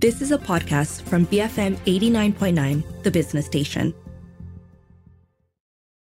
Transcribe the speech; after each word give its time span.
This 0.00 0.22
is 0.22 0.30
a 0.30 0.38
podcast 0.38 1.02
from 1.02 1.26
BFM 1.26 1.74
89.9, 1.78 3.02
the 3.02 3.10
business 3.10 3.46
station. 3.46 3.92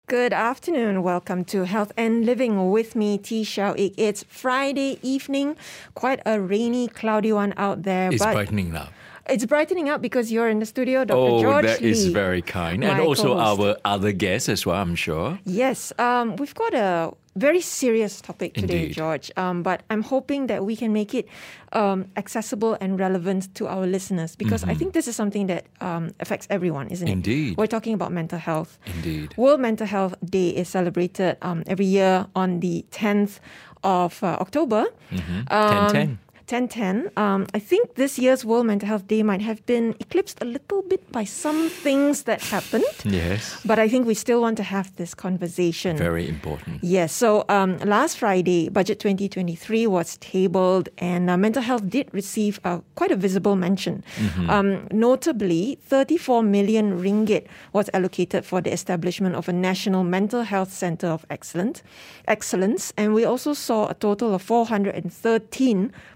Good 0.07 0.33
afternoon. 0.33 1.03
Welcome 1.03 1.45
to 1.53 1.66
Health 1.66 1.92
and 1.94 2.24
Living 2.24 2.70
with 2.70 2.96
me, 2.96 3.18
Tee 3.18 3.44
Shiao 3.44 3.74
Eek. 3.76 3.92
It's 3.98 4.22
Friday 4.22 4.98
evening, 5.02 5.56
quite 5.92 6.22
a 6.24 6.40
rainy, 6.40 6.88
cloudy 6.88 7.30
one 7.30 7.52
out 7.58 7.82
there. 7.82 8.10
It's 8.10 8.24
but 8.24 8.32
brightening 8.32 8.72
now. 8.72 8.88
It's 9.29 9.47
brightening 9.47 9.88
up 9.88 10.03
because 10.03 10.31
you're 10.31 10.49
in 10.49 10.59
the 10.59 10.67
studio, 10.67 11.04
Dr. 11.04 11.19
Oh, 11.19 11.41
George 11.41 11.65
that 11.65 11.81
Lee. 11.81 11.91
is 11.91 12.06
very 12.06 12.43
kind. 12.43 12.85
And 12.85 13.01
also 13.01 13.35
co-host. 13.35 13.61
our 13.61 13.77
other 13.85 14.13
guests 14.13 14.49
as 14.49 14.67
well, 14.67 14.77
I'm 14.77 14.95
sure. 14.95 15.38
Yes, 15.45 15.93
um, 15.99 16.37
we've 16.37 16.55
got 16.55 16.74
a 16.74 17.12
very 17.37 17.60
serious 17.60 18.20
topic 18.20 18.55
today, 18.55 18.83
Indeed. 18.83 18.95
George. 18.95 19.30
Um, 19.37 19.62
but 19.62 19.83
I'm 19.91 20.02
hoping 20.02 20.47
that 20.48 20.65
we 20.65 20.77
can 20.77 20.92
make 20.92 21.15
it 21.15 21.27
um, 21.73 22.06
accessible 22.16 22.77
and 22.80 22.98
relevant 22.98 23.55
to 23.56 23.66
our 23.66 23.87
listeners 23.87 24.37
because 24.37 24.62
I 24.65 24.74
think 24.74 24.92
this 24.92 25.09
is 25.09 25.16
something 25.16 25.46
that 25.48 25.66
um, 25.80 26.15
affects 26.20 26.46
everyone, 26.51 26.88
isn't 26.88 27.09
it? 27.09 27.10
Mm-hmm. 27.10 27.18
Indeed. 27.18 27.56
We're 27.56 27.66
talking 27.66 27.95
about 27.95 28.12
mental 28.12 28.38
health. 28.38 28.79
Indeed. 28.87 29.34
World 29.37 29.60
Mental 29.60 29.87
Health 29.87 30.15
Day 30.24 30.51
is 30.51 30.68
celebrated 30.68 31.37
um, 31.43 31.65
every 31.66 31.87
year 31.87 32.27
on 32.37 32.60
the 32.60 32.84
10th 32.91 33.41
of 33.82 34.23
uh, 34.23 34.38
October. 34.41 34.87
Mm-hmm. 35.10 35.52
Um, 35.52 35.91
10-10. 35.91 36.18
1010. 36.46 37.10
Um, 37.16 37.46
I 37.54 37.58
think 37.58 37.94
this 37.94 38.18
year's 38.18 38.44
World 38.44 38.66
Mental 38.66 38.86
Health 38.86 39.06
Day 39.06 39.22
might 39.22 39.40
have 39.40 39.64
been 39.64 39.94
eclipsed 39.98 40.42
a 40.42 40.44
little 40.44 40.82
bit 40.82 41.10
by 41.10 41.24
some 41.24 41.70
things 41.70 42.24
that 42.24 42.42
happened. 42.42 42.84
Yes. 43.04 43.58
But 43.64 43.78
I 43.78 43.88
think 43.88 44.06
we 44.06 44.14
still 44.14 44.42
want 44.42 44.58
to 44.58 44.62
have 44.62 44.94
this 44.96 45.14
conversation. 45.14 45.96
Very 45.96 46.28
important. 46.28 46.84
Yes. 46.84 47.12
So 47.12 47.46
um, 47.48 47.78
last 47.78 48.18
Friday, 48.18 48.68
Budget 48.68 49.00
2023 49.00 49.86
was 49.86 50.18
tabled, 50.18 50.90
and 50.98 51.30
uh, 51.30 51.36
mental 51.38 51.62
health 51.62 51.88
did 51.88 52.12
receive 52.12 52.60
uh, 52.64 52.80
quite 52.95 53.10
a 53.10 53.16
visible 53.16 53.56
mention. 53.56 54.04
Um, 54.48 54.86
notably, 54.92 55.78
34 55.82 56.42
million 56.42 57.00
ringgit 57.00 57.46
was 57.73 57.88
allocated 57.95 58.45
for 58.45 58.60
the 58.60 58.73
establishment 58.73 59.34
of 59.34 59.48
a 59.48 59.52
national 59.52 60.04
mental 60.04 60.42
health 60.42 60.73
center 60.73 61.06
of 61.06 61.24
excellence. 61.30 61.82
Excellence, 62.29 62.92
and 62.96 63.14
we 63.14 63.24
also 63.24 63.54
saw 63.54 63.88
a 63.88 63.95
total 63.95 64.34
of 64.34 64.42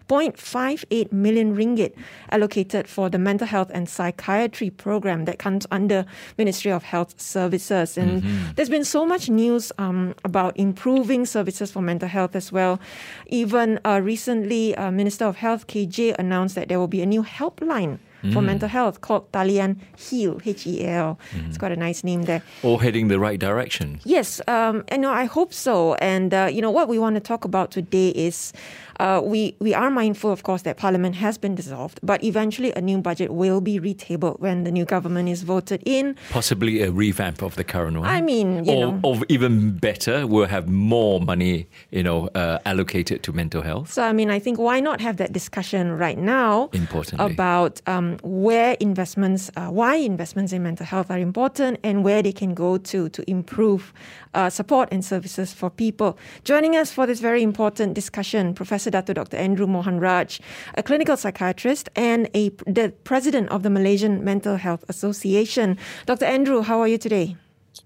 413.58 0.08 1.12
million 1.12 1.56
ringgit 1.56 1.92
allocated 2.30 2.88
for 2.88 3.10
the 3.10 3.18
mental 3.18 3.46
health 3.46 3.70
and 3.74 3.88
psychiatry 3.88 4.70
program 4.70 5.24
that 5.26 5.38
comes 5.38 5.66
under 5.70 6.06
Ministry 6.36 6.70
of 6.72 6.82
Health 6.82 7.20
Services. 7.20 7.98
And 7.98 8.22
there's 8.56 8.70
been 8.70 8.84
so 8.84 9.04
much 9.04 9.28
news 9.28 9.70
um, 9.78 10.14
about 10.24 10.56
improving 10.56 11.26
services 11.26 11.70
for 11.70 11.82
mental 11.82 12.08
health 12.08 12.34
as 12.34 12.50
well. 12.50 12.80
Even 13.26 13.78
uh, 13.84 14.00
recently, 14.02 14.74
uh, 14.76 14.90
Minister 14.90 15.26
of 15.26 15.36
Health 15.36 15.66
KJ 15.66 16.16
announced 16.18 16.54
that 16.54 16.68
there 16.68 16.78
will 16.78 16.88
be 16.88 17.02
a 17.02 17.06
new 17.06 17.22
helpline. 17.22 17.98
For 18.32 18.42
mental 18.42 18.68
health 18.68 19.00
called 19.00 19.30
Talian 19.30 19.76
Heal, 19.96 20.40
H 20.44 20.66
E 20.66 20.84
L. 20.84 21.20
It's 21.46 21.56
got 21.56 21.70
a 21.70 21.76
nice 21.76 22.02
name 22.02 22.22
there. 22.24 22.42
All 22.64 22.78
heading 22.78 23.06
the 23.06 23.20
right 23.20 23.38
direction. 23.38 24.00
Yes, 24.04 24.40
um, 24.48 24.82
and 24.88 25.02
no, 25.02 25.12
I 25.12 25.24
hope 25.26 25.54
so. 25.54 25.94
And 25.94 26.34
uh, 26.34 26.48
you 26.50 26.60
know 26.60 26.72
what 26.72 26.88
we 26.88 26.98
want 26.98 27.14
to 27.14 27.20
talk 27.20 27.44
about 27.44 27.70
today 27.70 28.08
is 28.08 28.52
uh, 28.98 29.20
we 29.24 29.54
we 29.60 29.74
are 29.74 29.90
mindful, 29.90 30.30
of 30.32 30.42
course, 30.42 30.62
that 30.62 30.76
Parliament 30.76 31.14
has 31.16 31.38
been 31.38 31.54
dissolved, 31.54 32.00
but 32.02 32.22
eventually 32.24 32.72
a 32.72 32.80
new 32.80 32.98
budget 32.98 33.30
will 33.32 33.60
be 33.60 33.78
retabled 33.78 34.40
when 34.40 34.64
the 34.64 34.70
new 34.70 34.84
government 34.84 35.28
is 35.28 35.42
voted 35.42 35.82
in. 35.86 36.16
Possibly 36.30 36.82
a 36.82 36.90
revamp 36.90 37.42
of 37.42 37.54
the 37.54 37.64
current 37.64 37.98
one. 37.98 38.08
I 38.08 38.20
mean, 38.20 38.64
you 38.64 38.72
or, 38.72 38.92
know. 38.92 39.00
or 39.02 39.20
even 39.28 39.78
better, 39.78 40.26
we'll 40.26 40.46
have 40.46 40.68
more 40.68 41.20
money, 41.20 41.68
you 41.90 42.02
know, 42.02 42.28
uh, 42.34 42.58
allocated 42.64 43.22
to 43.22 43.32
mental 43.32 43.62
health. 43.62 43.92
So 43.92 44.02
I 44.02 44.12
mean, 44.12 44.30
I 44.30 44.38
think 44.38 44.58
why 44.58 44.80
not 44.80 45.00
have 45.00 45.16
that 45.18 45.32
discussion 45.32 45.96
right 45.96 46.18
now 46.18 46.70
Importantly. 46.72 47.32
about 47.32 47.80
um, 47.86 48.18
where 48.22 48.76
investments, 48.80 49.50
uh, 49.56 49.68
why 49.68 49.94
investments 49.96 50.52
in 50.52 50.62
mental 50.62 50.86
health 50.86 51.10
are 51.10 51.18
important, 51.18 51.78
and 51.84 52.04
where 52.04 52.22
they 52.22 52.32
can 52.32 52.54
go 52.54 52.78
to 52.78 53.08
to 53.10 53.30
improve 53.30 53.92
uh, 54.34 54.50
support 54.50 54.88
and 54.90 55.04
services 55.04 55.52
for 55.52 55.70
people. 55.70 56.18
Joining 56.44 56.76
us 56.76 56.90
for 56.90 57.06
this 57.06 57.20
very 57.20 57.42
important 57.42 57.94
discussion, 57.94 58.54
Professor 58.54 58.87
Dato 58.90 59.12
Dr. 59.12 59.36
Andrew 59.36 59.66
Mohanraj, 59.66 60.40
a 60.74 60.82
clinical 60.82 61.16
psychiatrist 61.16 61.88
and 61.96 62.28
a 62.34 62.50
the 62.66 62.92
president 63.04 63.48
of 63.50 63.62
the 63.62 63.70
Malaysian 63.70 64.24
Mental 64.24 64.56
Health 64.56 64.84
Association. 64.88 65.76
Dr. 66.06 66.24
Andrew, 66.26 66.62
how 66.62 66.80
are 66.80 66.88
you 66.88 66.98
today? 66.98 67.36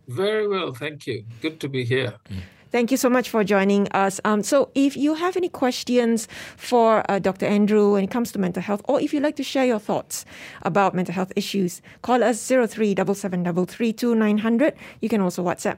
Very 0.09 0.49
well, 0.49 0.73
thank 0.73 1.07
you. 1.07 1.25
Good 1.41 1.61
to 1.61 1.69
be 1.69 1.85
here. 1.85 2.15
Mm. 2.31 2.41
Thank 2.73 2.91
you 2.91 2.97
so 2.97 3.09
much 3.11 3.29
for 3.29 3.45
joining 3.45 3.87
us. 3.93 4.19
Um, 4.25 4.43
so, 4.43 4.71
if 4.75 4.97
you 4.97 5.13
have 5.13 5.37
any 5.37 5.51
questions 5.51 6.27
for 6.57 7.05
uh, 7.11 7.19
Dr. 7.19 7.45
Andrew 7.45 7.93
when 7.93 8.05
it 8.05 8.11
comes 8.11 8.33
to 8.33 8.39
mental 8.39 8.63
health, 8.63 8.81
or 8.85 8.99
if 8.99 9.13
you'd 9.13 9.23
like 9.23 9.37
to 9.37 9.43
share 9.43 9.67
your 9.67 9.79
thoughts 9.79 10.25
about 10.63 10.95
mental 10.95 11.15
health 11.15 11.35
issues, 11.37 11.83
call 12.01 12.25
us 12.25 12.49
03 12.49 12.89
You 12.89 12.95
can 12.97 13.11
also 15.21 15.45
WhatsApp 15.45 15.77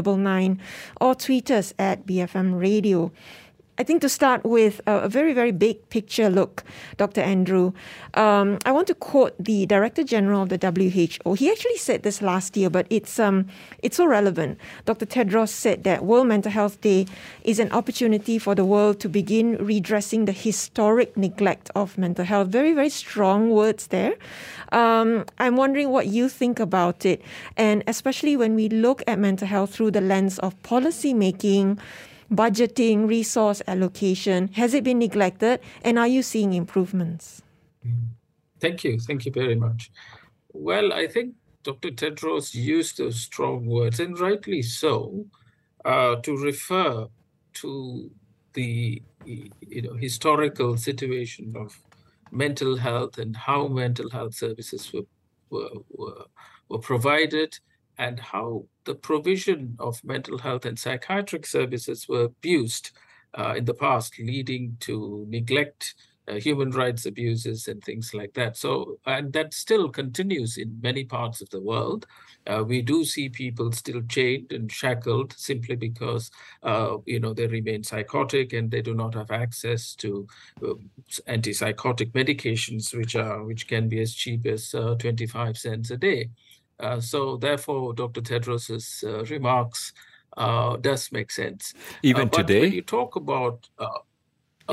018 0.00 0.60
or 1.00 1.14
tweet 1.14 1.52
us 1.52 1.72
at 1.78 2.04
BFM 2.04 2.60
Radio. 2.60 3.12
I 3.80 3.82
think 3.82 4.02
to 4.02 4.10
start 4.10 4.44
with 4.44 4.82
a, 4.86 5.08
very, 5.08 5.32
very 5.32 5.52
big 5.52 5.88
picture 5.88 6.28
look, 6.28 6.64
Dr. 6.98 7.22
Andrew, 7.22 7.72
um, 8.12 8.58
I 8.66 8.72
want 8.72 8.88
to 8.88 8.94
quote 8.94 9.34
the 9.42 9.64
Director 9.64 10.04
General 10.04 10.42
of 10.42 10.50
the 10.50 10.58
WHO. 10.58 11.32
He 11.32 11.50
actually 11.50 11.78
said 11.78 12.02
this 12.02 12.20
last 12.20 12.58
year, 12.58 12.68
but 12.68 12.86
it's 12.90 13.18
um, 13.18 13.46
it's 13.82 13.96
so 13.96 14.04
relevant. 14.04 14.58
Dr. 14.84 15.06
Tedros 15.06 15.48
said 15.48 15.84
that 15.84 16.04
World 16.04 16.26
Mental 16.26 16.52
Health 16.52 16.82
Day 16.82 17.06
is 17.42 17.58
an 17.58 17.72
opportunity 17.72 18.38
for 18.38 18.54
the 18.54 18.66
world 18.66 19.00
to 19.00 19.08
begin 19.08 19.56
redressing 19.56 20.26
the 20.26 20.32
historic 20.32 21.16
neglect 21.16 21.70
of 21.74 21.96
mental 21.96 22.26
health. 22.26 22.48
Very, 22.48 22.74
very 22.74 22.90
strong 22.90 23.48
words 23.48 23.86
there. 23.86 24.12
Um, 24.72 25.24
I'm 25.38 25.56
wondering 25.56 25.88
what 25.88 26.06
you 26.06 26.28
think 26.28 26.60
about 26.60 27.06
it, 27.06 27.22
and 27.56 27.82
especially 27.86 28.36
when 28.36 28.54
we 28.54 28.68
look 28.68 29.02
at 29.06 29.18
mental 29.18 29.48
health 29.48 29.72
through 29.72 29.92
the 29.92 30.02
lens 30.02 30.38
of 30.40 30.62
policy 30.62 31.14
making 31.14 31.78
budgeting, 32.30 33.08
resource 33.08 33.62
allocation? 33.66 34.48
Has 34.54 34.74
it 34.74 34.84
been 34.84 34.98
neglected? 34.98 35.60
And 35.82 35.98
are 35.98 36.08
you 36.08 36.22
seeing 36.22 36.52
improvements? 36.52 37.42
Thank 38.60 38.84
you. 38.84 38.98
Thank 38.98 39.24
you 39.24 39.32
very 39.32 39.54
much. 39.54 39.90
Well, 40.52 40.92
I 40.92 41.06
think 41.06 41.34
Dr. 41.62 41.90
Tedros 41.90 42.54
used 42.54 42.98
those 42.98 43.20
strong 43.20 43.66
words, 43.66 44.00
and 44.00 44.18
rightly 44.18 44.62
so, 44.62 45.26
uh, 45.84 46.16
to 46.16 46.36
refer 46.36 47.06
to 47.54 48.10
the 48.52 49.02
you 49.24 49.82
know 49.82 49.94
historical 49.94 50.76
situation 50.76 51.54
of 51.56 51.78
mental 52.32 52.76
health 52.76 53.18
and 53.18 53.36
how 53.36 53.68
mental 53.68 54.08
health 54.10 54.34
services 54.34 54.92
were 54.92 55.02
were, 55.50 55.70
were, 55.90 56.24
were 56.68 56.78
provided 56.78 57.58
and 58.00 58.18
how 58.18 58.64
the 58.86 58.94
provision 58.94 59.76
of 59.78 60.02
mental 60.02 60.38
health 60.38 60.64
and 60.64 60.78
psychiatric 60.78 61.46
services 61.46 62.08
were 62.08 62.24
abused 62.24 62.92
uh, 63.38 63.54
in 63.58 63.66
the 63.66 63.74
past, 63.74 64.18
leading 64.18 64.74
to 64.80 65.26
neglect, 65.28 65.94
uh, 66.26 66.34
human 66.36 66.70
rights 66.70 67.04
abuses, 67.04 67.68
and 67.68 67.84
things 67.84 68.14
like 68.14 68.32
that. 68.32 68.56
So, 68.56 68.98
and 69.04 69.34
that 69.34 69.52
still 69.52 69.90
continues 69.90 70.56
in 70.56 70.80
many 70.80 71.04
parts 71.04 71.42
of 71.42 71.50
the 71.50 71.60
world. 71.60 72.06
Uh, 72.46 72.64
we 72.66 72.80
do 72.80 73.04
see 73.04 73.28
people 73.28 73.70
still 73.72 74.00
chained 74.08 74.50
and 74.50 74.72
shackled 74.72 75.34
simply 75.36 75.76
because, 75.76 76.30
uh, 76.62 76.96
you 77.04 77.20
know, 77.20 77.34
they 77.34 77.48
remain 77.48 77.84
psychotic 77.84 78.54
and 78.54 78.70
they 78.70 78.80
do 78.80 78.94
not 78.94 79.14
have 79.14 79.30
access 79.30 79.94
to 79.96 80.26
um, 80.64 80.90
antipsychotic 81.28 82.12
medications, 82.12 82.96
which 82.96 83.14
are 83.14 83.44
which 83.44 83.68
can 83.68 83.88
be 83.90 84.00
as 84.00 84.14
cheap 84.14 84.46
as 84.46 84.74
uh, 84.74 84.94
25 84.94 85.58
cents 85.58 85.90
a 85.90 85.98
day. 85.98 86.30
Uh, 86.80 87.00
so 87.00 87.36
therefore, 87.36 87.92
Dr. 87.94 88.20
Tedros's 88.20 89.04
uh, 89.06 89.24
remarks 89.24 89.92
uh, 90.36 90.76
does 90.76 91.12
make 91.12 91.30
sense. 91.30 91.74
Even 92.02 92.28
today? 92.30 92.60
when 92.60 92.72
you 92.72 92.82
talk 92.82 93.16
about 93.16 93.68
uh, 93.78 93.88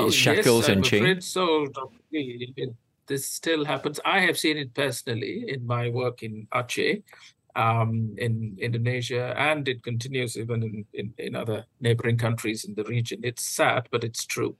Is 0.06 0.14
shackles 0.14 0.68
yes, 0.68 0.68
and 0.68 1.04
I'm 1.04 1.20
So 1.20 1.66
Dr. 1.66 1.98
Lee, 2.12 2.52
it- 2.56 2.74
this 3.06 3.26
still 3.26 3.64
happens. 3.64 3.98
I 4.04 4.20
have 4.20 4.38
seen 4.38 4.58
it 4.58 4.74
personally 4.74 5.46
in 5.48 5.66
my 5.66 5.88
work 5.88 6.22
in 6.22 6.46
Aceh, 6.52 7.02
um, 7.56 8.14
in 8.18 8.54
Indonesia, 8.60 9.34
and 9.38 9.66
it 9.66 9.82
continues 9.82 10.36
even 10.36 10.62
in, 10.62 10.84
in, 10.92 11.14
in 11.16 11.34
other 11.34 11.64
neighboring 11.80 12.18
countries 12.18 12.64
in 12.66 12.74
the 12.74 12.84
region. 12.84 13.20
It's 13.24 13.46
sad, 13.46 13.88
but 13.90 14.04
it's 14.04 14.26
true. 14.26 14.56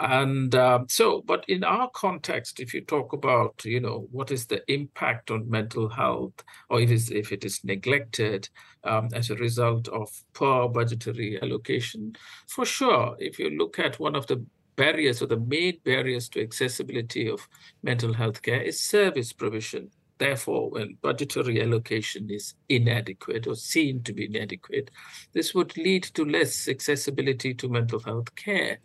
And 0.00 0.54
um, 0.54 0.86
so, 0.88 1.22
but 1.26 1.44
in 1.46 1.62
our 1.62 1.90
context, 1.90 2.58
if 2.58 2.72
you 2.72 2.80
talk 2.80 3.12
about, 3.12 3.62
you 3.66 3.80
know, 3.80 4.08
what 4.10 4.30
is 4.30 4.46
the 4.46 4.62
impact 4.72 5.30
on 5.30 5.50
mental 5.50 5.90
health, 5.90 6.32
or 6.70 6.80
if, 6.80 6.90
it's, 6.90 7.10
if 7.10 7.32
it 7.32 7.44
is 7.44 7.62
neglected 7.64 8.48
um, 8.82 9.10
as 9.12 9.28
a 9.28 9.34
result 9.34 9.88
of 9.88 10.08
poor 10.32 10.70
budgetary 10.70 11.38
allocation, 11.42 12.16
for 12.48 12.64
sure, 12.64 13.14
if 13.18 13.38
you 13.38 13.50
look 13.50 13.78
at 13.78 14.00
one 14.00 14.16
of 14.16 14.26
the 14.26 14.42
barriers 14.76 15.20
or 15.20 15.26
the 15.26 15.36
main 15.36 15.78
barriers 15.84 16.30
to 16.30 16.40
accessibility 16.40 17.28
of 17.28 17.46
mental 17.82 18.14
health 18.14 18.40
care 18.40 18.62
is 18.62 18.80
service 18.80 19.34
provision. 19.34 19.90
Therefore, 20.16 20.70
when 20.70 20.96
budgetary 21.02 21.60
allocation 21.60 22.30
is 22.30 22.54
inadequate 22.70 23.46
or 23.46 23.54
seen 23.54 24.02
to 24.04 24.14
be 24.14 24.24
inadequate, 24.24 24.90
this 25.34 25.54
would 25.54 25.76
lead 25.76 26.04
to 26.14 26.24
less 26.24 26.68
accessibility 26.68 27.52
to 27.52 27.68
mental 27.68 28.00
health 28.00 28.34
care. 28.34 28.80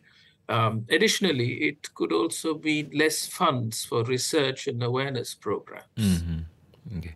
Um, 0.47 0.85
additionally, 0.89 1.53
it 1.69 1.93
could 1.95 2.11
also 2.11 2.53
be 2.53 2.89
less 2.93 3.25
funds 3.25 3.85
for 3.85 4.03
research 4.03 4.67
and 4.67 4.83
awareness 4.83 5.33
programs. 5.33 5.85
Mm-hmm. 5.97 6.39
Okay. 6.97 7.15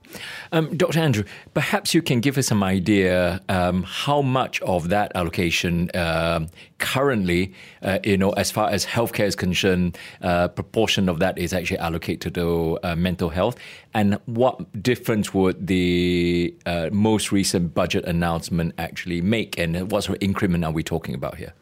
Um, 0.52 0.76
Dr. 0.76 0.98
Andrew, 1.00 1.24
perhaps 1.54 1.94
you 1.94 2.02
can 2.02 2.22
give 2.22 2.40
us 2.40 2.48
some 2.48 2.64
idea 2.64 3.40
um, 3.50 3.84
how 3.84 4.24
much 4.24 4.60
of 4.62 4.90
that 4.90 5.12
allocation 5.14 5.92
uh, 5.92 6.48
currently, 6.80 7.54
uh, 7.84 8.00
you 8.04 8.18
know, 8.18 8.31
as 8.31 8.50
far 8.50 8.70
as 8.70 8.84
healthcare 8.84 9.28
is 9.28 9.36
concerned, 9.36 9.96
uh, 10.24 10.48
proportion 10.48 11.08
of 11.08 11.20
that 11.20 11.38
is 11.38 11.54
actually 11.54 11.78
allocated 11.78 12.34
to 12.34 12.80
uh, 12.82 12.96
mental 12.96 13.30
health, 13.30 13.58
and 13.94 14.16
what 14.25 14.82
difference 14.82 15.36
would 15.36 15.68
the 15.68 16.54
uh, 16.66 16.90
most 16.92 17.32
recent 17.32 17.75
budget 17.75 18.04
announcement 18.06 18.74
actually 18.80 19.22
make, 19.22 19.60
and 19.60 19.92
what 19.92 20.04
sort 20.04 20.18
of 20.18 20.24
increment 20.24 20.66
are 20.66 20.72
we 20.72 20.82
talking 20.82 21.14
about 21.14 21.36
here? 21.36 21.54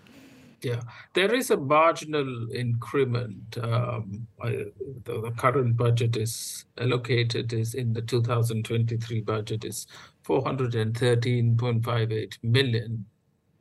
Yeah, 0.62 0.82
there 1.14 1.34
is 1.36 1.52
a 1.52 1.58
marginal 1.58 2.52
increment. 2.52 3.58
Um, 3.62 4.28
I, 4.42 4.66
the, 5.04 5.22
the, 5.22 5.32
current 5.38 5.78
budget 5.78 6.18
is 6.18 6.66
allocated 6.80 7.54
is 7.54 7.76
in 7.76 7.94
the 7.94 8.02
2023 8.02 9.22
budget 9.22 9.66
is 9.66 9.86
413.58 10.26 12.38
million. 12.42 13.06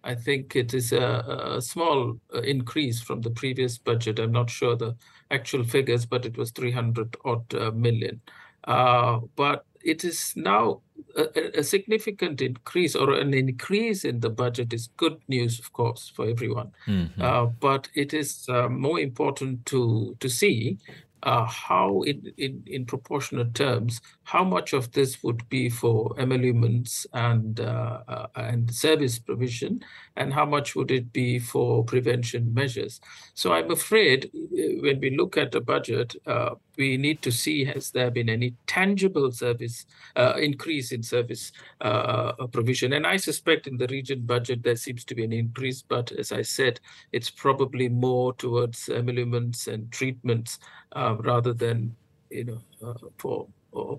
I 0.04 0.14
think 0.14 0.56
it 0.56 0.72
is 0.72 0.92
a, 0.92 1.56
a, 1.56 1.60
small 1.60 2.18
uh, 2.34 2.40
increase 2.40 3.02
from 3.02 3.20
the 3.20 3.30
previous 3.30 3.76
budget. 3.76 4.18
I'm 4.18 4.32
not 4.32 4.48
sure 4.48 4.74
the 4.76 4.96
actual 5.30 5.64
figures, 5.64 6.06
but 6.06 6.24
it 6.24 6.38
was 6.38 6.50
300 6.52 7.14
odd 7.24 7.54
uh, 7.54 7.72
million. 7.72 8.22
Uh, 8.64 9.20
but 9.34 9.66
it 9.84 10.02
is 10.04 10.32
now 10.34 10.80
a, 11.16 11.60
a, 11.60 11.62
significant 11.62 12.40
increase 12.40 12.94
or 12.94 13.14
an 13.14 13.34
increase 13.34 14.04
in 14.04 14.20
the 14.20 14.30
budget 14.30 14.72
is 14.72 14.88
good 14.96 15.18
news, 15.28 15.58
of 15.58 15.72
course, 15.72 16.12
for 16.14 16.28
everyone. 16.28 16.72
Mm-hmm. 16.86 17.20
Uh, 17.20 17.46
but 17.46 17.88
it 17.94 18.12
is 18.12 18.46
uh, 18.48 18.68
more 18.68 19.00
important 19.00 19.66
to 19.66 20.16
to 20.20 20.28
see 20.28 20.78
uh, 21.26 21.44
how, 21.44 22.02
in, 22.02 22.32
in, 22.36 22.62
in 22.66 22.86
proportionate 22.86 23.52
terms, 23.52 24.00
how 24.22 24.44
much 24.44 24.72
of 24.72 24.92
this 24.92 25.22
would 25.24 25.46
be 25.48 25.68
for 25.68 26.14
emoluments 26.18 27.04
and 27.12 27.60
uh, 27.60 28.00
uh, 28.06 28.26
and 28.36 28.72
service 28.72 29.18
provision, 29.18 29.80
and 30.16 30.32
how 30.32 30.46
much 30.46 30.76
would 30.76 30.90
it 30.90 31.12
be 31.12 31.38
for 31.38 31.84
prevention 31.84 32.54
measures. 32.54 33.00
So 33.34 33.52
I'm 33.52 33.70
afraid 33.70 34.26
uh, 34.26 34.80
when 34.82 35.00
we 35.00 35.16
look 35.16 35.36
at 35.36 35.50
the 35.50 35.60
budget, 35.60 36.14
uh, 36.26 36.54
we 36.76 36.96
need 36.96 37.22
to 37.22 37.32
see 37.32 37.64
has 37.64 37.90
there 37.90 38.10
been 38.10 38.28
any 38.28 38.54
tangible 38.66 39.32
service 39.32 39.86
uh, 40.16 40.34
increase 40.38 40.92
in 40.92 41.02
service 41.02 41.52
provision. 42.52 42.92
And 42.94 43.06
I 43.06 43.16
suspect 43.16 43.66
in 43.66 43.76
the 43.76 43.86
region 43.88 44.20
budget 44.20 44.62
there 44.62 44.76
seems 44.76 45.04
to 45.04 45.14
be 45.14 45.24
an 45.24 45.32
increase, 45.32 45.82
but 45.82 46.12
as 46.12 46.32
I 46.32 46.42
said, 46.42 46.80
it's 47.12 47.30
probably 47.30 47.88
more 47.88 48.32
towards 48.34 48.88
emoluments 48.88 49.66
and 49.66 49.90
treatments 49.90 50.58
uh, 50.92 51.16
rather 51.20 51.52
than 51.52 51.94
you 52.30 52.44
know 52.44 52.60
uh, 52.82 52.94
for 53.18 53.46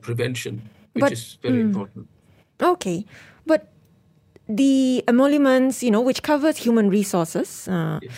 prevention, 0.02 0.70
which 0.94 1.02
but, 1.02 1.12
is 1.12 1.38
very 1.42 1.60
mm, 1.60 1.62
important. 1.62 2.08
Okay, 2.62 3.06
but 3.46 3.72
the 4.50 5.04
emoluments, 5.08 5.84
you 5.84 5.92
know, 5.92 6.02
which 6.02 6.24
covers 6.24 6.58
human 6.58 6.90
resources 6.90 7.68
uh, 7.68 8.00
yes. 8.02 8.12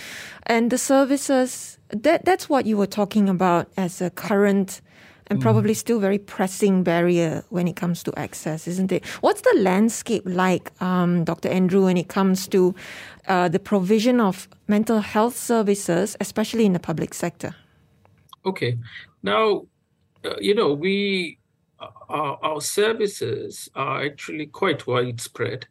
and 0.44 0.72
the 0.72 0.78
services. 0.78 1.78
That 1.90 2.24
that's 2.24 2.48
what 2.48 2.66
you 2.66 2.78
were 2.78 2.88
talking 2.88 3.30
about 3.30 3.68
as 3.76 4.02
a 4.02 4.12
current 4.12 4.82
and 5.30 5.40
mm. 5.40 5.42
probably 5.42 5.74
still 5.74 6.00
very 6.00 6.18
pressing 6.18 6.84
barrier 6.84 7.44
when 7.50 7.68
it 7.68 7.76
comes 7.76 8.04
to 8.04 8.14
access, 8.18 8.68
isn't 8.68 8.92
it? 8.92 9.06
What's 9.22 9.42
the 9.42 9.56
landscape 9.58 10.24
like, 10.26 10.72
um, 10.82 11.24
Dr. 11.24 11.50
Andrew, 11.50 11.86
when 11.86 11.98
it 11.98 12.08
comes 12.08 12.48
to 12.50 12.74
uh, 13.28 13.48
the 13.48 13.60
provision 13.60 14.20
of 14.20 14.48
mental 14.68 15.00
health 15.00 15.36
services, 15.38 16.18
especially 16.20 16.66
in 16.66 16.74
the 16.74 16.80
public 16.80 17.14
sector? 17.14 17.56
Okay. 18.46 18.78
Now, 19.22 19.66
uh, 20.26 20.36
you 20.40 20.56
know, 20.56 20.74
we 20.74 21.38
uh, 21.80 21.88
our, 22.10 22.40
our 22.44 22.62
services 22.62 23.70
are 23.76 24.04
actually 24.04 24.48
quite 24.48 24.88
widespread. 24.88 25.68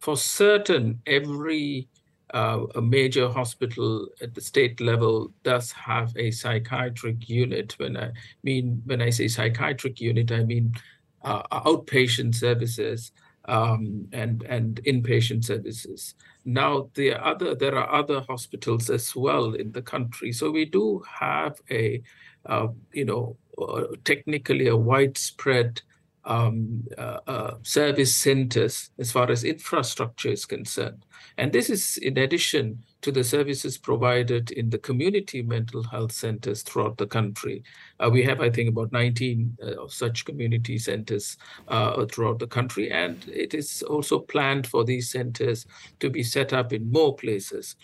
For 0.00 0.16
certain, 0.16 1.00
every 1.06 1.88
uh, 2.34 2.66
a 2.74 2.82
major 2.82 3.28
hospital 3.30 4.08
at 4.20 4.34
the 4.34 4.40
state 4.40 4.80
level 4.80 5.32
does 5.44 5.72
have 5.72 6.12
a 6.16 6.30
psychiatric 6.30 7.28
unit. 7.28 7.74
When 7.78 7.96
I 7.96 8.12
mean 8.42 8.82
when 8.84 9.00
I 9.02 9.10
say 9.10 9.28
psychiatric 9.28 10.00
unit, 10.00 10.30
I 10.30 10.44
mean 10.44 10.74
uh, 11.22 11.42
outpatient 11.60 12.34
services 12.34 13.12
um, 13.46 14.08
and 14.12 14.42
and 14.44 14.80
inpatient 14.84 15.44
services. 15.44 16.14
Now 16.44 16.90
the 16.94 17.14
other 17.14 17.54
there 17.54 17.76
are 17.76 17.92
other 17.92 18.20
hospitals 18.28 18.90
as 18.90 19.16
well 19.16 19.54
in 19.54 19.72
the 19.72 19.82
country, 19.82 20.32
so 20.32 20.50
we 20.50 20.64
do 20.66 21.02
have 21.20 21.60
a 21.70 22.02
uh, 22.46 22.68
you 22.92 23.04
know 23.04 23.36
uh, 23.60 23.84
technically 24.04 24.68
a 24.68 24.76
widespread 24.76 25.82
um, 26.28 26.84
uh, 26.96 27.18
uh, 27.26 27.54
service 27.62 28.14
centers 28.14 28.90
as 28.98 29.10
far 29.10 29.30
as 29.30 29.42
infrastructure 29.42 30.28
is 30.28 30.44
concerned. 30.44 31.04
And 31.38 31.52
this 31.52 31.70
is 31.70 31.96
in 31.96 32.18
addition 32.18 32.84
to 33.00 33.10
the 33.10 33.24
services 33.24 33.78
provided 33.78 34.50
in 34.50 34.70
the 34.70 34.78
community 34.78 35.42
mental 35.42 35.82
health 35.84 36.12
centers 36.12 36.62
throughout 36.62 36.98
the 36.98 37.06
country. 37.06 37.62
Uh, 37.98 38.10
we 38.12 38.22
have, 38.24 38.40
I 38.40 38.50
think, 38.50 38.68
about 38.68 38.92
19 38.92 39.56
uh, 39.62 39.88
such 39.88 40.24
community 40.24 40.78
centers 40.78 41.38
uh, 41.68 42.04
throughout 42.06 42.40
the 42.40 42.46
country. 42.46 42.90
And 42.90 43.24
it 43.28 43.54
is 43.54 43.82
also 43.82 44.18
planned 44.18 44.66
for 44.66 44.84
these 44.84 45.10
centers 45.10 45.66
to 46.00 46.10
be 46.10 46.22
set 46.22 46.52
up 46.52 46.72
in 46.72 46.92
more 46.92 47.16
places. 47.16 47.76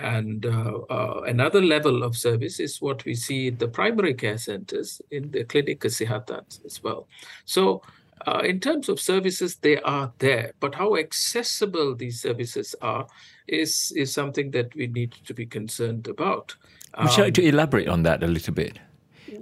And 0.00 0.46
uh, 0.46 0.78
uh, 0.88 1.22
another 1.26 1.60
level 1.60 2.02
of 2.02 2.16
service 2.16 2.58
is 2.58 2.80
what 2.80 3.04
we 3.04 3.14
see 3.14 3.48
in 3.48 3.58
the 3.58 3.68
primary 3.68 4.14
care 4.14 4.38
centers, 4.38 5.02
in 5.10 5.30
the 5.30 5.44
clinic 5.44 5.80
kesihatan 5.80 6.64
as 6.64 6.82
well. 6.82 7.06
So, 7.44 7.82
uh, 8.26 8.40
in 8.44 8.60
terms 8.60 8.88
of 8.88 9.00
services, 9.00 9.56
they 9.56 9.78
are 9.78 10.12
there, 10.18 10.52
but 10.60 10.74
how 10.74 10.96
accessible 10.96 11.94
these 11.94 12.20
services 12.20 12.74
are 12.82 13.06
is 13.46 13.92
is 13.96 14.12
something 14.12 14.50
that 14.50 14.74
we 14.74 14.86
need 14.86 15.12
to 15.24 15.34
be 15.34 15.46
concerned 15.46 16.06
about. 16.08 16.56
Would 17.00 17.16
you 17.16 17.24
like 17.24 17.34
to 17.34 17.42
um, 17.42 17.48
elaborate 17.48 17.88
on 17.88 18.02
that 18.02 18.22
a 18.22 18.26
little 18.26 18.54
bit? 18.54 18.78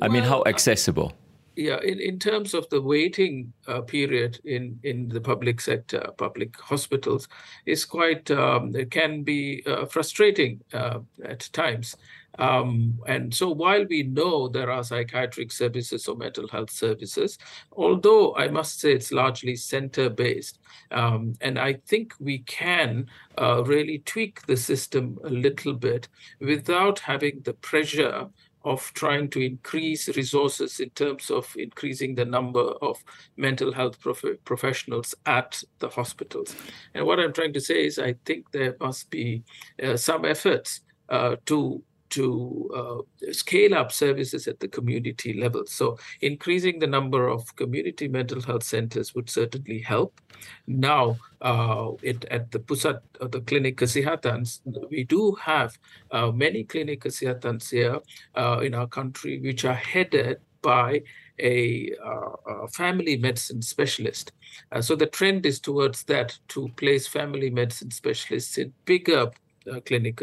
I 0.02 0.08
mean, 0.08 0.22
how 0.22 0.42
accessible? 0.46 1.12
Yeah, 1.58 1.80
in, 1.80 1.98
in 1.98 2.20
terms 2.20 2.54
of 2.54 2.68
the 2.68 2.80
waiting 2.80 3.52
uh, 3.66 3.80
period 3.80 4.38
in, 4.44 4.78
in 4.84 5.08
the 5.08 5.20
public 5.20 5.60
sector, 5.60 6.08
public 6.16 6.56
hospitals, 6.56 7.26
is 7.66 7.84
quite, 7.84 8.30
um, 8.30 8.76
it 8.76 8.92
can 8.92 9.24
be 9.24 9.64
uh, 9.66 9.84
frustrating 9.86 10.60
uh, 10.72 11.00
at 11.24 11.48
times. 11.52 11.96
Um, 12.38 13.00
and 13.08 13.34
so 13.34 13.50
while 13.50 13.84
we 13.90 14.04
know 14.04 14.46
there 14.46 14.70
are 14.70 14.84
psychiatric 14.84 15.50
services 15.50 16.06
or 16.06 16.16
mental 16.16 16.46
health 16.46 16.70
services, 16.70 17.38
although 17.72 18.36
I 18.36 18.46
must 18.46 18.78
say 18.78 18.92
it's 18.92 19.10
largely 19.10 19.56
center 19.56 20.08
based, 20.08 20.60
um, 20.92 21.34
and 21.40 21.58
I 21.58 21.80
think 21.88 22.14
we 22.20 22.38
can 22.40 23.08
uh, 23.36 23.64
really 23.64 23.98
tweak 24.04 24.46
the 24.46 24.56
system 24.56 25.18
a 25.24 25.30
little 25.30 25.74
bit 25.74 26.06
without 26.40 27.00
having 27.00 27.40
the 27.42 27.54
pressure 27.54 28.28
of 28.68 28.92
trying 28.92 29.30
to 29.30 29.40
increase 29.40 30.14
resources 30.14 30.78
in 30.78 30.90
terms 30.90 31.30
of 31.30 31.50
increasing 31.56 32.14
the 32.14 32.24
number 32.24 32.66
of 32.82 33.02
mental 33.36 33.72
health 33.72 33.98
prof- 33.98 34.44
professionals 34.44 35.14
at 35.24 35.62
the 35.78 35.88
hospitals. 35.88 36.54
And 36.94 37.06
what 37.06 37.18
I'm 37.18 37.32
trying 37.32 37.54
to 37.54 37.60
say 37.60 37.86
is, 37.86 37.98
I 37.98 38.14
think 38.26 38.50
there 38.52 38.76
must 38.78 39.10
be 39.10 39.42
uh, 39.82 39.96
some 39.96 40.24
efforts 40.24 40.82
uh, 41.08 41.36
to 41.46 41.82
to 42.10 42.70
uh, 42.74 43.32
scale 43.32 43.74
up 43.74 43.92
services 43.92 44.46
at 44.48 44.60
the 44.60 44.68
community 44.68 45.40
level. 45.40 45.64
So 45.66 45.98
increasing 46.20 46.78
the 46.78 46.86
number 46.86 47.28
of 47.28 47.54
community 47.56 48.08
mental 48.08 48.40
health 48.42 48.62
centers 48.62 49.14
would 49.14 49.28
certainly 49.28 49.80
help. 49.80 50.20
Now, 50.66 51.16
uh, 51.40 51.92
it, 52.02 52.24
at 52.26 52.50
the 52.50 52.58
Pusat, 52.58 53.02
uh, 53.20 53.28
the 53.28 53.40
clinic 53.40 53.76
Kesihatans, 53.76 54.60
we 54.90 55.04
do 55.04 55.36
have 55.40 55.78
uh, 56.10 56.30
many 56.30 56.64
clinic 56.64 57.02
Kesihatans 57.02 57.70
here 57.70 57.98
uh, 58.34 58.60
in 58.60 58.74
our 58.74 58.86
country, 58.86 59.38
which 59.40 59.64
are 59.64 59.74
headed 59.74 60.38
by 60.62 61.02
a, 61.38 61.92
uh, 62.04 62.64
a, 62.64 62.68
family 62.68 63.16
medicine 63.16 63.62
specialist. 63.62 64.32
Uh, 64.72 64.80
so 64.80 64.96
the 64.96 65.06
trend 65.06 65.46
is 65.46 65.60
towards 65.60 66.02
that 66.04 66.36
to 66.48 66.68
place 66.76 67.06
family 67.06 67.50
medicine 67.50 67.90
specialists 67.90 68.58
in 68.58 68.72
bigger 68.84 69.30
uh, 69.70 69.80
clinic. 69.80 70.20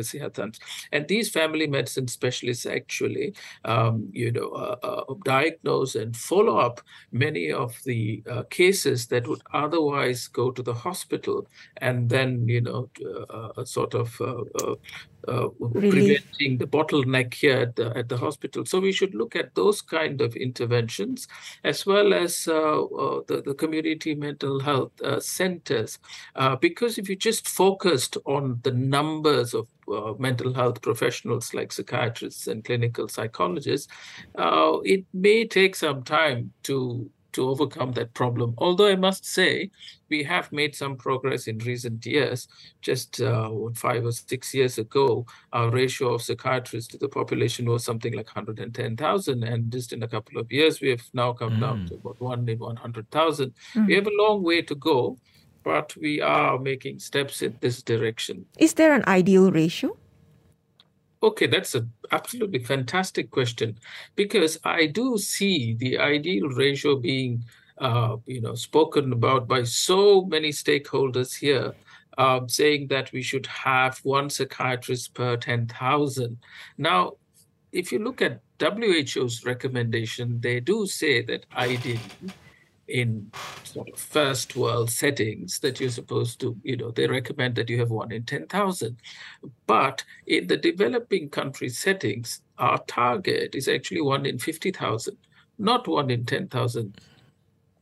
And 0.91 1.07
these 1.07 1.29
family 1.29 1.67
medicine 1.67 2.07
specialists 2.07 2.65
actually, 2.65 3.33
um, 3.63 4.09
you 4.11 4.31
know, 4.31 4.49
uh, 4.49 4.75
uh, 4.83 5.13
diagnose 5.23 5.95
and 5.95 6.15
follow 6.15 6.57
up 6.57 6.81
many 7.11 7.51
of 7.51 7.75
the 7.85 8.23
uh, 8.29 8.43
cases 8.49 9.07
that 9.07 9.27
would 9.27 9.41
otherwise 9.53 10.27
go 10.27 10.51
to 10.51 10.61
the 10.61 10.73
hospital 10.73 11.47
and 11.77 12.09
then, 12.09 12.47
you 12.47 12.61
know, 12.61 12.89
uh, 13.29 13.63
sort 13.65 13.93
of 13.93 14.19
uh, 15.27 15.49
preventing 15.71 16.57
the 16.57 16.67
bottleneck 16.67 17.33
here 17.33 17.57
at 17.57 17.75
the, 17.75 17.95
at 17.97 18.09
the 18.09 18.17
hospital. 18.17 18.65
So 18.65 18.79
we 18.79 18.91
should 18.91 19.15
look 19.15 19.35
at 19.35 19.55
those 19.55 19.81
kind 19.81 20.21
of 20.21 20.35
interventions 20.35 21.27
as 21.63 21.85
well 21.85 22.13
as 22.13 22.47
uh, 22.47 22.83
uh, 22.83 23.21
the, 23.27 23.41
the 23.41 23.53
community 23.53 24.15
mental 24.15 24.59
health 24.59 24.91
uh, 25.01 25.19
centers. 25.19 25.99
Uh, 26.35 26.55
because 26.55 26.97
if 26.97 27.09
you 27.09 27.15
just 27.15 27.47
focused 27.47 28.17
on 28.25 28.59
the 28.63 28.71
number 28.71 29.34
of 29.35 29.67
uh, 29.91 30.13
mental 30.19 30.53
health 30.53 30.81
professionals 30.81 31.53
like 31.53 31.71
psychiatrists 31.71 32.47
and 32.47 32.63
clinical 32.63 33.07
psychologists, 33.07 33.91
uh, 34.35 34.77
it 34.83 35.05
may 35.13 35.45
take 35.45 35.75
some 35.75 36.03
time 36.03 36.51
to 36.63 37.09
to 37.35 37.49
overcome 37.49 37.91
that 37.91 38.13
problem. 38.13 38.53
Although 38.57 38.87
I 38.87 38.95
must 38.95 39.25
say, 39.25 39.69
we 40.09 40.23
have 40.23 40.51
made 40.53 40.73
some 40.73 40.95
progress 40.95 41.47
in 41.47 41.57
recent 41.59 42.05
years. 42.05 42.47
Just 42.81 43.21
uh, 43.21 43.51
five 43.75 44.05
or 44.05 44.13
six 44.13 44.53
years 44.53 44.77
ago, 44.77 45.25
our 45.51 45.69
ratio 45.69 46.13
of 46.13 46.21
psychiatrists 46.21 46.89
to 46.91 46.97
the 46.97 47.09
population 47.09 47.65
was 47.65 47.83
something 47.83 48.13
like 48.13 48.27
110,000. 48.27 49.43
And 49.43 49.71
just 49.71 49.91
in 49.91 50.03
a 50.03 50.07
couple 50.07 50.39
of 50.39 50.49
years, 50.49 50.79
we 50.79 50.89
have 50.89 51.03
now 51.13 51.33
come 51.33 51.57
mm. 51.57 51.59
down 51.59 51.85
to 51.87 51.95
about 51.95 52.21
one 52.21 52.47
in 52.47 52.59
100,000. 52.59 53.53
Mm. 53.73 53.87
We 53.87 53.95
have 53.95 54.07
a 54.07 54.21
long 54.23 54.41
way 54.41 54.61
to 54.61 54.75
go, 54.75 55.17
but 55.65 55.97
we 55.97 56.21
are 56.21 56.59
making 56.59 56.99
steps 56.99 57.41
in 57.41 57.57
this 57.59 57.81
direction. 57.81 58.45
Is 58.59 58.75
there 58.75 58.93
an 58.93 59.03
ideal 59.07 59.51
ratio? 59.51 59.97
Okay, 61.23 61.47
that's 61.47 61.73
an 61.73 61.91
absolutely 62.11 62.59
fantastic 62.59 63.31
question 63.31 63.79
because 64.15 64.59
I 64.63 64.85
do 64.85 65.17
see 65.17 65.73
the 65.73 65.97
ideal 65.97 66.49
ratio 66.49 66.97
being, 66.97 67.43
uh, 67.79 68.17
you 68.27 68.41
know, 68.41 68.53
spoken 68.53 69.11
about 69.11 69.47
by 69.47 69.63
so 69.63 70.23
many 70.25 70.49
stakeholders 70.49 71.35
here, 71.35 71.73
um, 72.19 72.47
saying 72.47 72.87
that 72.89 73.11
we 73.11 73.23
should 73.23 73.47
have 73.47 73.97
one 74.03 74.29
psychiatrist 74.29 75.15
per 75.15 75.35
10,000. 75.35 76.37
Now, 76.77 77.13
if 77.71 77.91
you 77.91 77.99
look 77.99 78.21
at 78.21 78.41
WHO's 78.59 79.43
recommendation, 79.43 80.39
they 80.41 80.59
do 80.59 80.85
say 80.85 81.23
that 81.23 81.47
ideally 81.57 81.99
in 82.87 83.31
sort 83.63 83.89
of 83.89 83.99
first 83.99 84.55
world 84.55 84.89
settings 84.89 85.59
that 85.59 85.79
you're 85.79 85.89
supposed 85.89 86.39
to, 86.41 86.55
you 86.63 86.77
know, 86.77 86.91
they 86.91 87.07
recommend 87.07 87.55
that 87.55 87.69
you 87.69 87.79
have 87.79 87.89
one 87.89 88.11
in 88.11 88.23
10,000. 88.23 88.97
But 89.65 90.03
in 90.27 90.47
the 90.47 90.57
developing 90.57 91.29
country 91.29 91.69
settings, 91.69 92.41
our 92.57 92.77
target 92.87 93.55
is 93.55 93.67
actually 93.67 94.01
one 94.01 94.25
in 94.25 94.37
50,000, 94.37 95.17
not 95.57 95.87
one 95.87 96.11
in 96.11 96.25
10,000. 96.25 96.99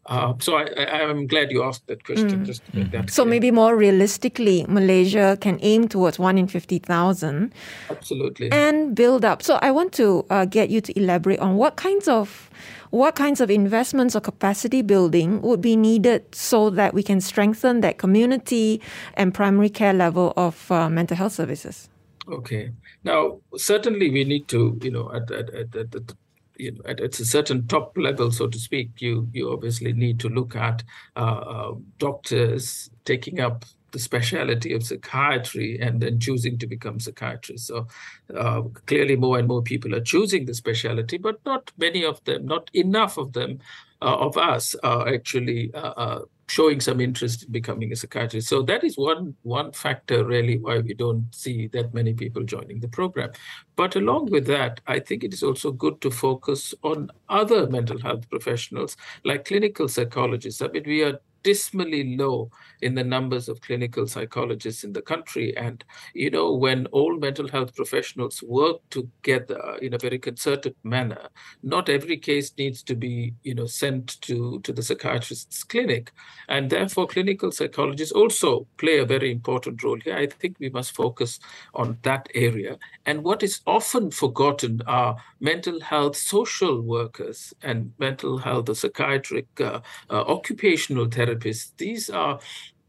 Uh, 0.05 0.33
so 0.39 0.57
I, 0.57 1.01
am 1.01 1.27
glad 1.27 1.49
you 1.49 1.63
asked 1.63 1.87
that 1.87 2.03
question. 2.03 2.41
Mm. 2.41 2.45
Just 2.45 2.65
to 2.65 2.75
make 2.75 2.91
that 2.91 3.09
so 3.09 3.23
maybe 3.23 3.51
more 3.51 3.77
realistically, 3.77 4.65
Malaysia 4.67 5.37
can 5.39 5.59
aim 5.61 5.87
towards 5.87 6.19
one 6.19 6.37
in 6.37 6.45
fifty 6.45 6.77
thousand. 6.77 7.53
Absolutely. 7.89 8.51
And 8.51 8.95
build 8.95 9.23
up. 9.23 9.41
So 9.41 9.59
I 9.61 9.71
want 9.71 9.93
to 9.93 10.25
uh, 10.29 10.43
get 10.43 10.69
you 10.69 10.81
to 10.81 10.99
elaborate 10.99 11.39
on 11.39 11.55
what 11.55 11.77
kinds 11.77 12.09
of 12.09 12.49
what 12.93 13.15
kinds 13.15 13.41
of 13.41 13.49
investments 13.49 14.15
or 14.15 14.21
capacity 14.21 14.83
building 14.83 15.41
would 15.41 15.61
be 15.61 15.75
needed 15.75 16.23
so 16.35 16.69
that 16.69 16.93
we 16.93 17.01
can 17.01 17.19
strengthen 17.19 17.81
that 17.81 17.97
community 17.97 18.79
and 19.15 19.33
primary 19.33 19.69
care 19.69 19.93
level 19.93 20.31
of 20.37 20.71
uh, 20.71 20.87
mental 20.89 21.17
health 21.17 21.33
services? 21.33 21.89
Okay. 22.27 22.71
Now, 23.03 23.39
certainly 23.57 24.11
we 24.11 24.23
need 24.25 24.47
to, 24.49 24.79
you 24.83 24.91
know, 24.91 25.11
at, 25.11 25.31
at, 25.31 25.49
at, 25.55 25.75
at, 25.75 25.95
at 25.95 26.13
you 26.57 26.73
know, 26.73 26.81
at, 26.85 27.01
at, 27.01 27.19
a 27.19 27.25
certain 27.25 27.65
top 27.65 27.97
level, 27.97 28.31
so 28.31 28.45
to 28.45 28.59
speak, 28.59 29.01
you 29.01 29.27
you 29.33 29.51
obviously 29.51 29.91
need 29.91 30.19
to 30.19 30.29
look 30.29 30.55
at 30.55 30.83
uh, 31.15 31.19
uh, 31.19 31.73
doctors 31.97 32.91
taking 33.05 33.39
up 33.39 33.65
the 33.93 33.99
specialty 33.99 34.73
of 34.73 34.83
psychiatry 34.83 35.79
and 35.79 36.01
then 36.01 36.19
choosing 36.19 36.57
to 36.57 36.67
become 36.67 36.99
psychiatrists. 36.99 37.67
So 37.67 37.87
uh, 38.35 38.63
clearly, 38.85 39.15
more 39.15 39.39
and 39.39 39.47
more 39.47 39.61
people 39.61 39.95
are 39.95 40.01
choosing 40.01 40.45
the 40.45 40.53
specialty, 40.53 41.17
but 41.17 41.39
not 41.45 41.71
many 41.77 42.03
of 42.03 42.21
them, 42.25 42.45
not 42.45 42.69
enough 42.73 43.17
of 43.17 43.31
them, 43.31 43.59
uh, 44.01 44.17
of 44.17 44.35
us, 44.35 44.75
are 44.83 45.07
actually 45.07 45.73
uh, 45.73 45.93
uh, 46.05 46.19
showing 46.49 46.79
some 46.81 46.99
interest 46.99 47.43
in 47.43 47.51
becoming 47.51 47.91
a 47.91 47.95
psychiatrist. 47.95 48.49
So 48.49 48.63
that 48.63 48.83
is 48.83 48.97
one 48.97 49.35
one 49.43 49.71
factor 49.71 50.25
really 50.25 50.57
why 50.57 50.79
we 50.79 50.93
don't 50.93 51.27
see 51.33 51.67
that 51.67 51.93
many 51.93 52.13
people 52.13 52.43
joining 52.43 52.79
the 52.79 52.87
program. 52.87 53.31
But 53.75 53.95
along 53.95 54.31
with 54.31 54.45
that, 54.47 54.81
I 54.87 54.99
think 54.99 55.23
it 55.23 55.33
is 55.33 55.43
also 55.43 55.71
good 55.71 56.01
to 56.01 56.11
focus 56.11 56.73
on 56.83 57.11
other 57.29 57.69
mental 57.69 57.99
health 57.99 58.29
professionals 58.29 58.97
like 59.23 59.45
clinical 59.45 59.87
psychologists. 59.87 60.61
I 60.61 60.67
mean, 60.67 60.83
we 60.85 61.03
are 61.03 61.19
dismally 61.43 62.15
low 62.17 62.49
in 62.81 62.95
the 62.95 63.03
numbers 63.03 63.47
of 63.49 63.61
clinical 63.61 64.07
psychologists 64.07 64.83
in 64.83 64.93
the 64.93 65.01
country. 65.01 65.55
And, 65.55 65.83
you 66.13 66.29
know, 66.29 66.53
when 66.53 66.87
all 66.87 67.17
mental 67.17 67.47
health 67.47 67.75
professionals 67.75 68.41
work 68.41 68.77
together 68.89 69.77
in 69.81 69.93
a 69.93 69.97
very 69.97 70.19
concerted 70.19 70.75
manner, 70.83 71.29
not 71.61 71.89
every 71.89 72.17
case 72.17 72.53
needs 72.57 72.83
to 72.83 72.95
be, 72.95 73.33
you 73.43 73.55
know, 73.55 73.65
sent 73.65 74.21
to, 74.21 74.59
to 74.61 74.73
the 74.73 74.81
psychiatrist's 74.81 75.63
clinic. 75.63 76.11
And 76.47 76.69
therefore, 76.69 77.07
clinical 77.07 77.51
psychologists 77.51 78.13
also 78.13 78.67
play 78.77 78.99
a 78.99 79.05
very 79.05 79.31
important 79.31 79.83
role 79.83 79.99
here. 79.99 80.15
I 80.15 80.27
think 80.27 80.57
we 80.59 80.69
must 80.69 80.95
focus 80.95 81.39
on 81.73 81.97
that 82.03 82.29
area. 82.33 82.77
And 83.05 83.23
what 83.23 83.43
is 83.43 83.61
often 83.67 84.11
forgotten 84.11 84.81
are 84.87 85.17
mental 85.39 85.81
health 85.81 86.15
social 86.15 86.81
workers 86.81 87.53
and 87.61 87.91
mental 87.99 88.37
health 88.37 88.69
or 88.69 88.75
psychiatric 88.75 89.47
uh, 89.59 89.81
uh, 90.09 90.21
occupational 90.21 91.07
therapists 91.07 91.32
therapists. 91.33 91.71
These 91.77 92.09
are 92.09 92.39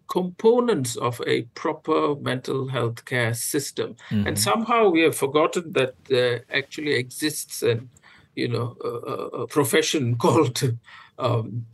components 0.09 0.97
of 0.97 1.21
a 1.27 1.43
proper 1.55 2.15
mental 2.17 2.69
health 2.69 3.05
care 3.05 3.35
system. 3.35 3.97
Mm-hmm. 4.11 4.27
And 4.29 4.39
somehow 4.39 4.89
we 4.91 5.03
have 5.03 5.17
forgotten 5.17 5.73
that 5.73 5.95
there 6.05 6.45
actually 6.53 6.95
exists 6.95 7.63
an, 7.63 7.89
you 8.35 8.49
know, 8.49 8.77
a, 8.85 8.89
a 8.89 9.47
profession 9.47 10.17
called 10.25 10.63
um, 11.19 11.67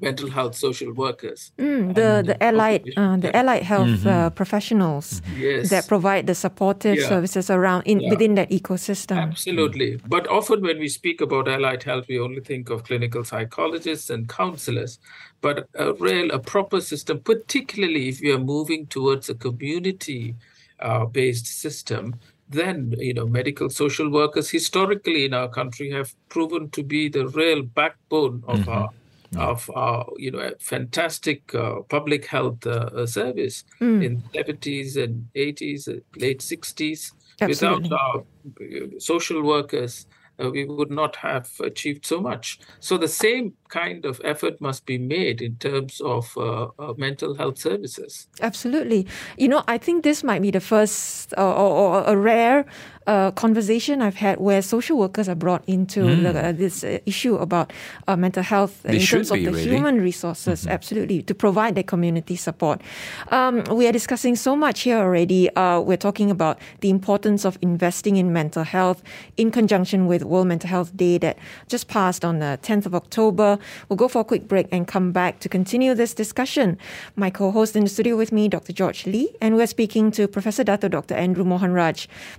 mental 0.00 0.30
health 0.30 0.54
social 0.54 0.92
workers. 0.92 1.52
Mm, 1.58 1.94
the 1.94 2.22
the 2.24 2.42
allied 2.42 2.82
uh, 2.96 3.16
the 3.16 3.34
allied 3.36 3.62
health 3.62 3.88
mm-hmm. 3.88 4.08
uh, 4.08 4.30
professionals 4.30 5.20
yes. 5.36 5.70
that 5.70 5.88
provide 5.88 6.26
the 6.26 6.34
supportive 6.34 6.98
yeah. 6.98 7.08
services 7.08 7.50
around 7.50 7.82
in 7.82 8.00
yeah. 8.00 8.10
within 8.10 8.34
that 8.34 8.50
ecosystem. 8.50 9.16
Absolutely, 9.16 10.00
but 10.06 10.26
often 10.28 10.62
when 10.62 10.78
we 10.78 10.88
speak 10.88 11.20
about 11.20 11.48
allied 11.48 11.82
health, 11.82 12.06
we 12.08 12.18
only 12.18 12.40
think 12.40 12.70
of 12.70 12.84
clinical 12.84 13.24
psychologists 13.24 14.10
and 14.10 14.28
counselors. 14.28 14.98
But 15.40 15.68
a 15.74 15.92
real, 15.94 16.30
a 16.30 16.38
proper 16.38 16.80
system, 16.80 17.20
particularly 17.20 18.08
if 18.08 18.20
we 18.20 18.32
are 18.32 18.38
moving 18.38 18.86
towards 18.86 19.28
a 19.28 19.34
community 19.34 20.34
uh, 20.80 21.06
based 21.06 21.46
system, 21.46 22.16
then 22.48 22.94
you 22.98 23.14
know 23.14 23.26
medical 23.26 23.68
social 23.68 24.10
workers 24.10 24.50
historically 24.50 25.24
in 25.24 25.34
our 25.34 25.48
country 25.48 25.90
have 25.90 26.14
proven 26.28 26.70
to 26.70 26.82
be 26.82 27.08
the 27.08 27.28
real 27.28 27.62
backbone 27.62 28.42
of 28.46 28.60
mm-hmm. 28.60 28.70
our 28.70 28.90
of 29.36 29.70
uh, 29.74 30.04
you 30.16 30.30
know 30.30 30.38
a 30.38 30.52
fantastic 30.58 31.54
uh, 31.54 31.80
public 31.88 32.26
health 32.26 32.66
uh, 32.66 33.06
service 33.06 33.64
mm. 33.80 34.04
in 34.04 34.22
the 34.32 34.42
70s 34.42 35.02
and 35.02 35.28
80s, 35.34 35.88
uh, 35.88 36.00
late 36.16 36.40
60s. 36.40 37.12
Absolutely. 37.40 37.82
Without 37.82 38.26
uh, 38.60 38.98
social 38.98 39.42
workers, 39.42 40.06
uh, 40.42 40.50
we 40.50 40.64
would 40.64 40.90
not 40.90 41.16
have 41.16 41.50
achieved 41.60 42.06
so 42.06 42.20
much. 42.20 42.58
So 42.80 42.96
the 42.96 43.08
same 43.08 43.54
kind 43.68 44.04
of 44.04 44.20
effort 44.24 44.60
must 44.60 44.86
be 44.86 44.98
made 44.98 45.42
in 45.42 45.56
terms 45.56 46.00
of 46.00 46.32
uh, 46.36 46.68
uh, 46.78 46.94
mental 46.96 47.34
health 47.34 47.58
services. 47.58 48.28
Absolutely. 48.40 49.06
You 49.36 49.48
know, 49.48 49.64
I 49.66 49.78
think 49.78 50.04
this 50.04 50.22
might 50.22 50.42
be 50.42 50.50
the 50.50 50.60
first 50.60 51.34
or, 51.36 51.54
or 51.54 52.04
a 52.04 52.16
rare 52.16 52.66
uh, 53.08 53.30
conversation 53.30 54.02
I've 54.02 54.16
had 54.16 54.38
where 54.38 54.60
social 54.60 54.98
workers 54.98 55.28
are 55.28 55.34
brought 55.34 55.64
into 55.66 56.00
mm. 56.00 56.22
the, 56.22 56.48
uh, 56.48 56.52
this 56.52 56.84
uh, 56.84 56.98
issue 57.06 57.36
about 57.36 57.72
uh, 58.06 58.16
mental 58.16 58.42
health 58.42 58.82
they 58.82 58.96
in 58.96 59.02
terms 59.02 59.32
be, 59.32 59.46
of 59.46 59.52
the 59.52 59.58
really. 59.58 59.76
human 59.76 60.00
resources, 60.00 60.60
mm-hmm. 60.60 60.70
absolutely, 60.70 61.22
to 61.22 61.34
provide 61.34 61.74
the 61.74 61.82
community 61.82 62.36
support. 62.36 62.82
Um, 63.28 63.64
we 63.72 63.88
are 63.88 63.92
discussing 63.92 64.36
so 64.36 64.54
much 64.54 64.80
here 64.80 64.98
already. 64.98 65.48
Uh, 65.56 65.80
we're 65.80 65.96
talking 65.96 66.30
about 66.30 66.58
the 66.80 66.90
importance 66.90 67.46
of 67.46 67.58
investing 67.62 68.16
in 68.16 68.30
mental 68.30 68.62
health 68.62 69.02
in 69.38 69.50
conjunction 69.50 70.06
with 70.06 70.22
World 70.22 70.48
Mental 70.48 70.68
Health 70.68 70.94
Day 70.94 71.16
that 71.18 71.38
just 71.68 71.88
passed 71.88 72.26
on 72.26 72.40
the 72.40 72.58
10th 72.62 72.84
of 72.84 72.94
October. 72.94 73.58
We'll 73.88 73.96
go 73.96 74.08
for 74.08 74.20
a 74.20 74.24
quick 74.24 74.46
break 74.46 74.68
and 74.70 74.86
come 74.86 75.12
back 75.12 75.40
to 75.40 75.48
continue 75.48 75.94
this 75.94 76.12
discussion. 76.12 76.76
My 77.16 77.30
co-host 77.30 77.74
in 77.74 77.84
the 77.84 77.90
studio 77.90 78.16
with 78.16 78.32
me, 78.32 78.48
Dr. 78.48 78.74
George 78.74 79.06
Lee, 79.06 79.34
and 79.40 79.56
we're 79.56 79.66
speaking 79.66 80.10
to 80.10 80.28
Professor 80.28 80.62
Dato 80.62 80.88
Dr. 80.88 81.14
Andrew 81.14 81.44
Mohan 81.44 81.68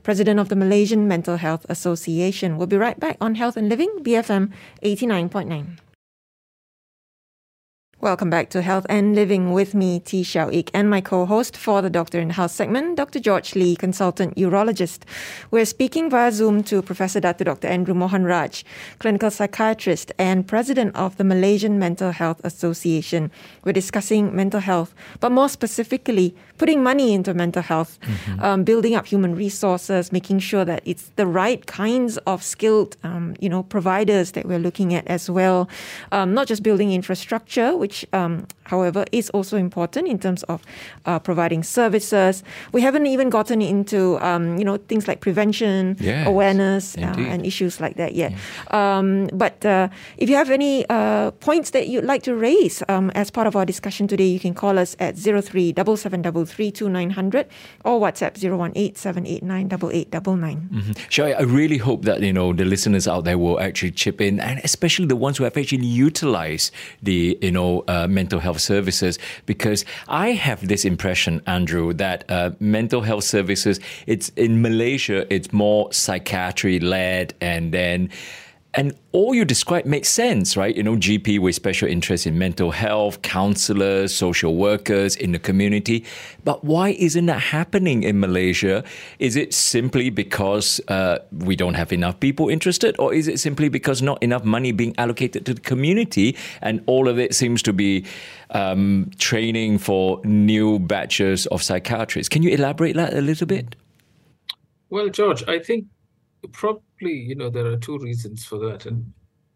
President 0.03 0.39
of 0.39 0.49
the 0.49 0.58
Malaysian 0.59 1.07
Mental 1.07 1.37
Health 1.37 1.65
Association. 1.69 2.57
We'll 2.57 2.67
be 2.67 2.77
right 2.77 2.99
back 2.99 3.17
on 3.19 3.35
Health 3.35 3.57
and 3.57 3.69
Living, 3.69 3.89
BFM 4.03 4.51
89.9. 4.83 5.88
Welcome 8.01 8.29
back 8.29 8.50
to 8.51 8.62
Health 8.62 8.86
and 8.88 9.13
Living 9.13 9.51
with 9.51 9.75
me, 9.75 10.00
Tee 10.00 10.24
Shiao 10.24 10.50
Eek, 10.51 10.72
and 10.74 10.89
my 10.89 11.01
co-host 11.01 11.58
for 11.58 11.82
the 11.82 11.89
Doctor 11.89 12.18
in 12.18 12.29
Health 12.29 12.51
segment, 12.51 12.96
Dr. 12.96 13.20
George 13.20 13.56
Lee, 13.56 13.75
consultant 13.75 14.38
urologist. 14.38 15.00
We're 15.51 15.65
speaking 15.65 16.10
via 16.10 16.32
Zoom 16.32 16.63
to 16.63 16.82
Professor 16.82 17.20
Dr. 17.20 17.44
Dr. 17.44 17.68
Andrew 17.68 17.94
Mohanraj, 17.94 18.63
clinical 19.00 19.29
psychiatrist 19.29 20.13
and 20.18 20.48
president 20.48 20.96
of 20.96 21.18
the 21.18 21.25
Malaysian 21.25 21.77
Mental 21.77 22.12
Health 22.12 22.39
Association. 22.46 23.32
We're 23.65 23.74
discussing 23.74 24.34
mental 24.34 24.62
health, 24.62 24.96
but 25.20 25.34
more 25.34 25.50
specifically, 25.50 26.34
putting 26.58 26.82
money 26.82 27.13
into 27.13 27.34
mental 27.34 27.62
health, 27.62 28.00
mm-hmm. 28.01 28.39
um, 28.39 28.63
building 28.63 28.96
up 28.96 29.08
human 29.08 29.36
resources, 29.36 30.13
making 30.13 30.39
sure 30.39 30.63
that 30.63 30.82
it's 30.86 31.12
the 31.18 31.27
right 31.27 31.65
kinds 31.65 32.18
of 32.20 32.44
skilled, 32.44 32.96
um, 33.03 33.36
you 33.41 33.50
know, 33.50 33.63
providers 33.63 34.32
that 34.32 34.46
we're 34.46 34.60
looking 34.60 34.94
at 34.94 35.06
as 35.08 35.29
well. 35.29 35.68
Um, 36.13 36.34
not 36.34 36.48
just 36.48 36.63
building 36.63 36.94
infrastructure, 36.94 37.75
which 37.75 37.88
um, 38.13 38.46
however, 38.69 39.05
is 39.11 39.29
also 39.31 39.57
important 39.57 40.07
in 40.07 40.17
terms 40.19 40.43
of 40.43 40.61
uh, 41.05 41.19
providing 41.19 41.63
services. 41.63 42.43
We 42.71 42.81
haven't 42.81 43.07
even 43.07 43.29
gotten 43.29 43.61
into 43.61 44.17
um, 44.25 44.57
you 44.59 44.65
know 44.65 44.77
things 44.77 45.07
like 45.07 45.19
prevention, 45.19 45.97
Yes, 45.99 46.27
awareness, 46.27 46.95
uh, 46.97 47.01
and 47.33 47.45
issues 47.45 47.79
like 47.81 47.95
that 47.97 48.13
yet. 48.15 48.31
Um, 48.71 49.27
but 49.33 49.65
uh, 49.65 49.89
if 50.17 50.29
you 50.29 50.35
have 50.35 50.49
any 50.49 50.85
uh, 50.89 51.31
points 51.39 51.71
that 51.71 51.88
you'd 51.88 52.05
like 52.05 52.23
to 52.23 52.33
raise 52.35 52.83
um, 52.88 53.09
as 53.15 53.29
part 53.31 53.47
of 53.47 53.55
our 53.55 53.65
discussion 53.65 54.07
today, 54.07 54.27
you 54.27 54.39
can 54.39 54.53
call 54.53 54.77
us 54.79 54.95
at 54.99 55.17
03 55.17 55.73
773 55.75 57.45
or 57.85 57.99
WhatsApp 57.99 58.38
018 58.38 58.95
789 58.95 59.65
8899. 59.69 60.69
Mhm. 60.71 60.97
Shall 61.09 61.27
I, 61.27 61.31
I 61.31 61.41
really 61.41 61.77
hope 61.77 62.03
that 62.05 62.21
you 62.21 62.33
know 62.33 62.53
the 62.53 62.65
listeners 62.65 63.07
out 63.07 63.23
there 63.25 63.38
will 63.38 63.59
actually 63.59 63.91
chip 63.91 64.21
in, 64.21 64.39
and 64.39 64.59
especially 64.63 65.05
the 65.05 65.15
ones 65.15 65.38
who 65.38 65.43
have 65.43 65.57
actually 65.57 65.85
utilized 65.85 66.73
the 67.01 67.38
you 67.41 67.51
know 67.51 67.83
uh, 67.88 68.07
mental 68.07 68.39
health 68.39 68.58
services, 68.59 69.17
because 69.45 69.85
I 70.07 70.31
have 70.31 70.67
this 70.67 70.85
impression, 70.85 71.41
Andrew, 71.47 71.93
that 71.93 72.23
uh, 72.29 72.51
mental 72.59 73.01
health 73.01 73.23
services 73.23 73.79
it's 74.05 74.29
in 74.35 74.61
Malaysia 74.61 75.31
it's 75.33 75.51
more 75.51 75.91
psychiatry 75.93 76.79
led, 76.79 77.33
and 77.41 77.73
then. 77.73 78.09
And 78.75 78.93
all 79.13 79.33
you 79.33 79.45
describe 79.45 79.85
makes 79.85 80.09
sense, 80.09 80.55
right? 80.55 80.75
You 80.75 80.83
know, 80.83 80.95
GP 80.95 81.39
with 81.39 81.55
special 81.55 81.88
interest 81.88 82.27
in 82.27 82.38
mental 82.38 82.69
health, 82.69 83.23
counselors, 83.23 84.13
social 84.13 84.55
workers 84.55 85.15
in 85.15 85.31
the 85.31 85.39
community. 85.39 86.05
But 86.43 86.63
why 86.63 86.89
isn't 86.89 87.25
that 87.25 87.39
happening 87.39 88.03
in 88.03 88.19
Malaysia? 88.19 88.83
Is 89.17 89.35
it 89.35 89.55
simply 89.55 90.11
because 90.11 90.79
uh, 90.88 91.17
we 91.31 91.55
don't 91.55 91.73
have 91.73 91.91
enough 91.91 92.19
people 92.19 92.49
interested, 92.49 92.95
or 92.99 93.11
is 93.11 93.27
it 93.27 93.39
simply 93.39 93.69
because 93.69 94.03
not 94.03 94.21
enough 94.21 94.43
money 94.43 94.71
being 94.71 94.93
allocated 94.99 95.47
to 95.47 95.55
the 95.55 95.61
community, 95.61 96.38
and 96.61 96.83
all 96.85 97.07
of 97.07 97.17
it 97.17 97.33
seems 97.33 97.63
to 97.63 97.73
be 97.73 98.05
um, 98.51 99.09
training 99.17 99.79
for 99.79 100.21
new 100.23 100.77
batches 100.77 101.47
of 101.47 101.63
psychiatrists? 101.63 102.29
Can 102.29 102.43
you 102.43 102.51
elaborate 102.51 102.95
that 102.95 103.15
a 103.15 103.21
little 103.21 103.47
bit? 103.47 103.75
Well, 104.91 105.09
George, 105.09 105.43
I 105.47 105.57
think 105.57 105.85
probably, 107.00 107.18
you 107.18 107.36
know, 107.36 107.50
there 107.50 107.65
are 107.68 107.77
two 107.77 107.98
reasons 108.00 108.46
for 108.46 108.58
that, 108.60 108.86
and 108.86 109.13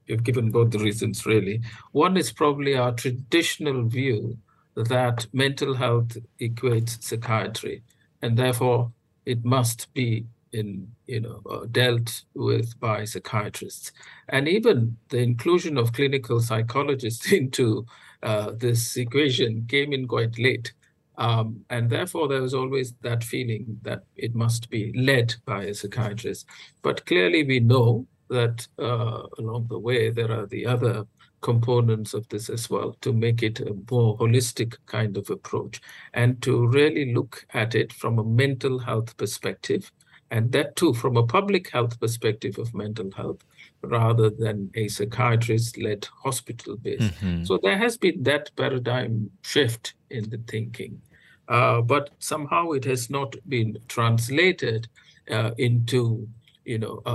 you've 0.08 0.24
given 0.24 0.52
both 0.52 0.72
the 0.72 0.80
reasons 0.80 1.26
really. 1.26 1.62
One 1.92 2.18
is 2.18 2.32
probably 2.32 2.76
our 2.76 2.94
traditional 2.94 3.88
view 3.88 4.38
that 4.76 5.28
mental 5.34 5.76
health 5.76 6.18
equates 6.40 7.02
psychiatry, 7.04 7.84
and 8.22 8.38
therefore 8.38 8.92
it 9.26 9.44
must 9.46 9.94
be 9.94 10.26
in, 10.52 10.88
you 11.08 11.20
know, 11.22 11.42
uh, 11.50 11.66
dealt 11.72 12.24
with 12.36 12.80
by 12.80 13.06
psychiatrists. 13.06 13.92
And 14.30 14.48
even 14.48 14.98
the 15.10 15.20
inclusion 15.20 15.78
of 15.78 15.94
clinical 15.94 16.40
psychologists 16.40 17.32
into 17.32 17.86
uh, 18.22 18.52
this 18.52 18.96
equation 18.98 19.66
came 19.68 19.94
in 19.94 20.08
quite 20.08 20.38
late. 20.40 20.74
Um, 21.18 21.64
and 21.70 21.90
therefore, 21.90 22.28
there 22.28 22.42
was 22.42 22.54
always 22.54 22.94
that 23.02 23.24
feeling 23.24 23.80
that 23.84 24.04
it 24.16 24.34
must 24.36 24.70
be 24.70 24.92
led 24.96 25.36
by 25.46 25.64
a 25.64 25.74
psychiatrist. 25.74 26.48
But 26.82 27.06
clearly, 27.06 27.44
we 27.44 27.60
know 27.60 28.08
that 28.30 28.68
uh, 28.80 29.24
along 29.38 29.68
the 29.70 29.80
way, 29.80 30.10
there 30.10 30.32
are 30.32 30.48
the 30.48 30.66
other 30.66 31.06
components 31.42 32.14
of 32.14 32.28
this 32.30 32.50
as 32.50 32.70
well 32.70 32.96
to 33.02 33.14
make 33.14 33.44
it 33.44 33.60
a 33.60 33.76
more 33.92 34.18
holistic 34.18 34.76
kind 34.86 35.18
of 35.18 35.30
approach 35.30 35.82
and 36.14 36.42
to 36.42 36.68
really 36.68 37.14
look 37.14 37.46
at 37.54 37.76
it 37.76 37.92
from 37.94 38.18
a 38.18 38.24
mental 38.24 38.80
health 38.80 39.16
perspective. 39.18 39.92
And 40.32 40.52
that 40.54 40.76
too, 40.78 40.94
from 40.96 41.18
a 41.18 41.28
public 41.28 41.70
health 41.70 42.00
perspective 42.00 42.58
of 42.58 42.74
mental 42.74 43.12
health, 43.12 43.42
rather 43.84 44.30
than 44.32 44.72
a 44.74 44.88
psychiatrist 44.88 45.78
led 45.78 46.08
hospital 46.24 46.78
base. 46.78 47.12
So 47.46 47.60
there 47.62 47.78
has 47.78 47.98
been 47.98 48.24
that 48.24 48.50
paradigm 48.56 49.30
shift 49.44 49.94
in 50.14 50.30
the 50.30 50.40
thinking. 50.48 51.02
Uh, 51.48 51.82
but 51.82 52.12
somehow 52.20 52.72
it 52.72 52.86
has 52.86 53.10
not 53.10 53.36
been 53.50 53.78
translated 53.88 54.88
uh, 55.30 55.52
into 55.58 56.28
you 56.66 56.78
know 56.78 57.02
uh, 57.06 57.10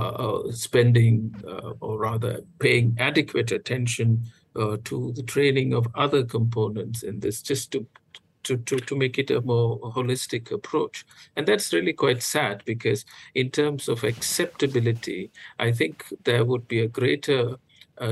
uh, 0.45 0.51
spending 0.51 1.33
uh, 1.47 1.73
or 1.79 1.97
rather 1.97 2.41
paying 2.59 2.95
adequate 2.99 3.51
attention 3.51 4.21
uh, 4.55 4.77
to 4.83 5.11
the 5.13 5.23
training 5.23 5.73
of 5.73 5.87
other 5.95 6.23
components 6.23 7.03
in 7.03 7.19
this 7.19 7.41
just 7.41 7.71
to 7.71 7.85
to, 8.41 8.57
to, 8.57 8.77
to 8.77 8.95
make 8.95 9.19
it 9.19 9.29
a 9.31 9.41
more 9.41 9.79
holistic 9.91 10.51
approach. 10.51 11.05
And 11.35 11.45
that's 11.45 11.73
really 11.73 11.91
quite 11.91 12.23
sad 12.23 12.63
because, 12.65 13.03
in 13.35 13.51
terms 13.51 13.89
of 13.89 14.03
acceptability, 14.05 15.29
I 15.59 15.73
think 15.73 16.05
there 16.23 16.45
would 16.45 16.67
be 16.67 16.79
a 16.79 16.87
greater 16.87 17.57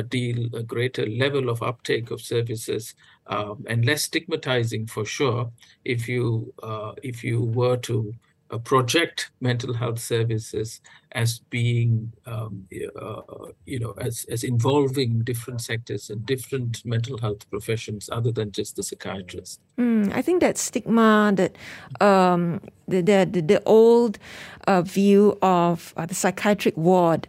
deal, 0.09 0.53
a 0.53 0.63
greater 0.63 1.07
level 1.07 1.49
of 1.49 1.63
uptake 1.63 2.11
of 2.11 2.21
services, 2.21 2.93
um, 3.29 3.65
and 3.67 3.85
less 3.85 4.03
stigmatizing 4.03 4.87
for 4.87 5.05
sure. 5.05 5.51
If 5.85 6.07
you 6.07 6.53
uh, 6.63 6.93
if 7.03 7.23
you 7.23 7.41
were 7.41 7.77
to 7.77 8.13
uh, 8.49 8.57
project 8.57 9.31
mental 9.41 9.73
health 9.73 9.99
services 9.99 10.81
as 11.11 11.39
being, 11.49 12.13
um, 12.25 12.67
uh, 12.99 13.21
you 13.65 13.79
know, 13.79 13.93
as 13.99 14.25
as 14.29 14.43
involving 14.43 15.19
different 15.19 15.61
sectors 15.61 16.09
and 16.09 16.25
different 16.25 16.85
mental 16.85 17.17
health 17.17 17.49
professions 17.49 18.09
other 18.11 18.31
than 18.31 18.51
just 18.51 18.75
the 18.75 18.83
psychiatrist. 18.83 19.59
Mm, 19.77 20.13
I 20.13 20.21
think 20.21 20.41
that 20.41 20.57
stigma, 20.57 21.33
that 21.35 21.57
um, 22.01 22.61
the, 22.87 23.01
the 23.01 23.27
the 23.29 23.41
the 23.41 23.63
old 23.65 24.17
uh, 24.67 24.81
view 24.81 25.37
of 25.41 25.93
uh, 25.97 26.05
the 26.05 26.13
psychiatric 26.15 26.75
ward, 26.77 27.27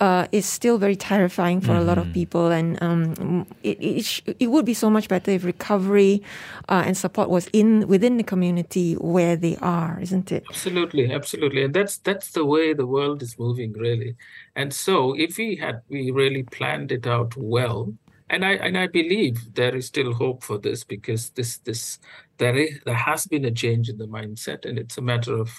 uh, 0.00 0.26
is 0.32 0.44
still 0.44 0.76
very 0.78 0.96
terrifying 0.96 1.60
for 1.60 1.74
a 1.74 1.82
lot 1.82 1.98
of 1.98 2.12
people, 2.12 2.48
and 2.48 2.82
um, 2.82 3.46
it 3.62 3.78
it, 3.80 4.04
sh- 4.04 4.22
it 4.26 4.48
would 4.48 4.64
be 4.64 4.74
so 4.74 4.90
much 4.90 5.08
better 5.08 5.30
if 5.30 5.44
recovery 5.44 6.22
uh, 6.68 6.82
and 6.84 6.96
support 6.96 7.30
was 7.30 7.48
in 7.52 7.86
within 7.88 8.16
the 8.16 8.24
community 8.24 8.94
where 8.94 9.36
they 9.36 9.56
are, 9.56 9.98
isn't 10.00 10.32
it? 10.32 10.44
Absolutely, 10.50 11.12
absolutely, 11.12 11.64
and 11.64 11.74
that's 11.74 11.98
that's 11.98 12.32
the 12.32 12.44
way 12.44 12.72
the 12.72 12.86
world 12.86 13.22
is 13.22 13.38
moving, 13.38 13.72
really. 13.72 14.16
And 14.56 14.74
so, 14.74 15.14
if 15.14 15.38
we 15.38 15.56
had 15.56 15.82
we 15.88 16.10
really 16.10 16.42
planned 16.42 16.92
it 16.92 17.06
out 17.06 17.36
well, 17.36 17.92
and 18.30 18.44
I 18.44 18.52
and 18.52 18.78
I 18.78 18.86
believe 18.86 19.54
there 19.54 19.76
is 19.76 19.86
still 19.86 20.12
hope 20.14 20.44
for 20.44 20.58
this 20.58 20.84
because 20.84 21.30
this 21.30 21.58
this 21.58 21.98
there 22.38 22.56
is 22.56 22.80
there 22.86 22.94
has 22.94 23.26
been 23.26 23.44
a 23.44 23.50
change 23.50 23.88
in 23.88 23.98
the 23.98 24.06
mindset, 24.06 24.64
and 24.64 24.78
it's 24.78 24.98
a 24.98 25.02
matter 25.02 25.34
of 25.34 25.50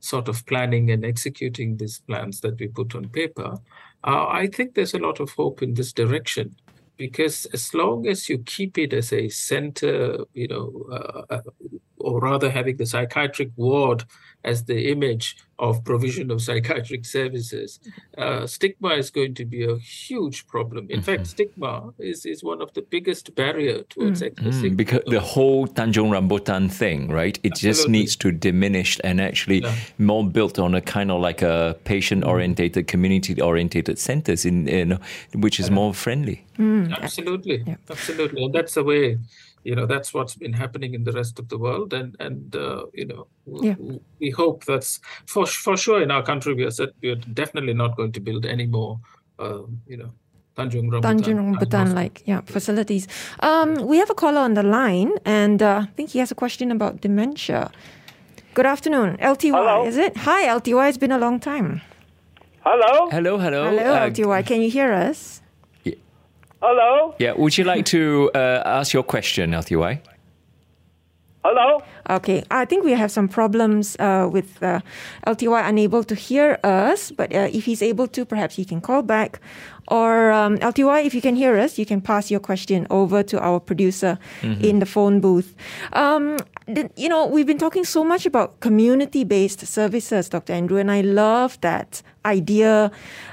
sort 0.00 0.28
of 0.28 0.46
planning 0.46 0.90
and 0.90 1.04
executing 1.04 1.76
these 1.76 2.00
plans 2.06 2.40
that 2.40 2.58
we 2.60 2.68
put 2.68 2.94
on 2.94 3.08
paper. 3.08 3.54
Uh, 4.04 4.26
I 4.28 4.46
think 4.46 4.74
there's 4.74 4.94
a 4.94 4.98
lot 4.98 5.20
of 5.20 5.30
hope 5.32 5.62
in 5.62 5.74
this 5.74 5.92
direction 5.92 6.54
because 6.96 7.46
as 7.46 7.74
long 7.74 8.06
as 8.06 8.28
you 8.28 8.38
keep 8.38 8.78
it 8.78 8.92
as 8.92 9.12
a 9.12 9.28
center, 9.28 10.18
you 10.34 10.48
know, 10.48 10.86
uh, 10.92 11.22
uh, 11.34 11.40
or 12.00 12.20
rather 12.20 12.50
having 12.50 12.76
the 12.76 12.86
psychiatric 12.86 13.50
ward 13.56 14.04
as 14.44 14.64
the 14.64 14.90
image 14.90 15.36
of 15.58 15.82
provision 15.82 16.30
of 16.30 16.40
psychiatric 16.40 17.04
services, 17.04 17.80
uh, 18.16 18.46
stigma 18.46 18.90
is 18.90 19.10
going 19.10 19.34
to 19.34 19.44
be 19.44 19.64
a 19.64 19.76
huge 19.76 20.46
problem. 20.46 20.86
In 20.88 21.02
fact, 21.02 21.26
stigma 21.26 21.90
is, 21.98 22.24
is 22.24 22.44
one 22.44 22.62
of 22.62 22.72
the 22.74 22.82
biggest 22.82 23.34
barrier 23.34 23.82
towards 23.82 24.22
accessing 24.22 24.72
Mm, 24.72 24.76
because 24.76 25.00
the 25.06 25.18
whole 25.20 25.66
Tanjung 25.66 26.10
Rambutan 26.10 26.70
thing, 26.70 27.08
right? 27.08 27.36
It 27.42 27.56
just 27.56 27.88
needs 27.88 28.14
to 28.16 28.30
diminish 28.30 29.00
and 29.02 29.20
actually 29.20 29.62
Yeah. 29.62 29.74
more 29.98 30.24
built 30.24 30.58
on 30.60 30.74
a 30.74 30.80
kind 30.80 31.10
of 31.10 31.20
like 31.20 31.42
a 31.42 31.76
patient-orientated, 31.84 32.86
community-orientated 32.86 33.98
centers 33.98 34.44
in, 34.44 34.68
in 34.68 34.98
which 35.34 35.58
is 35.58 35.68
more 35.70 35.92
friendly. 35.92 36.44
Absolutely, 37.02 37.64
absolutely, 37.90 38.44
and 38.44 38.54
that's 38.54 38.74
the 38.74 38.84
way, 38.84 39.18
you 39.64 39.74
know, 39.74 39.86
that's 39.86 40.12
what's 40.14 40.34
been 40.34 40.52
happening 40.52 40.94
in 40.94 41.04
the 41.04 41.12
rest 41.12 41.38
of 41.38 41.48
the 41.48 41.58
world, 41.58 41.92
and 41.92 42.16
and 42.20 42.54
uh, 42.56 42.86
you 42.94 43.06
know, 43.06 43.26
Yeah. 43.46 43.76
we 44.20 44.30
hope 44.30 44.64
that's 44.64 45.00
for 45.26 45.46
for 45.46 45.76
sure 45.76 46.02
in 46.02 46.10
our 46.10 46.22
country. 46.22 46.54
We 46.54 46.64
are 46.64 46.70
set, 46.70 46.90
we 47.02 47.10
are 47.10 47.20
definitely 47.34 47.74
not 47.74 47.96
going 47.96 48.12
to 48.12 48.20
build 48.20 48.46
any 48.46 48.66
more, 48.66 49.00
uh, 49.38 49.62
you 49.86 49.96
know, 49.96 50.10
Tanjung 50.56 50.88
Rambutan. 50.90 51.02
Tanjung 51.02 51.38
Rambutan 51.38 51.94
like 51.94 52.22
yeah 52.26 52.40
facilities. 52.46 53.06
Um, 53.40 53.86
we 53.86 53.98
have 53.98 54.10
a 54.10 54.14
caller 54.14 54.40
on 54.40 54.54
the 54.54 54.62
line, 54.62 55.12
and 55.24 55.62
uh, 55.62 55.82
I 55.84 55.90
think 55.96 56.10
he 56.10 56.18
has 56.20 56.30
a 56.30 56.34
question 56.34 56.70
about 56.70 57.00
dementia. 57.00 57.70
Good 58.54 58.66
afternoon, 58.66 59.16
LTY. 59.18 59.52
Hello. 59.54 59.86
Is 59.86 59.96
it? 59.96 60.16
Hi, 60.16 60.46
LTY. 60.48 60.88
It's 60.88 60.98
been 60.98 61.12
a 61.12 61.18
long 61.18 61.38
time. 61.38 61.80
Hello? 62.66 63.08
Hello, 63.10 63.38
hello. 63.38 63.64
Hello, 63.70 63.94
Uh, 63.94 64.10
LTY. 64.10 64.42
Can 64.46 64.60
you 64.60 64.70
hear 64.70 64.92
us? 64.92 65.40
Hello? 66.60 67.14
yeah, 67.18 67.32
would 67.36 67.56
you 67.56 67.64
like 67.64 67.84
to 67.86 68.30
uh, 68.34 68.62
ask 68.64 68.92
your 68.92 69.04
question, 69.04 69.52
LTY? 69.52 70.00
Hello? 71.44 71.82
Okay, 72.10 72.42
I 72.50 72.64
think 72.64 72.84
we 72.84 72.92
have 72.92 73.10
some 73.12 73.28
problems 73.28 73.96
uh, 74.00 74.28
with 74.30 74.60
uh, 74.62 74.80
LTY 75.26 75.68
unable 75.68 76.02
to 76.04 76.14
hear 76.14 76.58
us, 76.64 77.12
but 77.12 77.32
uh, 77.32 77.48
if 77.52 77.64
he's 77.64 77.80
able 77.80 78.08
to, 78.08 78.24
perhaps 78.24 78.56
he 78.56 78.64
can 78.64 78.80
call 78.80 79.02
back. 79.02 79.40
Or 79.86 80.32
um, 80.32 80.58
LTY, 80.58 81.06
if 81.06 81.14
you 81.14 81.22
can 81.22 81.36
hear 81.36 81.56
us, 81.56 81.78
you 81.78 81.86
can 81.86 82.00
pass 82.00 82.30
your 82.30 82.40
question 82.40 82.86
over 82.90 83.22
to 83.22 83.38
our 83.40 83.60
producer 83.60 84.18
in 84.42 84.80
the 84.80 84.86
phone 84.86 85.20
booth. 85.20 85.54
Um, 85.92 86.36
the- 86.66 86.90
you 86.96 87.08
know, 87.08 87.24
we've 87.26 87.46
been 87.46 87.56
talking 87.58 87.84
so 87.84 88.02
much 88.04 88.26
about 88.26 88.58
community 88.60 89.22
based 89.24 89.64
services, 89.66 90.28
Dr. 90.28 90.52
Andrew, 90.54 90.78
and 90.78 90.90
I 90.90 91.02
love 91.02 91.58
that 91.60 92.02
idea. 92.24 92.90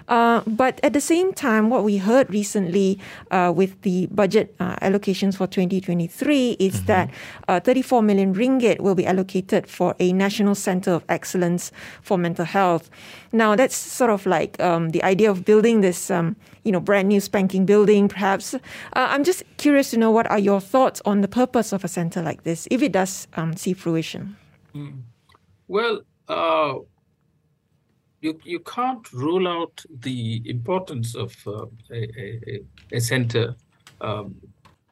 Uh, 0.08 0.41
but 0.45 0.80
at 0.84 0.93
the 0.93 1.02
same 1.02 1.34
time, 1.34 1.69
what 1.69 1.84
we 1.84 1.98
heard 1.98 2.30
recently 2.30 3.00
uh, 3.32 3.52
with 3.56 3.82
the 3.82 4.08
budget 4.08 4.56
uh, 4.60 4.76
allocations 4.78 5.36
for 5.36 5.48
2023 5.48 6.52
is 6.60 6.76
mm-hmm. 6.76 6.86
that 6.86 7.10
uh, 7.48 7.60
34 7.60 8.02
million 8.02 8.34
ringgit 8.34 8.80
will 8.80 8.95
be 8.95 9.06
allocated 9.06 9.67
for 9.67 9.95
a 10.00 10.13
national 10.13 10.56
center 10.56 10.91
of 10.91 11.04
excellence 11.10 11.71
for 12.02 12.17
mental 12.17 12.45
health. 12.45 12.89
Now, 13.32 13.56
that's 13.56 13.76
sort 13.76 14.12
of 14.12 14.26
like 14.26 14.60
um, 14.60 14.89
the 14.89 15.04
idea 15.04 15.30
of 15.30 15.43
building 15.43 15.82
this, 15.82 16.12
um, 16.12 16.36
you 16.63 16.71
know, 16.71 16.80
brand 16.80 17.10
new 17.10 17.19
spanking 17.19 17.65
building, 17.65 18.08
perhaps. 18.08 18.54
Uh, 18.54 18.60
I'm 18.93 19.24
just 19.24 19.43
curious 19.58 19.89
to 19.91 19.98
know 19.98 20.12
what 20.12 20.30
are 20.30 20.39
your 20.39 20.62
thoughts 20.62 21.02
on 21.06 21.21
the 21.21 21.28
purpose 21.28 21.74
of 21.74 21.84
a 21.84 21.88
center 21.88 22.21
like 22.21 22.43
this, 22.43 22.67
if 22.71 22.82
it 22.82 22.91
does 22.91 23.28
um, 23.36 23.56
see 23.58 23.74
fruition. 23.74 24.38
Mm. 24.74 25.02
Well, 25.67 26.02
uh, 26.28 26.76
you 28.26 28.34
you 28.54 28.60
can't 28.76 29.06
rule 29.14 29.48
out 29.58 29.76
the 30.08 30.42
importance 30.56 31.10
of 31.24 31.32
uh, 31.48 31.66
a, 32.00 32.02
a, 32.24 32.60
a 32.98 33.00
center 33.00 33.46
um, 34.02 34.36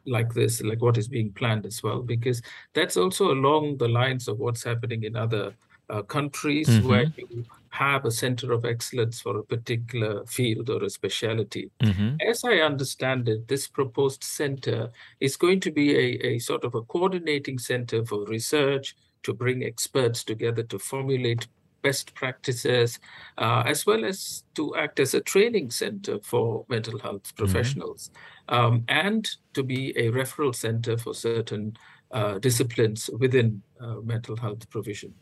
like 0.06 0.32
this, 0.40 0.62
like 0.70 0.82
what 0.86 0.98
is 0.98 1.08
being 1.08 1.32
planned 1.40 1.66
as 1.66 1.78
well, 1.86 2.02
because 2.14 2.42
that's 2.74 2.98
also 2.98 3.32
along 3.38 3.78
the 3.78 3.88
lines 3.88 4.28
of 4.28 4.36
what's 4.44 4.64
happening 4.64 5.04
in 5.04 5.16
other 5.16 5.46
uh, 5.90 6.02
countries 6.18 6.70
mm-hmm. 6.70 6.90
where 6.90 7.08
you 7.18 7.46
have 7.70 8.06
a 8.06 8.12
center 8.12 8.48
of 8.54 8.66
excellence 8.66 9.22
for 9.24 9.34
a 9.38 9.44
particular 9.44 10.26
field 10.26 10.70
or 10.70 10.84
a 10.84 10.90
specialty. 10.90 11.72
Mm-hmm. 11.82 12.18
As 12.30 12.44
I 12.44 12.56
understand 12.72 13.30
it, 13.30 13.48
this 13.48 13.68
proposed 13.68 14.24
center 14.24 14.92
is 15.20 15.38
going 15.38 15.60
to 15.62 15.72
be 15.72 15.88
a, 15.96 16.08
a 16.32 16.40
sort 16.40 16.64
of 16.66 16.76
a 16.76 16.82
coordinating 16.94 17.58
center 17.60 18.06
for 18.06 18.26
research, 18.26 18.96
to 19.24 19.34
bring 19.34 19.64
experts 19.64 20.24
together 20.24 20.64
to 20.64 20.78
formulate 20.78 21.48
best 21.84 22.16
practices, 22.16 23.00
uh, 23.38 23.64
as 23.66 23.86
well 23.86 24.04
as 24.04 24.44
to 24.56 24.76
act 24.76 25.00
as 25.00 25.14
a 25.14 25.22
training 25.22 25.70
center 25.70 26.18
for 26.24 26.66
mental 26.70 26.98
health 26.98 27.24
mm-hmm. 27.24 27.44
professionals, 27.44 28.10
mm-hmm. 28.50 28.56
um, 28.56 28.84
and 28.88 29.30
to 29.54 29.62
be 29.62 29.96
a 29.98 30.10
referral 30.10 30.56
center 30.56 30.98
for 30.98 31.14
certain 31.14 31.78
uh, 32.12 32.40
disciplines 32.40 33.10
within 33.20 33.62
uh, 33.80 33.96
mental 34.04 34.36
health 34.38 34.70
provision. 34.70 35.14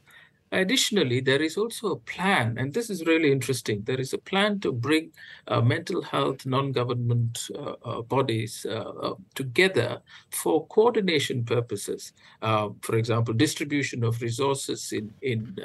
Additionally, 0.54 1.22
there 1.22 1.42
is 1.42 1.56
also 1.56 1.92
a 1.92 1.96
plan, 1.96 2.58
and 2.58 2.74
this 2.74 2.90
is 2.90 3.06
really 3.06 3.32
interesting. 3.32 3.84
There 3.84 4.02
is 4.02 4.12
a 4.12 4.18
plan 4.18 4.60
to 4.60 4.74
bring 4.74 5.14
uh, 5.48 5.62
mental 5.62 6.02
health 6.02 6.46
non 6.46 6.74
government 6.74 7.48
uh, 7.56 7.76
uh, 7.86 8.02
bodies 8.02 8.66
uh, 8.70 8.74
uh, 8.74 9.16
together 9.34 10.02
for 10.30 10.68
coordination 10.68 11.46
purposes. 11.46 12.12
Uh, 12.42 12.70
for 12.82 12.98
example, 12.98 13.34
distribution 13.34 14.04
of 14.04 14.22
resources 14.22 14.92
in, 14.92 15.14
in 15.22 15.56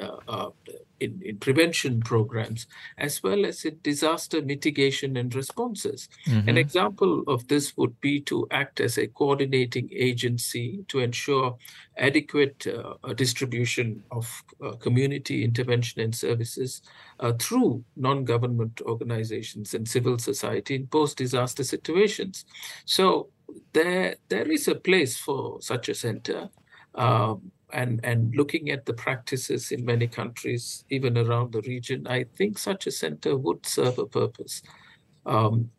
in, 0.99 1.21
in 1.23 1.37
prevention 1.37 2.01
programs 2.01 2.67
as 2.97 3.21
well 3.23 3.45
as 3.45 3.65
in 3.65 3.77
disaster 3.81 4.41
mitigation 4.41 5.17
and 5.17 5.33
responses. 5.35 6.09
Mm-hmm. 6.25 6.49
An 6.49 6.57
example 6.57 7.23
of 7.27 7.47
this 7.47 7.75
would 7.77 7.99
be 8.01 8.21
to 8.21 8.47
act 8.51 8.79
as 8.79 8.97
a 8.97 9.07
coordinating 9.07 9.89
agency 9.93 10.85
to 10.87 10.99
ensure 10.99 11.57
adequate 11.97 12.67
uh, 12.67 13.13
distribution 13.13 14.03
of 14.11 14.43
uh, 14.63 14.71
community 14.73 15.43
intervention 15.43 16.01
and 16.01 16.15
services 16.15 16.81
uh, 17.19 17.33
through 17.39 17.83
non 17.95 18.23
government 18.23 18.81
organizations 18.85 19.73
and 19.73 19.87
civil 19.87 20.17
society 20.17 20.75
in 20.75 20.87
post 20.87 21.17
disaster 21.17 21.63
situations. 21.63 22.45
So 22.85 23.29
there, 23.73 24.15
there 24.29 24.49
is 24.51 24.67
a 24.67 24.75
place 24.75 25.17
for 25.17 25.61
such 25.61 25.89
a 25.89 25.95
center. 25.95 26.49
Um, 26.95 27.51
and 27.73 27.99
and 28.03 28.33
looking 28.35 28.69
at 28.69 28.85
the 28.85 28.93
practices 28.93 29.71
in 29.71 29.85
many 29.85 30.07
countries, 30.07 30.85
even 30.89 31.17
around 31.17 31.51
the 31.51 31.61
region, 31.61 32.07
I 32.07 32.25
think 32.35 32.57
such 32.57 32.87
a 32.87 32.91
center 32.91 33.37
would 33.37 33.65
serve 33.65 33.99
a 33.99 34.05
purpose. 34.05 34.61
Um, 35.25 35.69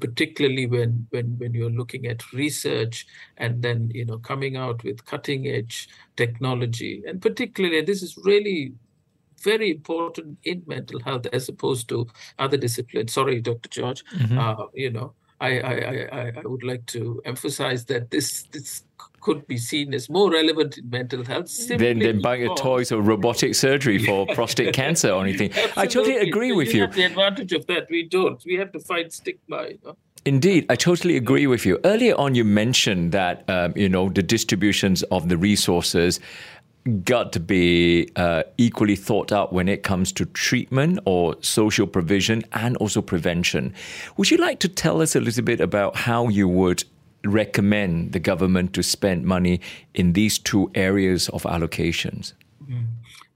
particularly 0.00 0.66
when 0.66 1.06
when 1.10 1.38
when 1.38 1.54
you're 1.54 1.70
looking 1.70 2.06
at 2.06 2.32
research 2.32 3.06
and 3.38 3.62
then 3.62 3.90
you 3.94 4.04
know 4.04 4.18
coming 4.18 4.56
out 4.56 4.84
with 4.84 5.04
cutting 5.04 5.48
edge 5.48 5.88
technology, 6.16 7.02
and 7.06 7.20
particularly 7.20 7.80
this 7.80 8.02
is 8.02 8.16
really 8.18 8.74
very 9.42 9.70
important 9.70 10.38
in 10.44 10.62
mental 10.66 11.00
health 11.00 11.26
as 11.32 11.48
opposed 11.48 11.88
to 11.88 12.06
other 12.38 12.56
disciplines. 12.56 13.12
Sorry, 13.12 13.40
Dr. 13.40 13.68
George. 13.68 14.04
Mm-hmm. 14.16 14.38
Uh, 14.38 14.66
you 14.72 14.90
know, 14.90 15.14
I, 15.40 15.60
I, 15.60 16.08
I, 16.12 16.32
I 16.36 16.46
would 16.46 16.62
like 16.62 16.86
to 16.86 17.20
emphasize 17.24 17.84
that 17.86 18.10
this 18.10 18.44
this 18.44 18.84
could 19.20 19.46
be 19.46 19.56
seen 19.56 19.94
as 19.94 20.10
more 20.10 20.30
relevant 20.30 20.76
in 20.76 20.88
mental 20.90 21.24
health 21.24 21.68
than, 21.68 21.98
than 21.98 22.20
buying 22.20 22.46
a 22.46 22.54
toys 22.56 22.92
or 22.92 23.00
robotic 23.00 23.54
surgery 23.54 23.98
for 23.98 24.26
prostate 24.34 24.74
cancer 24.74 25.10
or 25.10 25.22
anything. 25.22 25.50
Absolutely. 25.50 25.82
I 25.82 25.86
totally 25.86 26.16
agree 26.18 26.52
with 26.52 26.74
you. 26.74 26.86
the 26.86 27.04
advantage 27.04 27.52
of 27.52 27.66
that, 27.66 27.86
we 27.90 28.06
don't. 28.06 28.42
We 28.44 28.56
have 28.56 28.70
to 28.72 28.80
fight 28.80 29.12
stigma. 29.14 29.68
You 29.68 29.78
know? 29.82 29.96
Indeed, 30.26 30.66
I 30.70 30.76
totally 30.76 31.16
agree 31.16 31.46
with 31.46 31.66
you. 31.66 31.78
Earlier 31.84 32.14
on, 32.16 32.34
you 32.34 32.44
mentioned 32.44 33.12
that 33.12 33.48
um, 33.48 33.74
you 33.76 33.88
know 33.90 34.08
the 34.08 34.22
distributions 34.22 35.02
of 35.04 35.28
the 35.28 35.36
resources 35.36 36.18
got 37.04 37.32
to 37.32 37.40
be 37.40 38.08
uh, 38.16 38.42
equally 38.58 38.96
thought 38.96 39.32
out 39.32 39.52
when 39.52 39.68
it 39.68 39.82
comes 39.82 40.12
to 40.12 40.26
treatment 40.26 40.98
or 41.06 41.34
social 41.40 41.86
provision 41.86 42.44
and 42.52 42.76
also 42.76 43.00
prevention. 43.00 43.72
Would 44.16 44.30
you 44.30 44.36
like 44.36 44.60
to 44.60 44.68
tell 44.68 45.00
us 45.00 45.16
a 45.16 45.20
little 45.20 45.44
bit 45.44 45.60
about 45.60 45.96
how 45.96 46.28
you 46.28 46.46
would 46.46 46.84
recommend 47.24 48.12
the 48.12 48.18
government 48.18 48.74
to 48.74 48.82
spend 48.82 49.24
money 49.24 49.60
in 49.94 50.12
these 50.12 50.38
two 50.38 50.70
areas 50.74 51.30
of 51.30 51.44
allocations? 51.44 52.34
Mm. 52.68 52.86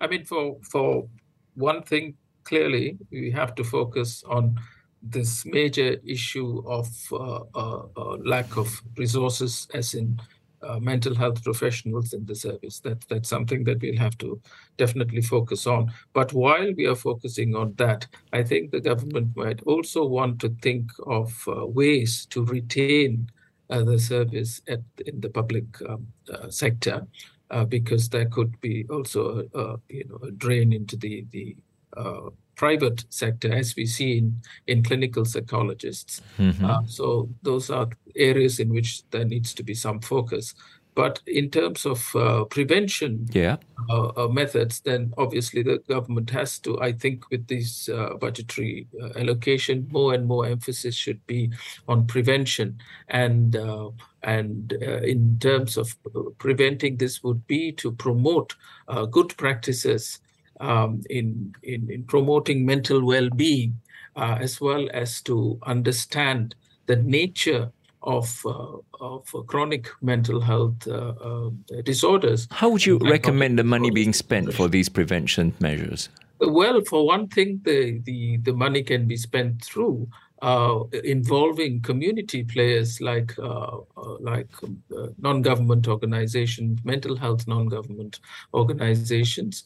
I 0.00 0.06
mean, 0.06 0.24
for 0.24 0.58
for 0.62 1.08
one 1.54 1.82
thing, 1.82 2.14
clearly 2.44 2.98
we 3.10 3.30
have 3.30 3.54
to 3.54 3.64
focus 3.64 4.22
on 4.26 4.60
this 5.02 5.44
major 5.46 5.96
issue 6.04 6.62
of 6.66 6.88
uh, 7.12 7.40
uh, 7.54 7.82
uh, 7.96 8.16
lack 8.24 8.56
of 8.56 8.82
resources, 8.96 9.68
as 9.72 9.94
in 9.94 10.20
uh, 10.62 10.78
mental 10.80 11.14
health 11.14 11.42
professionals 11.42 12.12
in 12.12 12.24
the 12.26 12.34
service. 12.34 12.80
That 12.80 13.00
that's 13.08 13.28
something 13.28 13.64
that 13.64 13.80
we'll 13.80 13.98
have 13.98 14.18
to 14.18 14.40
definitely 14.76 15.22
focus 15.22 15.66
on. 15.66 15.92
But 16.12 16.32
while 16.32 16.72
we 16.74 16.86
are 16.86 16.96
focusing 16.96 17.54
on 17.54 17.74
that, 17.76 18.06
I 18.32 18.42
think 18.42 18.70
the 18.70 18.80
government 18.80 19.36
might 19.36 19.62
also 19.62 20.04
want 20.04 20.40
to 20.40 20.48
think 20.62 20.90
of 21.06 21.32
uh, 21.46 21.66
ways 21.66 22.26
to 22.30 22.44
retain 22.44 23.30
uh, 23.70 23.84
the 23.84 23.98
service 23.98 24.62
at, 24.68 24.80
in 25.06 25.20
the 25.20 25.28
public 25.28 25.64
um, 25.88 26.06
uh, 26.32 26.48
sector, 26.50 27.06
uh, 27.50 27.64
because 27.64 28.08
there 28.08 28.26
could 28.26 28.58
be 28.60 28.86
also 28.90 29.46
a, 29.54 29.58
a, 29.58 29.80
you 29.88 30.04
know 30.08 30.18
a 30.26 30.30
drain 30.32 30.72
into 30.72 30.96
the 30.96 31.24
the 31.30 31.56
private 32.58 33.04
sector, 33.08 33.50
as 33.54 33.74
we 33.76 33.86
see 33.86 34.18
in, 34.18 34.42
in 34.66 34.82
clinical 34.82 35.24
psychologists. 35.24 36.20
Mm-hmm. 36.38 36.64
Uh, 36.64 36.82
so 36.86 37.30
those 37.42 37.70
are 37.70 37.88
areas 38.16 38.58
in 38.58 38.68
which 38.68 39.08
there 39.10 39.24
needs 39.24 39.54
to 39.54 39.62
be 39.62 39.74
some 39.74 40.00
focus. 40.00 40.54
But 40.94 41.20
in 41.28 41.48
terms 41.50 41.86
of 41.86 42.10
uh, 42.16 42.44
prevention 42.46 43.28
yeah. 43.30 43.58
uh, 43.88 44.08
uh 44.16 44.28
methods, 44.28 44.80
then 44.80 45.14
obviously 45.16 45.62
the 45.62 45.78
government 45.88 46.30
has 46.30 46.58
to, 46.58 46.80
I 46.80 46.90
think, 46.90 47.30
with 47.30 47.46
this 47.46 47.88
uh, 47.88 48.14
budgetary 48.20 48.88
uh, 49.00 49.16
allocation, 49.16 49.86
more 49.92 50.12
and 50.12 50.26
more 50.26 50.44
emphasis 50.44 50.96
should 50.96 51.24
be 51.28 51.52
on 51.86 52.08
prevention. 52.08 52.78
And 53.06 53.56
and 54.24 54.72
in 54.72 55.38
terms 55.38 55.76
of 55.76 55.94
preventing 56.38 56.96
this, 56.96 57.22
would 57.22 57.46
be 57.46 57.70
to 57.72 57.92
promote 57.92 58.56
good 59.12 59.36
practices 59.36 60.18
um, 60.60 61.02
in, 61.10 61.54
in 61.62 61.90
in 61.90 62.04
promoting 62.04 62.66
mental 62.66 63.04
well-being, 63.04 63.78
as 64.16 64.60
well 64.60 64.88
as 64.92 65.22
to 65.22 65.58
understand 65.62 66.54
the 66.86 66.96
nature 66.96 67.70
of 68.02 68.44
uh, 68.46 68.76
of 69.00 69.34
chronic 69.46 69.88
mental 70.00 70.40
health 70.40 70.86
uh, 70.86 71.14
uh, 71.20 71.50
disorders. 71.84 72.48
How 72.50 72.68
would 72.70 72.84
you 72.86 72.98
recommend 72.98 73.58
the 73.58 73.64
money 73.64 73.90
being 73.90 74.12
spent 74.12 74.54
for 74.54 74.68
these 74.68 74.88
prevention 74.88 75.54
measures? 75.60 76.08
Well, 76.40 76.82
for 76.82 77.06
one 77.06 77.28
thing, 77.28 77.60
the 77.64 78.00
the, 78.04 78.38
the 78.38 78.52
money 78.52 78.82
can 78.82 79.06
be 79.06 79.16
spent 79.16 79.64
through 79.64 80.08
uh, 80.42 80.84
involving 81.04 81.80
community 81.80 82.44
players 82.44 83.00
like 83.00 83.36
uh, 83.38 83.78
uh, 83.96 84.16
like 84.20 84.48
um, 84.62 84.82
non-government 85.18 85.88
organizations, 85.88 86.78
mental 86.84 87.16
health 87.16 87.46
non-government 87.48 88.20
organizations, 88.54 89.64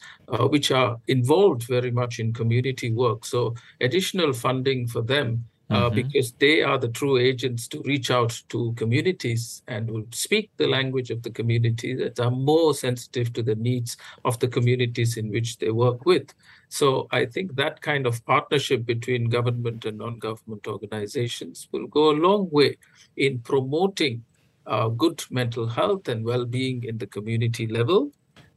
which 0.48 0.70
are 0.70 0.98
involved 1.08 1.64
very 1.64 1.90
much 1.90 2.18
in 2.18 2.32
community 2.32 2.90
work. 2.90 3.24
So 3.24 3.54
additional 3.80 4.32
funding 4.32 4.86
for 4.88 5.02
them 5.02 5.44
uh, 5.72 5.88
mm-hmm. 5.88 5.94
because 5.94 6.32
they 6.32 6.62
are 6.62 6.78
the 6.78 6.88
true 6.88 7.16
agents 7.18 7.66
to 7.68 7.80
reach 7.82 8.10
out 8.10 8.42
to 8.50 8.72
communities 8.74 9.62
and 9.68 9.90
will 9.90 10.06
speak 10.12 10.50
the 10.58 10.66
language 10.66 11.10
of 11.10 11.22
the 11.22 11.30
community 11.30 11.94
that 11.94 12.20
are 12.20 12.30
more 12.30 12.74
sensitive 12.74 13.32
to 13.32 13.42
the 13.42 13.54
needs 13.54 13.96
of 14.24 14.38
the 14.40 14.48
communities 14.48 15.16
in 15.16 15.30
which 15.30 15.58
they 15.58 15.70
work 15.70 16.04
with. 16.04 16.34
So 16.72 17.06
I 17.10 17.26
think 17.26 17.56
that 17.56 17.82
kind 17.82 18.06
of 18.06 18.24
partnership 18.24 18.86
between 18.86 19.28
government 19.28 19.84
and 19.84 19.98
non-government 19.98 20.66
organizations 20.66 21.68
will 21.70 21.86
go 21.86 22.10
a 22.10 22.16
long 22.26 22.48
way 22.50 22.78
in 23.18 23.40
promoting 23.40 24.24
uh, 24.66 24.88
good 24.88 25.22
mental 25.30 25.66
health 25.66 26.08
and 26.08 26.24
well-being 26.24 26.84
in 26.84 26.96
the 26.96 27.06
community 27.06 27.66
level, 27.66 28.10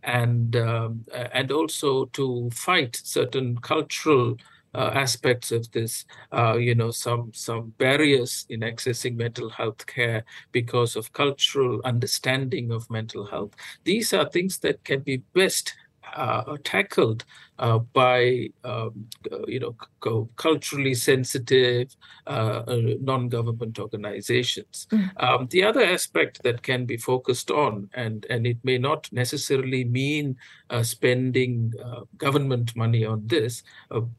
and 0.04 0.56
um, 0.56 1.04
and 1.34 1.52
also 1.52 2.06
to 2.14 2.50
fight 2.54 2.96
certain 3.04 3.58
cultural 3.58 4.38
uh, 4.74 4.92
aspects 4.94 5.52
of 5.52 5.70
this, 5.74 6.06
uh, 6.32 6.56
you 6.56 6.74
know, 6.74 6.92
some 6.92 7.34
some 7.34 7.74
barriers 7.78 8.46
in 8.48 8.62
accessing 8.62 9.18
mental 9.18 9.50
health 9.50 9.86
care 9.88 10.24
because 10.54 10.96
of 10.96 11.12
cultural 11.12 11.82
understanding 11.84 12.72
of 12.72 12.90
mental 12.90 13.26
health. 13.26 13.52
These 13.84 14.14
are 14.14 14.30
things 14.30 14.60
that 14.60 14.86
can 14.86 15.02
be 15.02 15.18
best 15.34 15.74
uh, 16.16 16.58
tackled 16.64 17.26
uh, 17.60 17.80
by 17.80 18.50
um, 18.64 19.08
uh, 19.32 19.46
you 19.48 19.60
know 19.60 19.76
culturally 20.36 20.94
sensitive 20.94 21.96
uh, 22.28 22.64
uh, 22.68 22.82
non-government 23.02 23.80
organizations. 23.80 24.88
Mm. 24.92 25.24
Um, 25.24 25.48
the 25.50 25.64
other 25.64 25.84
aspect 25.84 26.44
that 26.44 26.62
can 26.64 26.86
be 26.86 26.98
focused 26.98 27.50
on, 27.52 27.90
and 27.94 28.26
and 28.30 28.46
it 28.46 28.58
may 28.64 28.78
not 28.78 29.10
necessarily 29.12 29.84
mean 29.84 30.38
uh, 30.70 30.84
spending 30.84 31.74
government 32.18 32.76
money 32.76 33.06
on 33.06 33.26
this, 33.28 33.64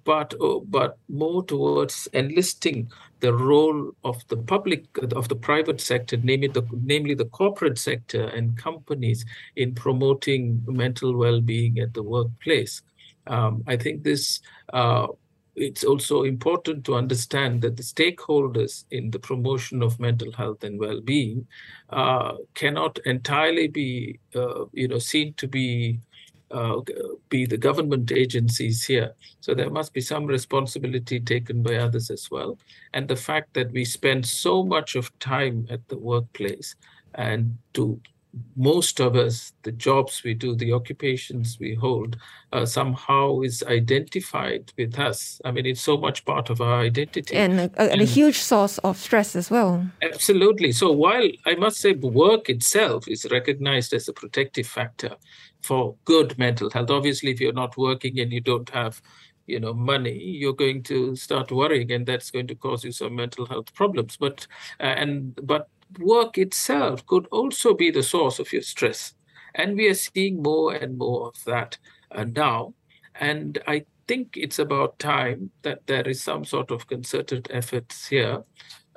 but 0.05 0.35
but 0.69 0.99
more 1.09 1.45
towards 1.45 2.09
enlisting 2.13 2.91
the 3.21 3.33
role 3.33 3.93
of 4.05 4.27
the 4.29 4.37
public 4.37 4.85
of 5.15 5.29
the 5.29 5.37
private 5.37 5.81
sector, 5.81 6.17
namely 6.23 6.49
the 6.49 6.67
namely 6.83 7.15
the 7.15 7.25
corporate 7.27 7.79
sector 7.79 8.29
and 8.29 8.57
companies 8.57 9.25
in 9.57 9.75
promoting 9.75 10.63
mental 10.67 11.17
well-being 11.17 11.79
at 11.79 11.95
the 11.95 12.03
workplace. 12.03 12.83
Um, 13.27 13.63
I 13.67 13.77
think 13.77 14.03
this 14.03 14.41
uh, 14.73 15.09
it's 15.57 15.85
also 15.85 16.25
important 16.25 16.85
to 16.85 16.95
understand 16.95 17.63
that 17.63 17.77
the 17.77 17.83
stakeholders 17.83 18.85
in 18.91 19.11
the 19.11 19.19
promotion 19.19 19.83
of 19.83 19.99
mental 19.99 20.31
health 20.33 20.63
and 20.63 20.79
well-being 20.79 21.47
uh, 21.91 22.35
cannot 22.55 22.99
entirely 23.07 23.67
be 23.67 24.21
uh, 24.35 24.67
you 24.73 24.87
know 24.87 24.99
seen 24.99 25.33
to 25.35 25.49
be 25.49 25.99
uh, 26.51 26.81
be 27.29 27.45
the 27.47 27.57
government 27.57 28.13
agencies 28.13 28.85
here. 28.85 29.15
So 29.41 29.55
there 29.55 29.71
must 29.71 29.93
be 29.93 30.01
some 30.01 30.27
responsibility 30.27 31.19
taken 31.19 31.63
by 31.63 31.77
others 31.77 32.11
as 32.11 32.31
well. 32.31 32.59
And 32.95 33.09
the 33.09 33.17
fact 33.17 33.55
that 33.55 33.73
we 33.73 33.85
spend 33.85 34.25
so 34.25 34.63
much 34.63 34.95
of 34.95 35.17
time 35.19 35.67
at 35.71 35.89
the 35.89 35.99
workplace 35.99 36.77
and 37.15 37.59
to 37.75 38.01
most 38.57 39.01
of 39.01 39.17
us, 39.17 39.53
the 39.63 39.73
jobs 39.73 40.23
we 40.25 40.35
do, 40.35 40.55
the 40.55 40.73
occupations 40.73 41.59
we 41.61 41.75
hold, 41.75 42.17
uh, 42.53 42.67
somehow 42.67 43.41
is 43.41 43.63
identified 43.65 44.73
with 44.77 44.99
us. 44.99 45.41
I 45.45 45.51
mean, 45.51 45.67
it's 45.67 45.81
so 45.81 45.97
much 45.97 46.25
part 46.25 46.51
of 46.51 46.61
our 46.61 46.81
identity. 46.81 47.35
And 47.35 47.61
a, 47.61 47.81
and 47.81 48.01
a 48.01 48.05
huge 48.05 48.39
source 48.39 48.79
of 48.79 48.97
stress 48.97 49.37
as 49.37 49.51
well. 49.51 49.87
Absolutely. 50.03 50.73
So, 50.73 50.93
while 50.93 51.29
I 51.47 51.55
must 51.55 51.79
say 51.79 51.93
work 51.93 52.49
itself 52.49 53.09
is 53.09 53.27
recognized 53.31 53.93
as 53.93 54.09
a 54.09 54.13
protective 54.13 54.67
factor 54.67 55.17
for 55.63 55.97
good 56.05 56.39
mental 56.39 56.71
health, 56.71 56.91
obviously, 56.91 57.31
if 57.31 57.41
you're 57.41 57.53
not 57.53 57.77
working 57.77 58.19
and 58.21 58.33
you 58.33 58.41
don't 58.41 58.69
have 58.71 59.01
you 59.47 59.61
know 59.61 59.73
money 59.73 60.13
you're 60.13 60.53
going 60.53 60.83
to 60.83 61.15
start 61.15 61.53
worrying 61.53 61.93
and 61.93 62.05
that's 62.05 62.33
going 62.33 62.49
to 62.49 62.55
cause 62.57 62.83
you 62.83 62.91
some 62.91 63.15
mental 63.15 63.47
health 63.47 63.73
problems 63.75 64.17
but 64.17 64.45
uh, 64.81 64.83
and 64.83 65.39
but 65.43 65.69
work 65.99 66.39
itself 66.39 67.07
could 67.07 67.27
also 67.27 67.75
be 67.75 67.91
the 67.91 68.03
source 68.03 68.39
of 68.39 68.53
your 68.53 68.63
stress. 68.63 69.15
And 69.55 69.77
we 69.77 69.89
are 69.89 69.95
seeing 69.95 70.43
more 70.43 70.75
and 70.75 70.99
more 70.99 71.29
of 71.29 71.45
that 71.45 71.79
uh, 72.11 72.25
now. 72.25 72.75
And 73.15 73.59
I 73.67 73.85
think 74.07 74.37
it's 74.37 74.59
about 74.59 74.99
time 74.99 75.51
that 75.63 75.87
there 75.87 76.07
is 76.09 76.23
some 76.23 76.45
sort 76.45 76.71
of 76.71 76.87
concerted 76.87 77.49
efforts 77.51 78.07
here 78.07 78.43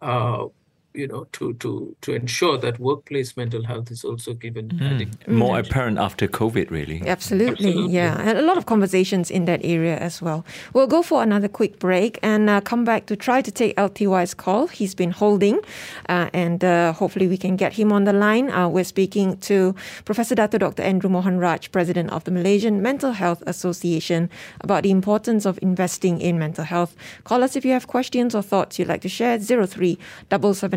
uh, 0.02 0.46
you 0.94 1.08
know 1.08 1.28
to 1.32 1.54
to 1.56 1.96
to 2.02 2.14
ensure 2.14 2.58
that 2.58 2.80
workplace 2.80 3.38
mental 3.38 3.64
health 3.64 3.92
is 3.92 4.04
also 4.04 4.34
given 4.34 4.70
mm. 4.70 5.28
more 5.28 5.56
mm. 5.56 5.66
apparent 5.66 5.98
after 5.98 6.28
covid 6.28 6.72
really. 6.72 7.02
Absolutely, 7.06 7.68
absolutely, 7.68 7.94
yeah. 7.94 8.20
And 8.20 8.38
a 8.38 8.42
lot 8.42 8.58
of 8.58 8.66
conversations 8.66 9.30
in 9.30 9.46
that 9.46 9.62
area 9.64 9.98
as 9.98 10.22
well. 10.22 10.46
We'll 10.74 10.88
go 10.88 11.02
for 11.02 11.22
another 11.22 11.48
quick 11.48 11.80
break 11.80 12.18
and 12.24 12.50
uh, 12.50 12.62
come 12.62 12.86
back 12.86 13.06
to 13.08 13.16
try 13.16 13.42
to 13.42 13.52
take 13.52 13.76
lty's 13.76 14.34
call. 14.34 14.68
He's 14.68 14.96
been 14.96 15.12
holding 15.12 15.60
uh, 16.08 16.30
and 16.34 16.64
uh, 16.64 16.94
hopefully 16.94 17.28
we 17.28 17.38
can 17.38 17.56
get 17.56 17.74
him 17.74 17.92
on 17.92 18.06
the 18.06 18.14
line. 18.14 18.50
Uh, 18.50 18.68
we're 18.68 18.84
speaking 18.84 19.38
to 19.38 19.76
professor 20.06 20.36
Dato 20.36 20.58
dr 20.58 20.82
andrew 20.82 21.10
mohan 21.10 21.38
raj 21.38 21.72
president 21.72 22.10
of 22.12 22.24
the 22.24 22.32
malaysian 22.32 22.82
mental 22.82 23.12
health 23.12 23.44
association 23.46 24.30
about 24.62 24.84
the 24.84 24.92
importance 24.92 25.46
of 25.46 25.60
investing 25.62 26.20
in 26.20 26.40
mental 26.40 26.64
health. 26.64 26.96
Call 27.24 27.44
us 27.44 27.56
if 27.56 27.64
you 27.64 27.72
have 27.74 27.88
questions 27.88 28.34
or 28.34 28.42
thoughts 28.42 28.80
you'd 28.80 28.88
like 28.88 29.02
to 29.02 29.10
share. 29.10 29.38
03 29.40 29.98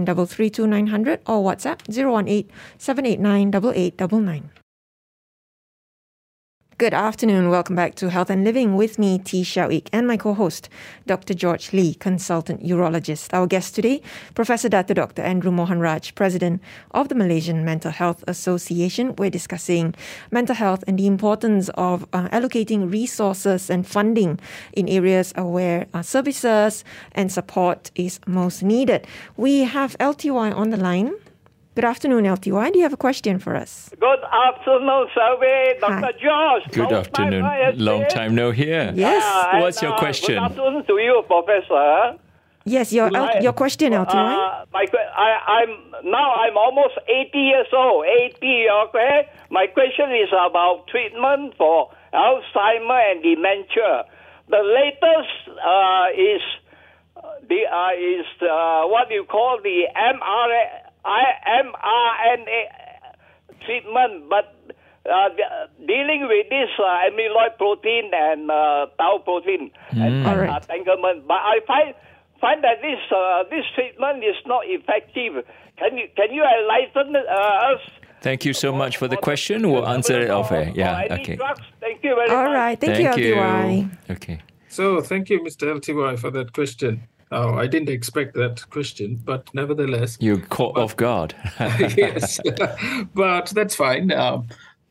733 0.06 0.50
or 1.26 1.42
WhatsApp 1.42 1.80
018 1.88 2.48
789 2.78 3.48
8899. 3.48 4.61
Good 6.78 6.94
afternoon. 6.94 7.50
Welcome 7.50 7.76
back 7.76 7.96
to 7.96 8.08
Health 8.08 8.30
and 8.30 8.44
Living 8.44 8.76
with 8.76 8.98
me, 8.98 9.18
Tee 9.18 9.44
Shiao 9.44 9.82
and 9.92 10.06
my 10.06 10.16
co-host, 10.16 10.70
Dr. 11.06 11.34
George 11.34 11.72
Lee, 11.74 11.94
consultant 11.94 12.64
urologist. 12.64 13.32
Our 13.34 13.46
guest 13.46 13.74
today, 13.74 14.00
Professor 14.34 14.70
Dr. 14.70 14.94
Dr. 14.94 15.20
Andrew 15.20 15.52
Mohanraj, 15.52 16.14
president 16.14 16.62
of 16.92 17.10
the 17.10 17.14
Malaysian 17.14 17.62
Mental 17.64 17.90
Health 17.90 18.24
Association. 18.26 19.14
We're 19.16 19.30
discussing 19.30 19.94
mental 20.30 20.54
health 20.54 20.82
and 20.86 20.98
the 20.98 21.06
importance 21.06 21.68
of 21.74 22.04
uh, 22.14 22.28
allocating 22.30 22.90
resources 22.90 23.68
and 23.68 23.86
funding 23.86 24.40
in 24.72 24.88
areas 24.88 25.34
where 25.36 25.86
uh, 25.92 26.00
services 26.00 26.84
and 27.12 27.30
support 27.30 27.90
is 27.94 28.18
most 28.26 28.62
needed. 28.62 29.06
We 29.36 29.60
have 29.60 29.96
LTY 29.98 30.56
on 30.56 30.70
the 30.70 30.78
line. 30.78 31.12
Good 31.74 31.86
afternoon, 31.86 32.24
LTY. 32.24 32.72
Do 32.72 32.78
you 32.78 32.82
have 32.82 32.92
a 32.92 32.98
question 32.98 33.38
for 33.38 33.56
us? 33.56 33.88
Good 33.98 34.18
afternoon, 34.22 35.06
Survey, 35.14 35.78
Dr. 35.80 35.94
Hi. 35.94 36.12
George. 36.20 36.64
Good 36.70 36.90
long 36.90 36.92
afternoon. 36.92 37.42
Time 37.42 37.78
Long 37.78 38.04
time 38.08 38.34
no 38.34 38.50
here. 38.50 38.92
Yes. 38.94 39.24
Uh, 39.24 39.58
What's 39.60 39.80
your 39.80 39.96
question? 39.96 40.34
Good 40.34 40.50
afternoon 40.52 40.84
to 40.86 40.98
you, 40.98 41.22
Professor. 41.26 42.18
Yes, 42.64 42.92
your 42.92 43.08
L- 43.16 43.42
your 43.42 43.54
question, 43.54 43.92
LTY. 43.92 44.12
Uh, 44.14 44.66
my, 44.70 44.84
I, 45.16 45.64
I'm 45.64 46.10
now 46.10 46.34
I'm 46.34 46.58
almost 46.58 46.94
80 47.08 47.38
years 47.38 47.66
old. 47.72 48.04
80. 48.04 48.66
Okay. 48.88 49.28
My 49.50 49.66
question 49.66 50.12
is 50.12 50.28
about 50.28 50.86
treatment 50.88 51.54
for 51.56 51.90
Alzheimer 52.12 53.00
and 53.10 53.22
dementia. 53.22 54.04
The 54.48 54.60
latest 54.60 55.58
uh, 55.58 56.06
is 56.12 56.42
the 57.48 57.64
uh, 57.64 57.92
is 57.96 58.26
uh, 58.42 58.84
what 58.92 59.10
you 59.10 59.24
call 59.24 59.58
the 59.62 59.88
mRNA 61.04 61.72
mRNA 61.72 62.60
treatment, 63.66 64.28
but 64.28 64.54
uh, 65.06 65.28
dealing 65.86 66.28
with 66.28 66.48
this 66.48 66.70
uh, 66.78 67.10
amyloid 67.10 67.56
protein 67.58 68.10
and 68.12 68.50
uh, 68.50 68.86
tau 68.98 69.18
protein 69.24 69.70
mm. 69.92 70.00
and 70.00 70.26
right. 70.26 70.62
entanglement. 70.62 71.26
But 71.26 71.42
I 71.42 71.58
find 71.66 71.94
find 72.40 72.62
that 72.64 72.82
this 72.82 73.00
uh, 73.10 73.44
this 73.50 73.64
treatment 73.74 74.24
is 74.24 74.36
not 74.46 74.62
effective. 74.66 75.44
Can 75.78 75.98
you 75.98 76.08
can 76.16 76.32
you 76.32 76.44
enlighten 76.44 77.16
uh, 77.16 77.72
us? 77.72 77.80
Thank 78.20 78.44
you 78.44 78.52
so 78.52 78.72
much 78.72 78.98
for 78.98 79.08
the 79.08 79.16
question. 79.16 79.68
We'll 79.68 79.88
answer 79.88 80.20
it 80.20 80.30
off 80.30 80.52
air. 80.52 80.70
Yeah. 80.74 81.08
Okay. 81.10 81.34
Drugs? 81.34 81.60
Thank 81.80 82.04
you 82.04 82.14
very 82.14 82.30
All 82.30 82.36
much. 82.36 82.46
All 82.46 82.54
right. 82.54 82.80
Thank, 82.80 82.94
thank 82.94 83.18
you, 83.18 83.34
LTY. 83.34 84.10
Okay. 84.10 84.38
So 84.68 85.00
thank 85.00 85.28
you, 85.28 85.40
Mr. 85.40 85.64
LTY, 85.76 86.18
for 86.20 86.30
that 86.30 86.52
question. 86.52 87.02
Oh, 87.32 87.54
I 87.54 87.66
didn't 87.66 87.88
expect 87.88 88.34
that 88.34 88.68
question, 88.70 89.18
but 89.24 89.48
nevertheless. 89.54 90.18
You 90.20 90.38
caught 90.38 90.74
but, 90.74 90.82
off 90.82 90.96
guard. 90.96 91.34
yes, 91.60 92.38
but 93.14 93.46
that's 93.48 93.74
fine. 93.74 94.12
Um, 94.12 94.48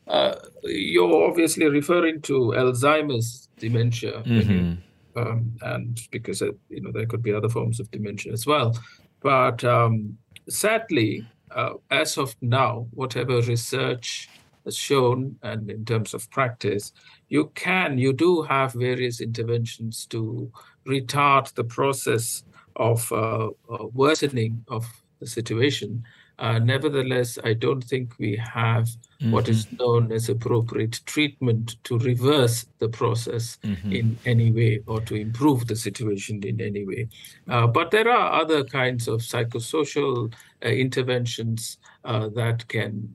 uh, 0.08 0.34
you're 0.64 1.28
obviously 1.28 1.66
referring 1.68 2.20
to 2.22 2.52
Alzheimer's 2.56 3.48
dementia, 3.58 4.22
mm-hmm. 4.22 4.74
um, 5.18 5.52
and 5.62 6.00
because 6.10 6.42
uh, 6.42 6.50
you 6.68 6.80
know 6.80 6.90
there 6.90 7.06
could 7.06 7.22
be 7.22 7.32
other 7.32 7.48
forms 7.48 7.78
of 7.78 7.90
dementia 7.92 8.32
as 8.32 8.44
well. 8.44 8.76
But 9.20 9.62
um, 9.62 10.18
sadly, 10.48 11.24
uh, 11.52 11.74
as 11.90 12.18
of 12.18 12.34
now, 12.40 12.88
whatever 12.92 13.40
research 13.40 14.28
shown, 14.70 15.36
and 15.42 15.70
in 15.70 15.84
terms 15.84 16.14
of 16.14 16.30
practice, 16.30 16.92
you 17.28 17.50
can, 17.54 17.98
you 17.98 18.12
do 18.12 18.42
have 18.42 18.72
various 18.72 19.20
interventions 19.20 20.06
to 20.06 20.50
retard 20.86 21.52
the 21.54 21.64
process 21.64 22.44
of 22.76 23.10
uh, 23.12 23.48
uh, 23.70 23.86
worsening 23.92 24.64
of 24.68 24.86
the 25.20 25.26
situation. 25.26 26.04
Uh, 26.38 26.58
nevertheless, 26.58 27.38
I 27.44 27.54
don't 27.54 27.82
think 27.82 28.14
we 28.18 28.36
have 28.36 28.84
mm-hmm. 28.84 29.30
what 29.30 29.48
is 29.48 29.66
mm-hmm. 29.66 29.76
known 29.76 30.12
as 30.12 30.28
appropriate 30.28 31.00
treatment 31.06 31.76
to 31.84 31.98
reverse 31.98 32.66
the 32.78 32.88
process 32.88 33.58
mm-hmm. 33.62 33.92
in 33.92 34.18
any 34.26 34.50
way 34.50 34.82
or 34.86 35.00
to 35.02 35.14
improve 35.14 35.66
the 35.66 35.76
situation 35.76 36.42
in 36.42 36.60
any 36.60 36.84
way. 36.84 37.08
Uh, 37.48 37.66
but 37.66 37.90
there 37.90 38.08
are 38.10 38.40
other 38.40 38.64
kinds 38.64 39.08
of 39.08 39.20
psychosocial 39.20 40.32
uh, 40.64 40.68
interventions 40.68 41.78
uh, 42.04 42.28
that 42.34 42.66
can, 42.68 43.14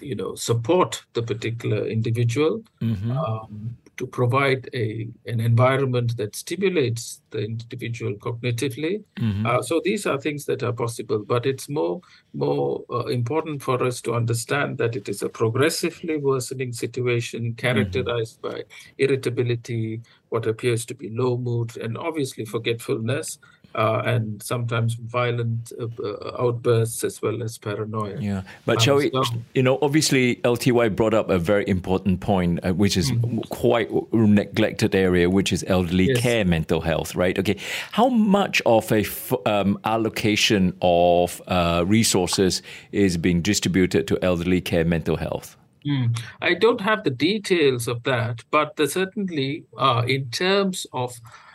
you 0.00 0.14
know, 0.14 0.34
support 0.34 1.02
the 1.14 1.22
particular 1.22 1.86
individual. 1.86 2.62
Mm-hmm. 2.80 3.10
Um, 3.10 3.76
to 3.98 4.06
provide 4.06 4.70
a 4.74 5.08
an 5.26 5.40
environment 5.40 6.16
that 6.16 6.34
stimulates 6.34 7.20
the 7.30 7.40
individual 7.40 8.14
cognitively. 8.14 9.04
Mm-hmm. 9.16 9.46
Uh, 9.46 9.60
so 9.62 9.80
these 9.84 10.06
are 10.06 10.18
things 10.18 10.44
that 10.46 10.62
are 10.62 10.72
possible, 10.72 11.24
but 11.24 11.44
it's 11.44 11.68
more 11.68 12.00
more 12.32 12.84
uh, 12.90 13.06
important 13.06 13.62
for 13.62 13.82
us 13.82 14.00
to 14.02 14.14
understand 14.14 14.78
that 14.78 14.96
it 14.96 15.08
is 15.08 15.22
a 15.22 15.28
progressively 15.28 16.16
worsening 16.16 16.72
situation 16.72 17.54
characterized 17.54 18.40
mm-hmm. 18.40 18.56
by 18.56 18.64
irritability, 18.98 20.00
what 20.30 20.46
appears 20.46 20.86
to 20.86 20.94
be 20.94 21.10
low 21.10 21.36
mood, 21.36 21.76
and 21.76 21.98
obviously 21.98 22.44
forgetfulness 22.44 23.38
uh, 23.74 24.02
and 24.04 24.42
sometimes 24.42 24.94
violent 24.94 25.72
uh, 25.80 25.86
uh, 26.02 26.42
outbursts 26.42 27.04
as 27.04 27.20
well 27.22 27.42
as 27.42 27.58
paranoia. 27.58 28.18
Yeah, 28.18 28.42
but 28.66 28.78
um, 28.78 28.82
shall 28.82 28.96
we? 28.96 29.10
So, 29.10 29.22
you 29.54 29.62
know, 29.62 29.78
obviously, 29.82 30.36
LTY 30.36 30.96
brought 30.96 31.14
up 31.14 31.30
a 31.30 31.38
very 31.38 31.68
important 31.68 32.20
point, 32.20 32.60
uh, 32.64 32.72
which 32.72 32.96
is 32.96 33.10
mm-hmm. 33.10 33.40
quite 33.50 33.90
neglected 34.12 34.94
area, 34.94 35.28
which 35.28 35.52
is 35.52 35.64
elderly 35.68 36.08
yes. 36.08 36.20
care 36.20 36.44
mental 36.44 36.80
health. 36.80 37.14
Right? 37.14 37.38
Okay, 37.38 37.56
how 37.92 38.08
much 38.08 38.62
of 38.66 38.90
a 38.90 39.00
f- 39.00 39.32
um, 39.46 39.78
allocation 39.84 40.76
of 40.82 41.42
uh, 41.46 41.84
resources 41.86 42.62
is 42.92 43.16
being 43.16 43.42
distributed 43.42 44.08
to 44.08 44.18
elderly 44.24 44.60
care 44.60 44.84
mental 44.84 45.16
health? 45.16 45.56
Mm. 45.86 46.18
I 46.42 46.54
don't 46.54 46.80
have 46.80 47.04
the 47.04 47.10
details 47.10 47.86
of 47.86 48.02
that, 48.02 48.42
but 48.50 48.78
certainly, 48.90 49.64
uh, 49.76 50.02
in 50.06 50.30
terms 50.30 50.86
of 50.92 51.14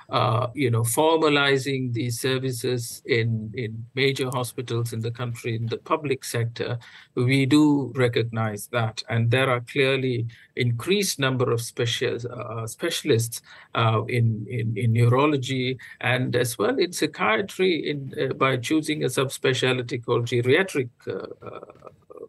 uh, 0.09 0.47
you 0.53 0.69
know, 0.69 0.81
formalizing 0.81 1.93
these 1.93 2.19
services 2.19 3.01
in, 3.05 3.51
in 3.55 3.85
major 3.95 4.29
hospitals 4.33 4.93
in 4.93 4.99
the 4.99 5.11
country, 5.11 5.55
in 5.55 5.65
the 5.67 5.77
public 5.77 6.23
sector, 6.23 6.77
we 7.15 7.45
do 7.45 7.91
recognize 7.95 8.67
that. 8.67 9.03
And 9.09 9.31
there 9.31 9.49
are 9.49 9.61
clearly 9.61 10.27
increased 10.55 11.19
number 11.19 11.51
of 11.51 11.61
special, 11.61 12.17
uh, 12.31 12.67
specialists 12.67 13.41
uh, 13.75 14.03
in, 14.07 14.45
in, 14.49 14.77
in 14.77 14.93
neurology 14.93 15.77
and 16.01 16.35
as 16.35 16.57
well 16.57 16.77
in 16.77 16.91
psychiatry 16.93 17.89
in, 17.89 18.13
uh, 18.19 18.33
by 18.33 18.57
choosing 18.57 19.03
a 19.03 19.07
subspecialty 19.07 20.03
called 20.05 20.25
geriatric 20.25 20.89
uh, 21.07 21.27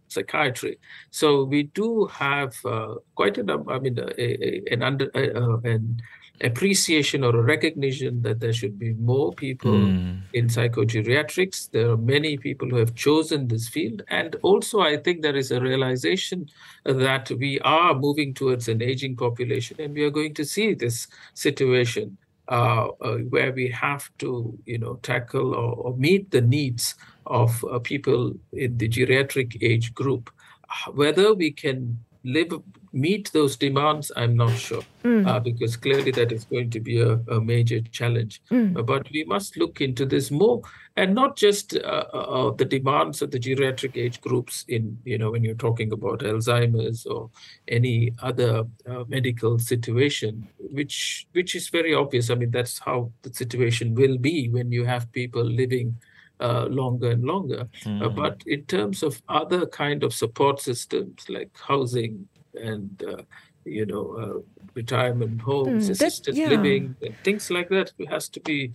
psychiatry. 0.08 0.78
So 1.10 1.44
we 1.44 1.64
do 1.64 2.06
have 2.06 2.54
quite 3.14 3.38
a 3.38 3.42
number. 3.42 3.72
I 3.72 3.78
mean, 3.78 3.98
a, 3.98 4.08
a, 4.20 4.62
an 4.72 4.82
under 4.82 5.08
an 5.64 6.00
appreciation 6.40 7.22
or 7.22 7.36
a 7.36 7.42
recognition 7.42 8.22
that 8.22 8.40
there 8.40 8.52
should 8.52 8.78
be 8.78 8.92
more 8.94 9.32
people 9.32 9.72
mm. 9.72 10.20
in 10.32 10.46
psychogeriatrics. 10.48 11.70
There 11.70 11.90
are 11.90 11.96
many 11.96 12.36
people 12.36 12.68
who 12.68 12.76
have 12.76 12.94
chosen 12.94 13.48
this 13.48 13.68
field. 13.68 14.02
And 14.08 14.34
also, 14.42 14.80
I 14.80 14.96
think 14.96 15.22
there 15.22 15.36
is 15.36 15.52
a 15.52 15.60
realization 15.60 16.48
that 16.84 17.30
we 17.30 17.60
are 17.60 17.94
moving 17.94 18.34
towards 18.34 18.68
an 18.68 18.82
aging 18.82 19.16
population 19.16 19.80
and 19.80 19.94
we 19.94 20.02
are 20.02 20.10
going 20.10 20.34
to 20.34 20.44
see 20.44 20.74
this 20.74 21.06
situation. 21.34 22.18
Uh, 22.46 22.88
uh, 23.00 23.16
where 23.30 23.52
we 23.52 23.70
have 23.70 24.10
to, 24.18 24.54
you 24.66 24.76
know, 24.76 24.96
tackle 24.96 25.54
or, 25.54 25.72
or 25.76 25.96
meet 25.96 26.30
the 26.30 26.42
needs 26.42 26.94
of 27.24 27.64
uh, 27.64 27.78
people 27.78 28.34
in 28.52 28.76
the 28.76 28.86
geriatric 28.86 29.56
age 29.62 29.94
group. 29.94 30.30
Whether 30.92 31.32
we 31.32 31.52
can 31.52 32.04
live 32.22 32.52
meet 32.94 33.30
those 33.32 33.56
demands, 33.56 34.12
I'm 34.16 34.36
not 34.36 34.56
sure, 34.56 34.82
mm. 35.02 35.26
uh, 35.26 35.40
because 35.40 35.76
clearly 35.76 36.12
that 36.12 36.30
is 36.32 36.44
going 36.44 36.70
to 36.70 36.80
be 36.80 37.00
a, 37.00 37.14
a 37.28 37.40
major 37.40 37.80
challenge. 37.80 38.40
Mm. 38.50 38.78
Uh, 38.78 38.82
but 38.82 39.10
we 39.12 39.24
must 39.24 39.56
look 39.56 39.80
into 39.80 40.06
this 40.06 40.30
more, 40.30 40.62
and 40.96 41.14
not 41.14 41.36
just 41.36 41.76
uh, 41.76 42.04
uh, 42.14 42.16
uh, 42.16 42.50
the 42.52 42.64
demands 42.64 43.20
of 43.20 43.32
the 43.32 43.38
geriatric 43.38 43.96
age 43.96 44.20
groups. 44.20 44.64
In 44.68 44.96
you 45.04 45.18
know, 45.18 45.32
when 45.32 45.42
you're 45.44 45.54
talking 45.54 45.92
about 45.92 46.20
Alzheimer's 46.20 47.04
or 47.04 47.30
any 47.68 48.12
other 48.22 48.64
uh, 48.88 49.04
medical 49.08 49.58
situation, 49.58 50.48
which 50.58 51.26
which 51.32 51.54
is 51.54 51.68
very 51.68 51.94
obvious. 51.94 52.30
I 52.30 52.36
mean, 52.36 52.52
that's 52.52 52.78
how 52.78 53.10
the 53.22 53.34
situation 53.34 53.94
will 53.94 54.18
be 54.18 54.48
when 54.48 54.70
you 54.70 54.84
have 54.84 55.10
people 55.12 55.44
living. 55.44 55.96
Uh, 56.40 56.66
longer 56.68 57.12
and 57.12 57.22
longer. 57.22 57.68
Mm. 57.84 58.02
Uh, 58.02 58.08
but 58.08 58.42
in 58.44 58.64
terms 58.64 59.04
of 59.04 59.22
other 59.28 59.66
kind 59.66 60.02
of 60.02 60.12
support 60.12 60.60
systems 60.60 61.24
like 61.28 61.50
housing, 61.56 62.26
and 62.54 63.02
uh, 63.06 63.22
you 63.64 63.86
know 63.86 64.12
uh, 64.12 64.64
retirement 64.74 65.40
homes, 65.40 65.88
mm, 65.88 65.90
assisted 65.90 66.36
yeah. 66.36 66.48
living, 66.48 66.96
things 67.22 67.50
like 67.50 67.68
that 67.68 67.92
has 68.08 68.28
to 68.30 68.40
be 68.40 68.72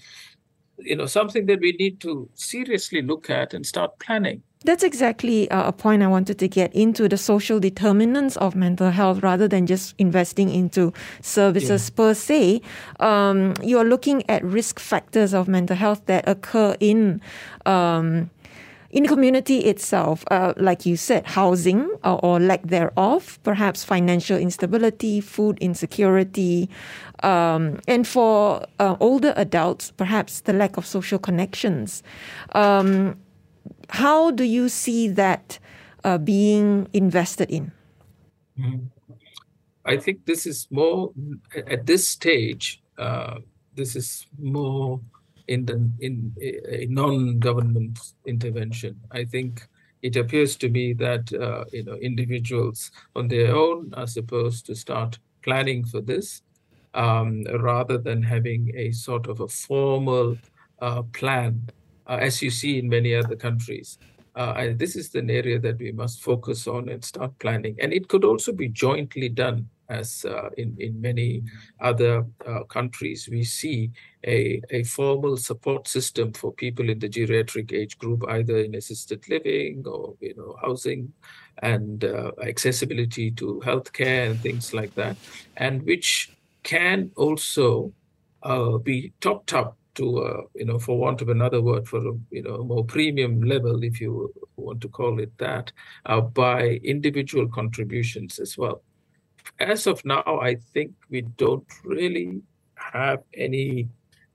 you 0.77 0.95
know 0.95 1.05
something 1.05 1.45
that 1.45 1.59
we 1.59 1.73
need 1.73 1.99
to 2.01 2.29
seriously 2.35 3.01
look 3.01 3.29
at 3.29 3.53
and 3.53 3.65
start 3.65 3.97
planning. 3.99 4.41
That's 4.65 4.83
exactly 4.83 5.49
uh, 5.51 5.69
a 5.69 5.71
point 5.71 6.03
I 6.03 6.07
wanted 6.07 6.37
to 6.39 6.47
get 6.49 6.75
into 6.75 7.07
the 7.07 7.15
social 7.15 7.61
determinants 7.61 8.35
of 8.37 8.55
mental 8.55 8.91
health 8.91 9.23
rather 9.23 9.47
than 9.47 9.65
just 9.65 9.95
investing 9.97 10.49
into 10.49 10.91
services 11.21 11.89
yeah. 11.89 11.95
per 11.95 12.13
se. 12.13 12.61
Um, 12.99 13.53
you're 13.63 13.85
looking 13.85 14.29
at 14.29 14.43
risk 14.43 14.77
factors 14.77 15.33
of 15.33 15.47
mental 15.47 15.77
health 15.77 16.05
that 16.07 16.27
occur 16.27 16.75
in 16.81 17.21
um, 17.65 18.29
in 18.91 19.03
the 19.03 19.09
community 19.09 19.59
itself, 19.59 20.23
uh, 20.31 20.53
like 20.57 20.85
you 20.85 20.97
said, 20.97 21.25
housing 21.25 21.89
or, 22.03 22.23
or, 22.25 22.39
lack 22.39 22.63
thereof, 22.63 23.39
perhaps 23.43 23.83
financial 23.83 24.37
instability, 24.37 25.21
food 25.21 25.57
insecurity, 25.59 26.69
um, 27.21 27.79
and 27.87 28.07
for 28.07 28.65
uh, 28.79 28.95
older 28.99 29.33
adults, 29.35 29.91
perhaps 29.91 30.41
the 30.41 30.53
lack 30.53 30.77
of 30.77 30.85
social 30.85 31.19
connections. 31.19 32.01
Um, 32.53 33.17
how 33.89 34.31
do 34.31 34.43
you 34.43 34.69
see 34.69 35.07
that 35.09 35.59
uh, 36.03 36.17
being 36.17 36.87
invested 36.93 37.49
in? 37.51 37.71
Mm-hmm. 38.59 38.85
I 39.85 39.97
think 39.97 40.25
this 40.25 40.45
is 40.45 40.67
more 40.69 41.11
at 41.55 41.85
this 41.85 42.07
stage. 42.07 42.81
Uh, 42.97 43.39
this 43.75 43.95
is 43.95 44.27
more 44.37 44.99
in 45.49 45.65
the 45.65 45.77
in 45.99 46.33
a, 46.41 46.85
non-government 46.85 47.99
intervention. 48.25 48.99
I 49.11 49.25
think 49.25 49.67
it 50.01 50.15
appears 50.15 50.55
to 50.57 50.69
me 50.69 50.93
that 50.93 51.33
uh, 51.33 51.65
you 51.73 51.83
know 51.83 51.95
individuals 51.95 52.91
on 53.15 53.27
their 53.27 53.55
own 53.55 53.91
are 53.95 54.07
supposed 54.07 54.65
to 54.67 54.75
start 54.75 55.17
planning 55.41 55.83
for 55.83 56.01
this 56.01 56.43
um, 56.93 57.43
rather 57.59 57.97
than 57.97 58.21
having 58.21 58.71
a 58.75 58.91
sort 58.91 59.27
of 59.27 59.39
a 59.39 59.47
formal 59.47 60.37
uh, 60.81 61.01
plan, 61.13 61.67
uh, 62.07 62.19
as 62.21 62.41
you 62.41 62.51
see 62.51 62.79
in 62.79 62.87
many 62.87 63.15
other 63.15 63.35
countries. 63.35 63.97
Uh, 64.35 64.69
this 64.75 64.95
is 64.95 65.13
an 65.15 65.29
area 65.29 65.59
that 65.59 65.79
we 65.79 65.91
must 65.91 66.21
focus 66.21 66.67
on 66.67 66.87
and 66.87 67.03
start 67.03 67.37
planning. 67.39 67.75
And 67.79 67.91
it 67.91 68.07
could 68.07 68.23
also 68.23 68.53
be 68.53 68.69
jointly 68.69 69.27
done 69.27 69.67
as 69.89 70.25
uh, 70.25 70.49
in, 70.57 70.75
in 70.79 71.01
many 71.01 71.43
other 71.81 72.25
uh, 72.47 72.63
countries, 72.63 73.27
we 73.29 73.43
see 73.43 73.91
a, 74.25 74.61
a 74.69 74.83
formal 74.83 75.37
support 75.37 75.87
system 75.87 76.31
for 76.33 76.51
people 76.53 76.89
in 76.89 76.99
the 76.99 77.09
geriatric 77.09 77.73
age 77.73 77.97
group, 77.97 78.23
either 78.29 78.57
in 78.57 78.75
assisted 78.75 79.27
living 79.29 79.83
or 79.85 80.15
you 80.19 80.35
know 80.35 80.55
housing 80.61 81.11
and 81.61 82.03
uh, 82.03 82.31
accessibility 82.43 83.31
to 83.31 83.61
healthcare 83.65 84.29
and 84.29 84.39
things 84.41 84.73
like 84.73 84.93
that, 84.95 85.17
and 85.57 85.81
which 85.83 86.31
can 86.63 87.11
also 87.15 87.91
uh, 88.43 88.77
be 88.77 89.13
topped 89.21 89.53
up 89.53 89.77
to 89.95 90.19
uh, 90.19 90.41
you 90.55 90.65
know 90.65 90.79
for 90.79 90.97
want 90.97 91.21
of 91.21 91.29
another 91.29 91.61
word 91.61 91.87
for 91.87 91.97
a 91.97 92.13
you 92.29 92.43
know 92.43 92.63
more 92.63 92.85
premium 92.85 93.41
level 93.41 93.83
if 93.83 93.99
you 93.99 94.31
want 94.55 94.79
to 94.79 94.87
call 94.87 95.19
it 95.19 95.35
that 95.37 95.71
uh, 96.05 96.21
by 96.21 96.79
individual 96.83 97.47
contributions 97.47 98.39
as 98.39 98.57
well 98.57 98.81
as 99.59 99.87
of 99.87 100.03
now, 100.05 100.23
I 100.41 100.55
think 100.73 100.93
we 101.09 101.21
don't 101.21 101.67
really 101.83 102.41
have 102.75 103.23
any 103.33 103.89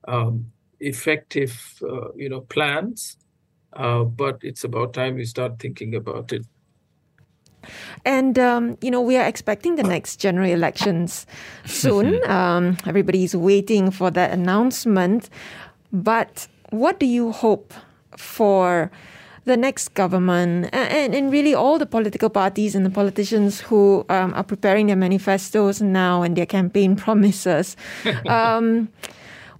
um, 0.07 0.51
effective, 0.79 1.79
uh, 1.81 2.11
you 2.15 2.29
know, 2.29 2.41
plans. 2.41 3.17
Uh, 3.73 4.03
but 4.03 4.37
it's 4.41 4.63
about 4.63 4.93
time 4.93 5.15
we 5.15 5.25
start 5.25 5.59
thinking 5.59 5.95
about 5.95 6.31
it. 6.31 6.45
And 8.05 8.37
um, 8.37 8.77
you 8.81 8.91
know, 8.91 9.01
we 9.01 9.17
are 9.17 9.25
expecting 9.25 9.75
the 9.75 9.83
next 9.83 10.17
general 10.17 10.49
elections 10.49 11.25
soon. 11.65 12.19
um, 12.29 12.77
everybody's 12.85 13.35
waiting 13.35 13.91
for 13.91 14.11
that 14.11 14.31
announcement. 14.31 15.29
But 15.91 16.47
what 16.69 16.99
do 16.99 17.05
you 17.05 17.31
hope 17.31 17.73
for? 18.15 18.91
The 19.45 19.55
next 19.55 19.93
government 19.93 20.69
and, 20.73 21.15
and 21.15 21.31
really 21.31 21.53
all 21.53 21.77
the 21.77 21.85
political 21.85 22.29
parties 22.29 22.75
and 22.75 22.85
the 22.85 22.89
politicians 22.89 23.61
who 23.61 24.05
um, 24.09 24.33
are 24.33 24.43
preparing 24.43 24.87
their 24.87 24.95
manifestos 24.95 25.81
now 25.81 26.23
and 26.23 26.35
their 26.35 26.45
campaign 26.45 26.95
promises. 27.05 27.77
um, 28.27 28.89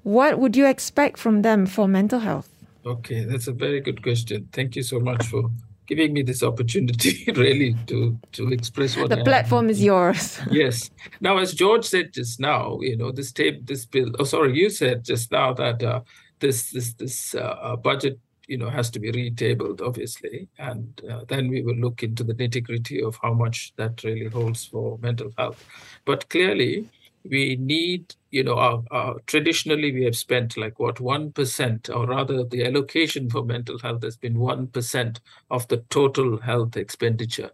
what 0.04 0.40
would 0.40 0.56
you 0.56 0.68
expect 0.68 1.18
from 1.18 1.42
them 1.42 1.66
for 1.66 1.88
mental 1.88 2.20
health? 2.20 2.50
Okay, 2.86 3.24
that's 3.26 3.48
a 3.48 3.52
very 3.52 3.82
good 3.82 4.04
question. 4.04 4.48
Thank 4.52 4.76
you 4.76 4.84
so 4.84 5.00
much 5.00 5.26
for 5.26 5.50
giving 5.88 6.14
me 6.14 6.24
this 6.24 6.44
opportunity 6.44 7.32
really 7.36 7.76
to 7.88 8.18
to 8.32 8.52
express 8.52 8.98
what 8.98 9.10
the 9.10 9.20
I 9.20 9.24
platform 9.24 9.66
am. 9.66 9.70
is 9.70 9.84
yours 9.84 10.40
yes 10.50 10.90
now 11.22 11.38
as 11.38 11.54
george 11.54 11.86
said 11.86 12.12
just 12.14 12.40
now 12.40 12.80
you 12.82 12.98
know 12.98 13.12
this 13.12 13.32
tape 13.32 13.66
this 13.68 13.86
bill 13.86 14.12
oh 14.20 14.24
sorry 14.24 14.58
you 14.58 14.70
said 14.70 15.04
just 15.04 15.32
now 15.32 15.54
that 15.54 15.84
uh, 15.84 16.02
this 16.40 16.72
this 16.72 16.94
this 16.94 17.36
uh, 17.36 17.56
uh 17.62 17.76
budget 17.76 18.20
you 18.48 18.58
know 18.58 18.70
has 18.70 18.90
to 18.90 19.00
be 19.00 19.12
retabled 19.12 19.82
obviously 19.82 20.48
and 20.60 21.02
uh, 21.10 21.22
then 21.28 21.48
we 21.48 21.62
will 21.62 21.76
look 21.76 22.04
into 22.04 22.24
the 22.24 22.34
nitty 22.34 22.64
gritty 22.64 23.02
of 23.02 23.18
how 23.22 23.34
much 23.34 23.74
that 23.76 24.04
really 24.04 24.28
holds 24.28 24.66
for 24.66 24.98
mental 25.00 25.32
health 25.38 25.64
but 26.06 26.30
clearly 26.30 26.88
we 27.30 27.56
need, 27.56 28.16
you 28.32 28.44
know, 28.44 28.58
our, 28.58 28.84
our, 28.92 29.20
traditionally 29.26 29.92
we 29.92 30.04
have 30.06 30.16
spent 30.16 30.58
like 30.58 30.80
what, 30.80 30.98
1%, 30.98 31.96
or 31.96 32.06
rather 32.06 32.44
the 32.44 32.66
allocation 32.66 33.30
for 33.30 33.44
mental 33.44 33.80
health 33.80 34.04
has 34.04 34.16
been 34.16 34.36
1% 34.36 35.20
of 35.50 35.68
the 35.68 35.78
total 35.90 36.40
health 36.40 36.78
expenditure. 36.78 37.52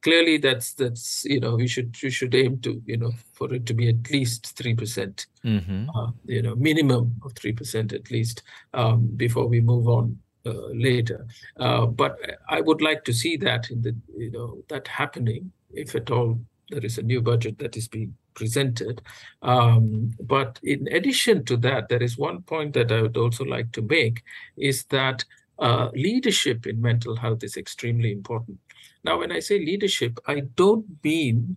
Clearly, 0.00 0.38
that's 0.38 0.74
that's 0.74 1.24
you 1.24 1.40
know 1.40 1.56
we 1.56 1.66
should 1.66 1.96
we 2.00 2.10
should 2.10 2.32
aim 2.32 2.60
to 2.60 2.80
you 2.86 2.96
know 2.96 3.10
for 3.32 3.52
it 3.52 3.66
to 3.66 3.74
be 3.74 3.88
at 3.88 4.08
least 4.12 4.56
three 4.56 4.72
percent, 4.72 5.26
mm-hmm. 5.44 5.90
uh, 5.90 6.12
you 6.24 6.40
know 6.40 6.54
minimum 6.54 7.16
of 7.24 7.32
three 7.32 7.50
percent 7.50 7.92
at 7.92 8.08
least 8.08 8.44
um, 8.74 9.08
before 9.16 9.48
we 9.48 9.60
move 9.60 9.88
on 9.88 10.16
later. 10.44 11.26
Uh, 11.58 11.86
but 11.86 12.18
I 12.48 12.60
would 12.60 12.80
like 12.80 13.04
to 13.04 13.12
see 13.12 13.36
that 13.38 13.70
in 13.70 13.82
the 13.82 13.94
you 14.16 14.30
know 14.30 14.62
that 14.68 14.88
happening 14.88 15.52
if 15.72 15.94
at 15.94 16.10
all 16.10 16.40
there 16.70 16.84
is 16.84 16.98
a 16.98 17.02
new 17.02 17.20
budget 17.20 17.58
that 17.58 17.76
is 17.76 17.88
being 17.88 18.14
presented. 18.34 19.02
Um, 19.42 20.12
but 20.20 20.60
in 20.62 20.86
addition 20.88 21.44
to 21.46 21.56
that, 21.58 21.88
there 21.88 22.02
is 22.02 22.16
one 22.16 22.42
point 22.42 22.74
that 22.74 22.92
I 22.92 23.02
would 23.02 23.16
also 23.16 23.44
like 23.44 23.72
to 23.72 23.82
make 23.82 24.22
is 24.56 24.84
that 24.84 25.24
uh, 25.58 25.88
leadership 25.94 26.66
in 26.66 26.80
mental 26.80 27.16
health 27.16 27.42
is 27.42 27.56
extremely 27.56 28.12
important. 28.12 28.58
Now, 29.02 29.18
when 29.18 29.32
I 29.32 29.40
say 29.40 29.58
leadership, 29.58 30.18
I 30.26 30.40
don't 30.54 30.86
mean 31.02 31.56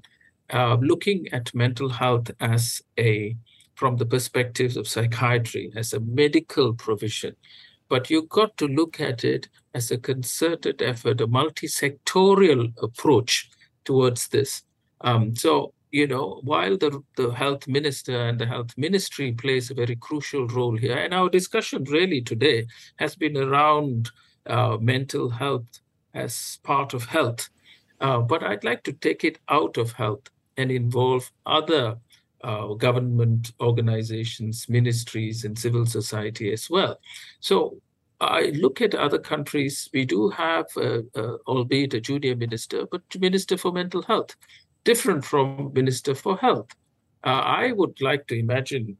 uh, 0.51 0.77
looking 0.81 1.27
at 1.31 1.53
mental 1.53 1.89
health 1.89 2.31
as 2.39 2.81
a 2.97 3.35
from 3.75 3.97
the 3.97 4.05
perspectives 4.05 4.77
of 4.77 4.87
psychiatry 4.87 5.71
as 5.75 5.93
a 5.93 5.99
medical 5.99 6.73
provision 6.73 7.35
but 7.91 8.09
you've 8.09 8.29
got 8.29 8.55
to 8.55 8.67
look 8.69 9.01
at 9.01 9.25
it 9.25 9.49
as 9.73 9.91
a 9.91 9.97
concerted 9.97 10.81
effort, 10.81 11.19
a 11.19 11.27
multi-sectorial 11.27 12.71
approach 12.81 13.51
towards 13.83 14.29
this. 14.29 14.63
Um, 15.01 15.35
so 15.35 15.73
you 15.91 16.07
know, 16.07 16.39
while 16.45 16.77
the, 16.77 17.03
the 17.17 17.31
health 17.31 17.67
minister 17.67 18.17
and 18.17 18.39
the 18.39 18.45
health 18.45 18.71
ministry 18.77 19.33
plays 19.33 19.69
a 19.69 19.73
very 19.73 19.97
crucial 19.97 20.47
role 20.47 20.77
here, 20.77 20.97
and 20.97 21.13
our 21.13 21.29
discussion 21.29 21.83
really 21.83 22.21
today 22.21 22.65
has 22.95 23.13
been 23.13 23.35
around 23.35 24.09
uh, 24.45 24.77
mental 24.79 25.29
health 25.29 25.81
as 26.13 26.59
part 26.63 26.93
of 26.93 27.03
health. 27.03 27.49
Uh, 27.99 28.19
but 28.19 28.41
I'd 28.41 28.63
like 28.63 28.83
to 28.83 28.93
take 28.93 29.25
it 29.25 29.37
out 29.49 29.75
of 29.75 29.91
health 29.91 30.29
and 30.55 30.71
involve 30.71 31.29
other 31.45 31.97
uh, 32.43 32.73
government 32.73 33.51
organizations, 33.59 34.67
ministries, 34.69 35.45
and 35.45 35.57
civil 35.57 35.85
society 35.85 36.51
as 36.51 36.69
well. 36.69 36.99
So 37.39 37.77
I 38.19 38.51
look 38.55 38.81
at 38.81 38.93
other 38.93 39.19
countries, 39.19 39.89
we 39.93 40.05
do 40.05 40.29
have, 40.29 40.65
uh, 40.77 41.01
uh, 41.15 41.37
albeit 41.47 41.93
a 41.93 42.01
junior 42.01 42.35
minister, 42.35 42.85
but 42.85 43.01
minister 43.19 43.57
for 43.57 43.71
mental 43.71 44.01
health 44.03 44.35
different 44.83 45.23
from 45.23 45.71
Minister 45.73 46.15
for 46.15 46.37
Health. 46.37 46.69
Uh, 47.23 47.29
I 47.29 47.71
would 47.71 48.01
like 48.01 48.27
to 48.27 48.39
imagine 48.39 48.97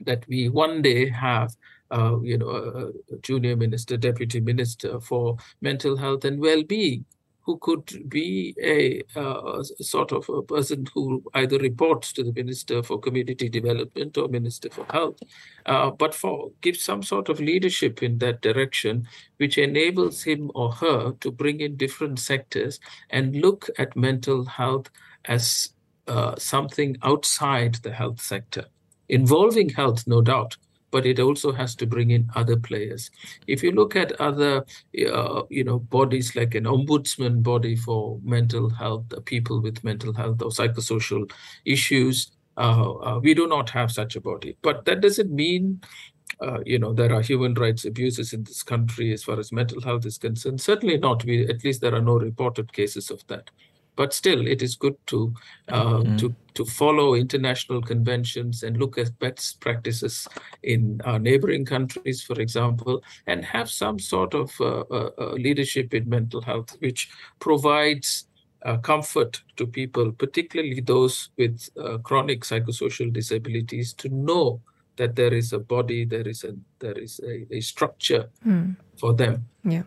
that 0.00 0.24
we 0.28 0.48
one 0.48 0.82
day 0.82 1.08
have, 1.08 1.54
uh, 1.90 2.20
you 2.22 2.38
know, 2.38 2.50
a, 2.50 3.14
a, 3.14 3.18
junior 3.22 3.56
minister, 3.56 3.96
deputy 3.96 4.40
minister 4.40 5.00
for 5.00 5.36
mental 5.60 5.96
health 5.96 6.24
and 6.24 6.40
well-being, 6.40 7.04
who 7.48 7.56
could 7.56 8.10
be 8.10 8.54
a, 8.62 9.02
uh, 9.18 9.62
sort 9.80 10.12
of 10.12 10.28
a 10.28 10.42
person 10.42 10.84
who 10.92 11.24
either 11.32 11.56
reports 11.56 12.12
to 12.12 12.22
the 12.22 12.32
minister 12.34 12.82
for 12.82 13.00
community 13.00 13.48
development 13.48 14.18
or 14.18 14.28
minister 14.28 14.68
for 14.68 14.84
health, 14.90 15.18
uh, 15.64 15.88
but 15.90 16.14
for 16.14 16.50
give 16.60 16.76
some 16.76 17.02
sort 17.02 17.30
of 17.30 17.40
leadership 17.40 18.02
in 18.02 18.18
that 18.18 18.42
direction, 18.42 19.08
which 19.38 19.56
enables 19.56 20.22
him 20.22 20.50
or 20.54 20.70
her 20.72 21.12
to 21.20 21.30
bring 21.30 21.60
in 21.60 21.74
different 21.78 22.18
sectors 22.18 22.80
and 23.08 23.40
look 23.40 23.70
at 23.78 23.96
mental 23.96 24.44
health 24.44 24.90
as 25.24 25.70
uh, 26.06 26.34
something 26.36 26.98
outside 27.02 27.76
the 27.76 27.94
health 27.94 28.20
sector, 28.20 28.66
involving 29.08 29.70
health, 29.70 30.06
no 30.06 30.20
doubt, 30.20 30.58
but 30.90 31.06
it 31.06 31.20
also 31.20 31.52
has 31.52 31.74
to 31.76 31.86
bring 31.86 32.10
in 32.10 32.28
other 32.34 32.56
players. 32.56 33.10
If 33.46 33.62
you 33.62 33.72
look 33.72 33.96
at 33.96 34.12
other, 34.20 34.64
uh, 35.12 35.42
you 35.50 35.64
know, 35.64 35.78
bodies 35.78 36.34
like 36.34 36.54
an 36.54 36.64
ombudsman 36.64 37.42
body 37.42 37.76
for 37.76 38.18
mental 38.22 38.70
health, 38.70 39.04
uh, 39.16 39.20
people 39.20 39.60
with 39.60 39.84
mental 39.84 40.14
health 40.14 40.42
or 40.42 40.50
psychosocial 40.50 41.30
issues, 41.64 42.32
uh, 42.56 42.92
uh, 42.92 43.20
we 43.22 43.34
do 43.34 43.46
not 43.46 43.70
have 43.70 43.92
such 43.92 44.16
a 44.16 44.20
body. 44.20 44.56
But 44.62 44.84
that 44.86 45.00
doesn't 45.00 45.30
mean 45.30 45.80
uh, 46.40 46.58
you 46.64 46.78
know 46.78 46.92
there 46.92 47.12
are 47.12 47.22
human 47.22 47.54
rights 47.54 47.84
abuses 47.84 48.32
in 48.32 48.44
this 48.44 48.62
country 48.62 49.12
as 49.12 49.24
far 49.24 49.38
as 49.38 49.50
mental 49.50 49.80
health 49.80 50.06
is 50.06 50.18
concerned 50.18 50.60
certainly 50.60 50.98
not 50.98 51.24
we 51.24 51.48
at 51.48 51.64
least 51.64 51.80
there 51.80 51.94
are 51.94 52.02
no 52.02 52.18
reported 52.18 52.72
cases 52.72 53.10
of 53.10 53.26
that 53.26 53.50
but 53.98 54.14
still, 54.14 54.46
it 54.46 54.62
is 54.62 54.76
good 54.76 54.96
to 55.08 55.34
uh, 55.68 55.98
mm-hmm. 55.98 56.16
to 56.18 56.34
to 56.54 56.64
follow 56.64 57.14
international 57.14 57.82
conventions 57.82 58.62
and 58.62 58.76
look 58.76 58.96
at 58.96 59.18
best 59.18 59.60
practices 59.60 60.28
in 60.62 61.00
our 61.04 61.18
neighboring 61.18 61.64
countries, 61.64 62.22
for 62.22 62.40
example, 62.40 63.02
and 63.26 63.44
have 63.44 63.68
some 63.68 63.98
sort 63.98 64.34
of 64.34 64.52
uh, 64.60 64.84
uh, 64.98 65.10
uh 65.18 65.32
leadership 65.32 65.92
in 65.94 66.08
mental 66.08 66.40
health, 66.40 66.76
which 66.78 67.10
provides 67.40 68.28
uh, 68.64 68.76
comfort 68.76 69.42
to 69.56 69.66
people, 69.66 70.12
particularly 70.12 70.80
those 70.80 71.30
with 71.36 71.68
uh, 71.76 71.98
chronic 71.98 72.42
psychosocial 72.42 73.12
disabilities, 73.12 73.92
to 73.94 74.08
know 74.10 74.60
that 74.98 75.16
there 75.16 75.32
is 75.32 75.52
a 75.52 75.58
body, 75.58 76.04
there 76.04 76.28
is 76.28 76.44
a 76.44 76.54
there 76.80 76.98
is 76.98 77.20
a, 77.24 77.46
a 77.50 77.60
structure 77.60 78.28
mm. 78.46 78.76
for 78.98 79.14
them. 79.14 79.46
Yeah, 79.64 79.82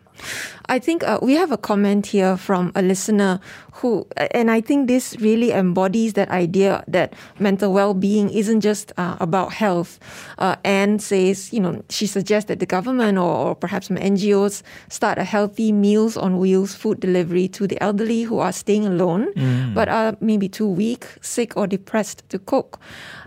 I 0.66 0.78
think 0.78 1.02
uh, 1.02 1.18
we 1.22 1.34
have 1.34 1.50
a 1.50 1.56
comment 1.56 2.06
here 2.06 2.36
from 2.36 2.72
a 2.74 2.82
listener 2.82 3.40
who, 3.72 4.06
and 4.16 4.50
I 4.50 4.60
think 4.60 4.86
this 4.86 5.16
really 5.18 5.50
embodies 5.50 6.12
that 6.12 6.28
idea 6.28 6.84
that 6.86 7.14
mental 7.38 7.72
well-being 7.72 8.30
isn't 8.30 8.60
just 8.60 8.92
uh, 8.96 9.16
about 9.18 9.52
health. 9.52 9.98
Uh, 10.38 10.56
Anne 10.64 10.98
says, 10.98 11.52
you 11.52 11.60
know, 11.60 11.82
she 11.88 12.06
suggests 12.06 12.48
that 12.48 12.60
the 12.60 12.66
government 12.66 13.18
or, 13.18 13.48
or 13.48 13.54
perhaps 13.54 13.88
some 13.88 13.96
NGOs 13.96 14.62
start 14.88 15.18
a 15.18 15.24
healthy 15.24 15.72
meals 15.72 16.16
on 16.16 16.38
wheels 16.38 16.74
food 16.74 17.00
delivery 17.00 17.48
to 17.48 17.66
the 17.66 17.82
elderly 17.82 18.22
who 18.22 18.38
are 18.38 18.52
staying 18.52 18.86
alone, 18.86 19.32
mm. 19.34 19.74
but 19.74 19.88
are 19.88 20.16
maybe 20.20 20.48
too 20.48 20.68
weak, 20.68 21.06
sick, 21.22 21.56
or 21.56 21.66
depressed 21.66 22.22
to 22.28 22.38
cook. 22.38 22.78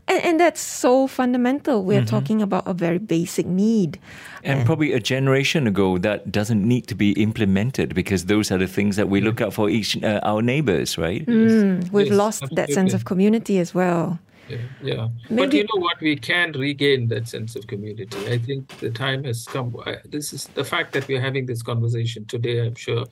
And, 0.08 0.24
and 0.24 0.39
that's 0.39 0.62
so 0.62 1.08
fundamental. 1.08 1.84
We're 1.84 2.01
mm-hmm. 2.01 2.06
talking 2.06 2.41
about 2.41 2.68
a 2.68 2.74
very 2.74 2.99
basic 2.99 3.45
need. 3.45 3.99
And, 4.43 4.60
and, 4.60 4.66
probably 4.66 4.93
a 4.93 4.99
generation 4.99 5.66
ago, 5.66 5.97
that 5.97 6.32
doesn't 6.32 6.64
need 6.64 6.88
to 6.88 6.95
be 6.95 7.12
implemented 7.14 7.95
because 7.95 8.26
those 8.26 8.51
are 8.51 8.58
the 8.58 8.68
things 8.68 8.95
that 8.97 9.10
we 9.10 9.20
look 9.22 9.41
out 9.41 9.53
for 9.53 9.70
each 9.70 10.01
uh, 10.03 10.20
our 10.22 10.41
neighbors, 10.41 10.97
right? 10.97 11.26
Mm, 11.26 11.82
yes. 11.82 11.91
We've 11.91 12.08
yes, 12.08 12.16
lost 12.16 12.43
absolutely. 12.43 12.56
that 12.56 12.74
sense 12.74 12.93
of 12.93 13.06
community 13.06 13.58
as 13.58 13.74
well. 13.74 14.20
Yeah, 14.47 14.58
yeah. 14.84 15.08
but 15.32 15.53
you 15.53 15.64
know 15.64 15.82
what? 15.82 15.99
We 16.01 16.16
can 16.16 16.51
regain 16.51 17.08
that 17.08 17.28
sense 17.28 17.56
of 17.56 17.66
community. 17.66 18.28
I 18.28 18.38
think 18.38 18.78
the 18.78 18.91
time 18.91 19.24
has 19.24 19.45
come. 19.45 19.76
This 20.06 20.34
is 20.34 20.45
the 20.53 20.64
fact 20.64 20.93
that 20.93 21.08
we're 21.08 21.22
having 21.22 21.47
this 21.47 21.64
conversation 21.64 22.26
today. 22.26 22.64
I'm 22.64 22.76
sure 22.76 23.06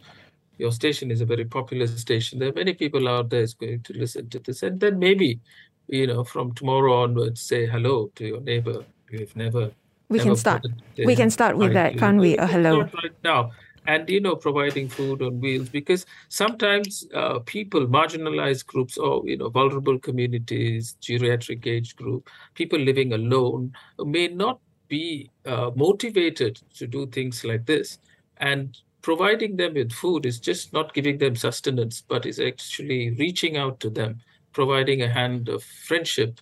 your 0.57 0.71
station 0.71 1.09
is 1.09 1.21
a 1.21 1.25
very 1.25 1.45
popular 1.45 1.87
station. 1.87 2.37
There 2.37 2.49
are 2.49 2.53
many 2.53 2.73
people 2.75 3.07
out 3.07 3.31
there 3.31 3.41
is 3.41 3.55
going 3.55 3.81
to 3.81 3.93
listen 3.93 4.29
to 4.29 4.39
this, 4.39 4.61
and 4.61 4.79
then 4.79 4.99
maybe 4.99 5.39
you 5.87 6.07
know, 6.07 6.23
from 6.23 6.53
tomorrow 6.53 7.03
onwards, 7.03 7.41
say 7.41 7.65
hello 7.65 8.11
to 8.15 8.25
your 8.25 8.41
neighbor 8.41 8.83
you've 9.13 9.35
never. 9.35 9.71
We 10.09 10.17
never 10.17 10.29
can 10.29 10.35
start. 10.35 10.65
We 10.97 11.15
can 11.15 11.29
start 11.29 11.57
with 11.57 11.73
that, 11.73 11.97
can't 11.97 12.19
we? 12.19 12.37
A 12.37 12.45
hello. 12.45 12.81
Right 12.81 13.17
now, 13.23 13.51
and 13.87 14.09
you 14.09 14.21
know, 14.21 14.35
providing 14.35 14.87
food 14.89 15.21
on 15.21 15.39
wheels 15.39 15.69
because 15.69 16.05
sometimes 16.29 17.05
uh, 17.13 17.39
people, 17.39 17.87
marginalized 17.87 18.65
groups, 18.65 18.97
or 18.97 19.23
you 19.25 19.37
know, 19.37 19.49
vulnerable 19.49 19.99
communities, 19.99 20.95
geriatric 21.01 21.65
age 21.65 21.95
group, 21.95 22.29
people 22.53 22.79
living 22.79 23.13
alone, 23.13 23.73
may 23.99 24.27
not 24.27 24.59
be 24.87 25.29
uh, 25.45 25.71
motivated 25.75 26.61
to 26.75 26.85
do 26.85 27.07
things 27.07 27.43
like 27.43 27.65
this, 27.65 27.99
and 28.37 28.77
providing 29.01 29.57
them 29.57 29.73
with 29.73 29.91
food 29.91 30.25
is 30.25 30.39
just 30.39 30.73
not 30.73 30.93
giving 30.93 31.17
them 31.17 31.35
sustenance, 31.35 32.03
but 32.07 32.25
is 32.25 32.39
actually 32.39 33.11
reaching 33.11 33.57
out 33.57 33.79
to 33.79 33.89
them 33.89 34.19
providing 34.53 35.01
a 35.01 35.09
hand 35.09 35.49
of 35.49 35.63
friendship 35.63 36.39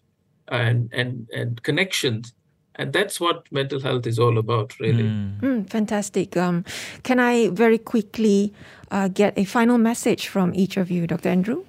and 0.47 0.89
and 0.93 1.27
and 1.33 1.63
connections. 1.63 2.33
And 2.75 2.93
that's 2.93 3.19
what 3.19 3.51
mental 3.51 3.79
health 3.79 4.07
is 4.07 4.17
all 4.17 4.37
about 4.37 4.79
really. 4.79 5.03
Mm. 5.03 5.39
Mm, 5.41 5.69
fantastic. 5.69 6.37
Um, 6.37 6.63
can 7.03 7.19
i 7.19 7.49
very 7.49 7.77
quickly 7.77 8.53
uh, 8.91 9.07
get 9.07 9.37
a 9.37 9.43
final 9.43 9.77
message 9.77 10.27
from 10.27 10.53
each 10.55 10.77
of 10.77 10.89
you 10.91 11.07
dr 11.07 11.27
andrew? 11.27 11.65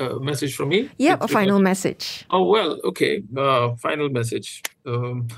A 0.00 0.20
message 0.20 0.54
from 0.54 0.68
me? 0.68 0.90
Yeah 0.98 1.16
a 1.20 1.28
final 1.28 1.60
message. 1.60 2.24
Oh 2.30 2.44
well 2.44 2.78
okay. 2.84 3.22
Uh, 3.36 3.74
final 3.76 4.08
message. 4.08 4.62
Um, 4.86 5.28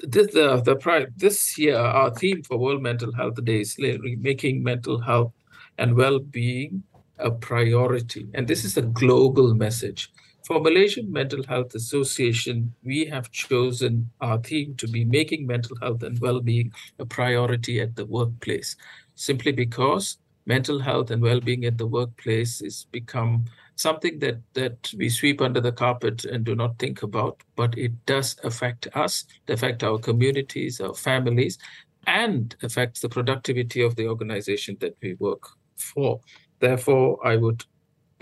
this 0.00 0.32
the 0.32 0.60
the 0.62 1.08
this 1.16 1.58
year 1.58 1.76
our 1.76 2.10
theme 2.10 2.42
for 2.42 2.56
world 2.58 2.82
mental 2.82 3.12
health 3.12 3.42
day 3.44 3.60
is 3.60 3.76
making 3.78 4.62
mental 4.62 5.00
health 5.00 5.32
and 5.78 5.94
well-being 5.94 6.82
a 7.18 7.30
priority. 7.30 8.28
And 8.34 8.46
this 8.46 8.64
is 8.64 8.76
a 8.76 8.82
global 8.82 9.54
message. 9.54 10.10
For 10.46 10.60
Malaysian 10.60 11.12
Mental 11.12 11.44
Health 11.44 11.74
Association, 11.74 12.72
we 12.82 13.04
have 13.06 13.30
chosen 13.30 14.10
our 14.20 14.38
theme 14.38 14.74
to 14.76 14.88
be 14.88 15.04
making 15.04 15.46
mental 15.46 15.76
health 15.80 16.02
and 16.02 16.18
well 16.20 16.40
being 16.40 16.72
a 16.98 17.04
priority 17.04 17.80
at 17.80 17.96
the 17.96 18.06
workplace, 18.06 18.76
simply 19.14 19.52
because 19.52 20.18
mental 20.48 20.80
health 20.80 21.10
and 21.10 21.22
well-being 21.22 21.66
at 21.66 21.76
the 21.76 21.86
workplace 21.86 22.62
is 22.62 22.86
become 22.90 23.44
something 23.76 24.18
that 24.18 24.38
that 24.54 24.90
we 24.96 25.08
sweep 25.08 25.40
under 25.40 25.60
the 25.60 25.70
carpet 25.70 26.24
and 26.24 26.42
do 26.44 26.54
not 26.56 26.78
think 26.78 27.02
about 27.02 27.42
but 27.54 27.76
it 27.78 27.92
does 28.06 28.34
affect 28.42 28.88
us 28.94 29.24
affect 29.48 29.84
our 29.84 29.98
communities 29.98 30.80
our 30.80 30.94
families 30.94 31.58
and 32.06 32.56
affects 32.62 33.00
the 33.00 33.08
productivity 33.08 33.82
of 33.82 33.94
the 33.96 34.08
organization 34.08 34.76
that 34.80 34.96
we 35.02 35.14
work 35.14 35.42
for 35.76 36.18
therefore 36.60 37.18
i 37.26 37.36
would 37.36 37.64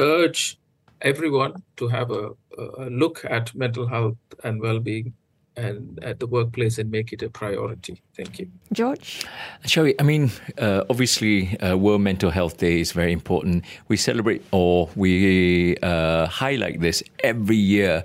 urge 0.01 0.59
everyone 1.03 1.62
to 1.76 1.89
have 1.89 2.11
a, 2.11 2.30
a 2.78 2.91
look 2.91 3.24
at 3.24 3.55
mental 3.55 3.87
health 3.87 4.16
and 4.45 4.61
well-being 4.61 5.14
and 5.57 5.99
at 6.03 6.20
the 6.20 6.26
workplace 6.26 6.78
and 6.78 6.91
make 6.91 7.12
it 7.12 7.22
a 7.22 7.30
priority. 7.30 8.03
Thank 8.16 8.38
you. 8.38 8.48
George? 8.72 9.26
Shall 9.66 9.90
I 9.98 10.02
mean, 10.02 10.30
uh, 10.58 10.84
obviously, 10.88 11.58
uh, 11.60 11.76
World 11.76 12.00
Mental 12.00 12.30
Health 12.30 12.56
Day 12.56 12.80
is 12.80 12.92
very 12.92 13.12
important. 13.12 13.64
We 13.88 13.96
celebrate 13.96 14.42
or 14.52 14.88
we 14.96 15.76
uh, 15.82 16.26
highlight 16.26 16.80
this 16.80 17.02
every 17.22 17.56
year. 17.56 18.04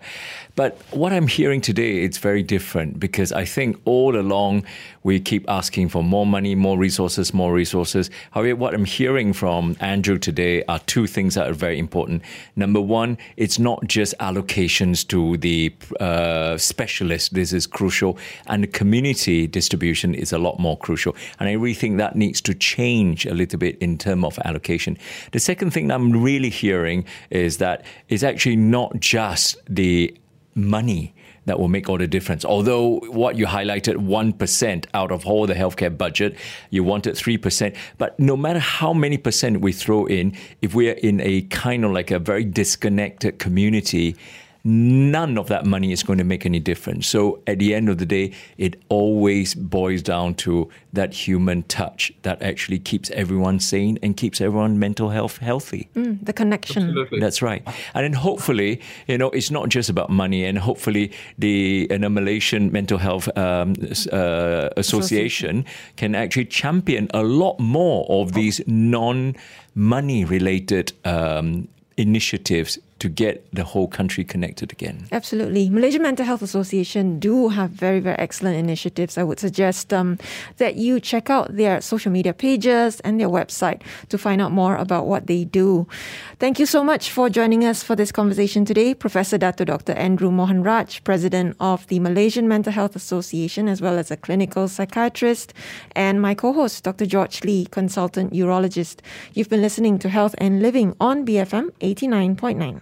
But 0.56 0.78
what 0.92 1.14
I'm 1.14 1.28
hearing 1.28 1.62
today, 1.62 2.04
it's 2.04 2.18
very 2.18 2.44
different 2.44 3.00
because 3.00 3.32
I 3.32 3.46
think 3.46 3.80
all 3.86 4.20
along 4.20 4.66
we 5.04 5.20
keep 5.20 5.50
asking 5.50 5.90
for 5.90 6.04
more 6.04 6.26
money, 6.26 6.56
more 6.56 6.78
resources, 6.78 7.34
more 7.34 7.54
resources. 7.54 8.10
However, 8.32 8.58
what 8.58 8.74
I'm 8.74 8.86
hearing 8.86 9.32
from 9.34 9.78
Andrew 9.80 10.18
today 10.18 10.64
are 10.66 10.80
two 10.80 11.08
things 11.08 11.36
that 11.36 11.50
are 11.50 11.54
very 11.54 11.80
important. 11.80 12.22
Number 12.56 12.82
one, 12.82 13.18
it's 13.38 13.60
not 13.60 13.88
just 13.88 14.14
allocations 14.20 15.08
to 15.08 15.38
the 15.38 15.74
uh, 16.00 16.58
specialists. 16.58 17.30
This 17.30 17.54
is 17.54 17.66
crucial. 17.66 18.18
And 18.48 18.64
the 18.64 18.68
community 18.68 19.48
distribution 19.48 20.01
is 20.04 20.34
a 20.34 20.38
lot 20.38 20.60
more 20.60 20.78
crucial. 20.78 21.16
And 21.40 21.50
I 21.50 21.54
really 21.54 21.74
think 21.74 21.98
that 21.98 22.16
needs 22.16 22.42
to 22.42 22.54
change 22.54 23.26
a 23.26 23.34
little 23.34 23.60
bit 23.60 23.78
in 23.80 23.98
terms 23.98 24.26
of 24.26 24.40
allocation. 24.46 24.98
The 25.32 25.40
second 25.40 25.72
thing 25.72 25.92
I'm 25.92 26.12
really 26.24 26.50
hearing 26.50 27.06
is 27.30 27.58
that 27.58 27.86
it's 28.10 28.24
actually 28.24 28.56
not 28.58 29.00
just 29.00 29.58
the 29.70 30.16
money 30.56 31.14
that 31.46 31.60
will 31.60 31.68
make 31.68 31.90
all 31.90 31.98
the 31.98 32.08
difference. 32.08 32.46
Although 32.46 33.00
what 33.08 33.36
you 33.36 33.46
highlighted, 33.48 33.96
1% 33.96 34.86
out 34.94 35.12
of 35.12 35.26
all 35.26 35.48
the 35.48 35.56
healthcare 35.56 35.96
budget, 35.96 36.36
you 36.70 36.84
wanted 36.84 37.16
3%. 37.16 37.76
But 37.98 38.20
no 38.20 38.38
matter 38.38 38.60
how 38.60 38.94
many 38.94 39.18
percent 39.18 39.62
we 39.62 39.72
throw 39.72 40.06
in, 40.06 40.38
if 40.62 40.76
we're 40.76 40.94
in 40.94 41.20
a 41.22 41.42
kind 41.44 41.84
of 41.84 41.92
like 41.92 42.12
a 42.12 42.20
very 42.20 42.46
disconnected 42.46 43.40
community, 43.40 44.16
none 44.64 45.38
of 45.38 45.48
that 45.48 45.66
money 45.66 45.92
is 45.92 46.04
going 46.04 46.18
to 46.20 46.24
make 46.24 46.46
any 46.46 46.60
difference. 46.60 47.08
So 47.08 47.40
at 47.48 47.60
the 47.60 47.74
end 47.74 47.90
of 47.90 47.98
the 47.98 48.06
day, 48.06 48.34
it 48.58 48.82
always 48.90 49.56
boils 49.56 50.02
down 50.02 50.36
to 50.36 50.70
that 50.94 51.14
human 51.14 51.64
touch 51.64 52.12
that 52.22 52.42
actually 52.42 52.80
keeps 52.80 53.10
everyone 53.12 53.60
sane 53.60 53.98
and 54.04 54.16
keeps 54.16 54.42
everyone 54.42 54.78
mental 54.78 55.10
health 55.10 55.38
healthy. 55.38 55.90
Mm, 55.96 56.24
the 56.24 56.34
connection. 56.34 56.84
Absolutely. 56.84 57.20
That's 57.20 57.42
right. 57.42 57.64
And 57.94 58.04
then 58.04 58.14
hopefully, 58.14 58.82
you 59.08 59.18
know, 59.18 59.30
it's 59.32 59.52
not 59.52 59.70
just 59.70 59.90
about 59.90 60.10
money. 60.10 60.46
And 60.46 60.58
hopefully, 60.58 61.12
the 61.38 61.88
uh, 61.90 62.10
Malaysian 62.10 62.72
Mental 62.72 62.98
Health 62.98 63.36
um, 63.38 63.74
uh, 64.12 64.70
Association 64.78 65.66
can 65.96 66.14
actually 66.14 66.46
champion 66.46 67.08
a 67.14 67.24
lot 67.24 67.60
more 67.60 68.06
of 68.10 68.34
these 68.34 68.62
non-money 68.68 70.26
related 70.26 70.94
um, 71.06 71.68
initiatives 71.98 72.78
to 73.02 73.10
get 73.10 73.44
the 73.52 73.64
whole 73.64 73.88
country 73.88 74.24
connected 74.24 74.72
again. 74.72 75.08
Absolutely. 75.12 75.72
Malaysian 75.72 76.04
Mental 76.04 76.24
Health 76.24 76.44
Association 76.44 77.18
do 77.18 77.50
have 77.50 77.72
very, 77.72 78.00
very 78.00 78.16
excellent 78.20 78.58
initiatives. 78.58 79.18
I 79.18 79.24
would 79.24 79.40
suggest 79.40 79.92
um, 79.92 80.20
that 80.58 80.76
you 80.76 81.00
check 81.00 81.28
out 81.28 81.58
their 81.58 81.82
social 81.82 82.12
media 82.12 82.32
pages 82.32 83.00
and 83.00 83.20
their 83.20 83.28
website 83.28 83.82
to 84.10 84.20
find 84.20 84.40
out 84.40 84.52
more 84.52 84.76
about 84.76 85.08
what 85.08 85.26
they 85.26 85.46
do. 85.46 85.88
Thank 86.38 86.60
you 86.60 86.68
so 86.68 86.84
much 86.84 87.10
for 87.10 87.28
joining 87.28 87.66
us 87.66 87.82
for 87.82 87.96
this 87.96 88.12
conversation 88.12 88.66
today, 88.66 88.94
Professor 88.94 89.40
Dato 89.40 89.66
Dr. 89.66 89.94
Andrew 89.94 90.30
Mohanraj, 90.30 91.04
President 91.04 91.56
of 91.60 91.88
the 91.88 92.00
Malaysian 92.00 92.48
Mental 92.48 92.72
Health 92.72 92.96
Association, 92.96 93.68
as 93.68 93.82
well 93.82 93.98
as 93.98 94.12
a 94.12 94.18
clinical 94.18 94.68
psychiatrist, 94.68 95.56
and 95.96 96.22
my 96.22 96.36
co 96.36 96.54
host, 96.54 96.84
Dr. 96.84 97.08
George 97.08 97.44
Lee, 97.44 97.66
consultant 97.66 98.32
urologist. 98.32 99.00
You've 99.34 99.50
been 99.50 99.64
listening 99.64 99.98
to 100.00 100.10
Health 100.10 100.36
and 100.38 100.62
Living 100.62 100.96
on 101.00 101.26
BFM 101.26 101.72
89.9. 101.82 102.82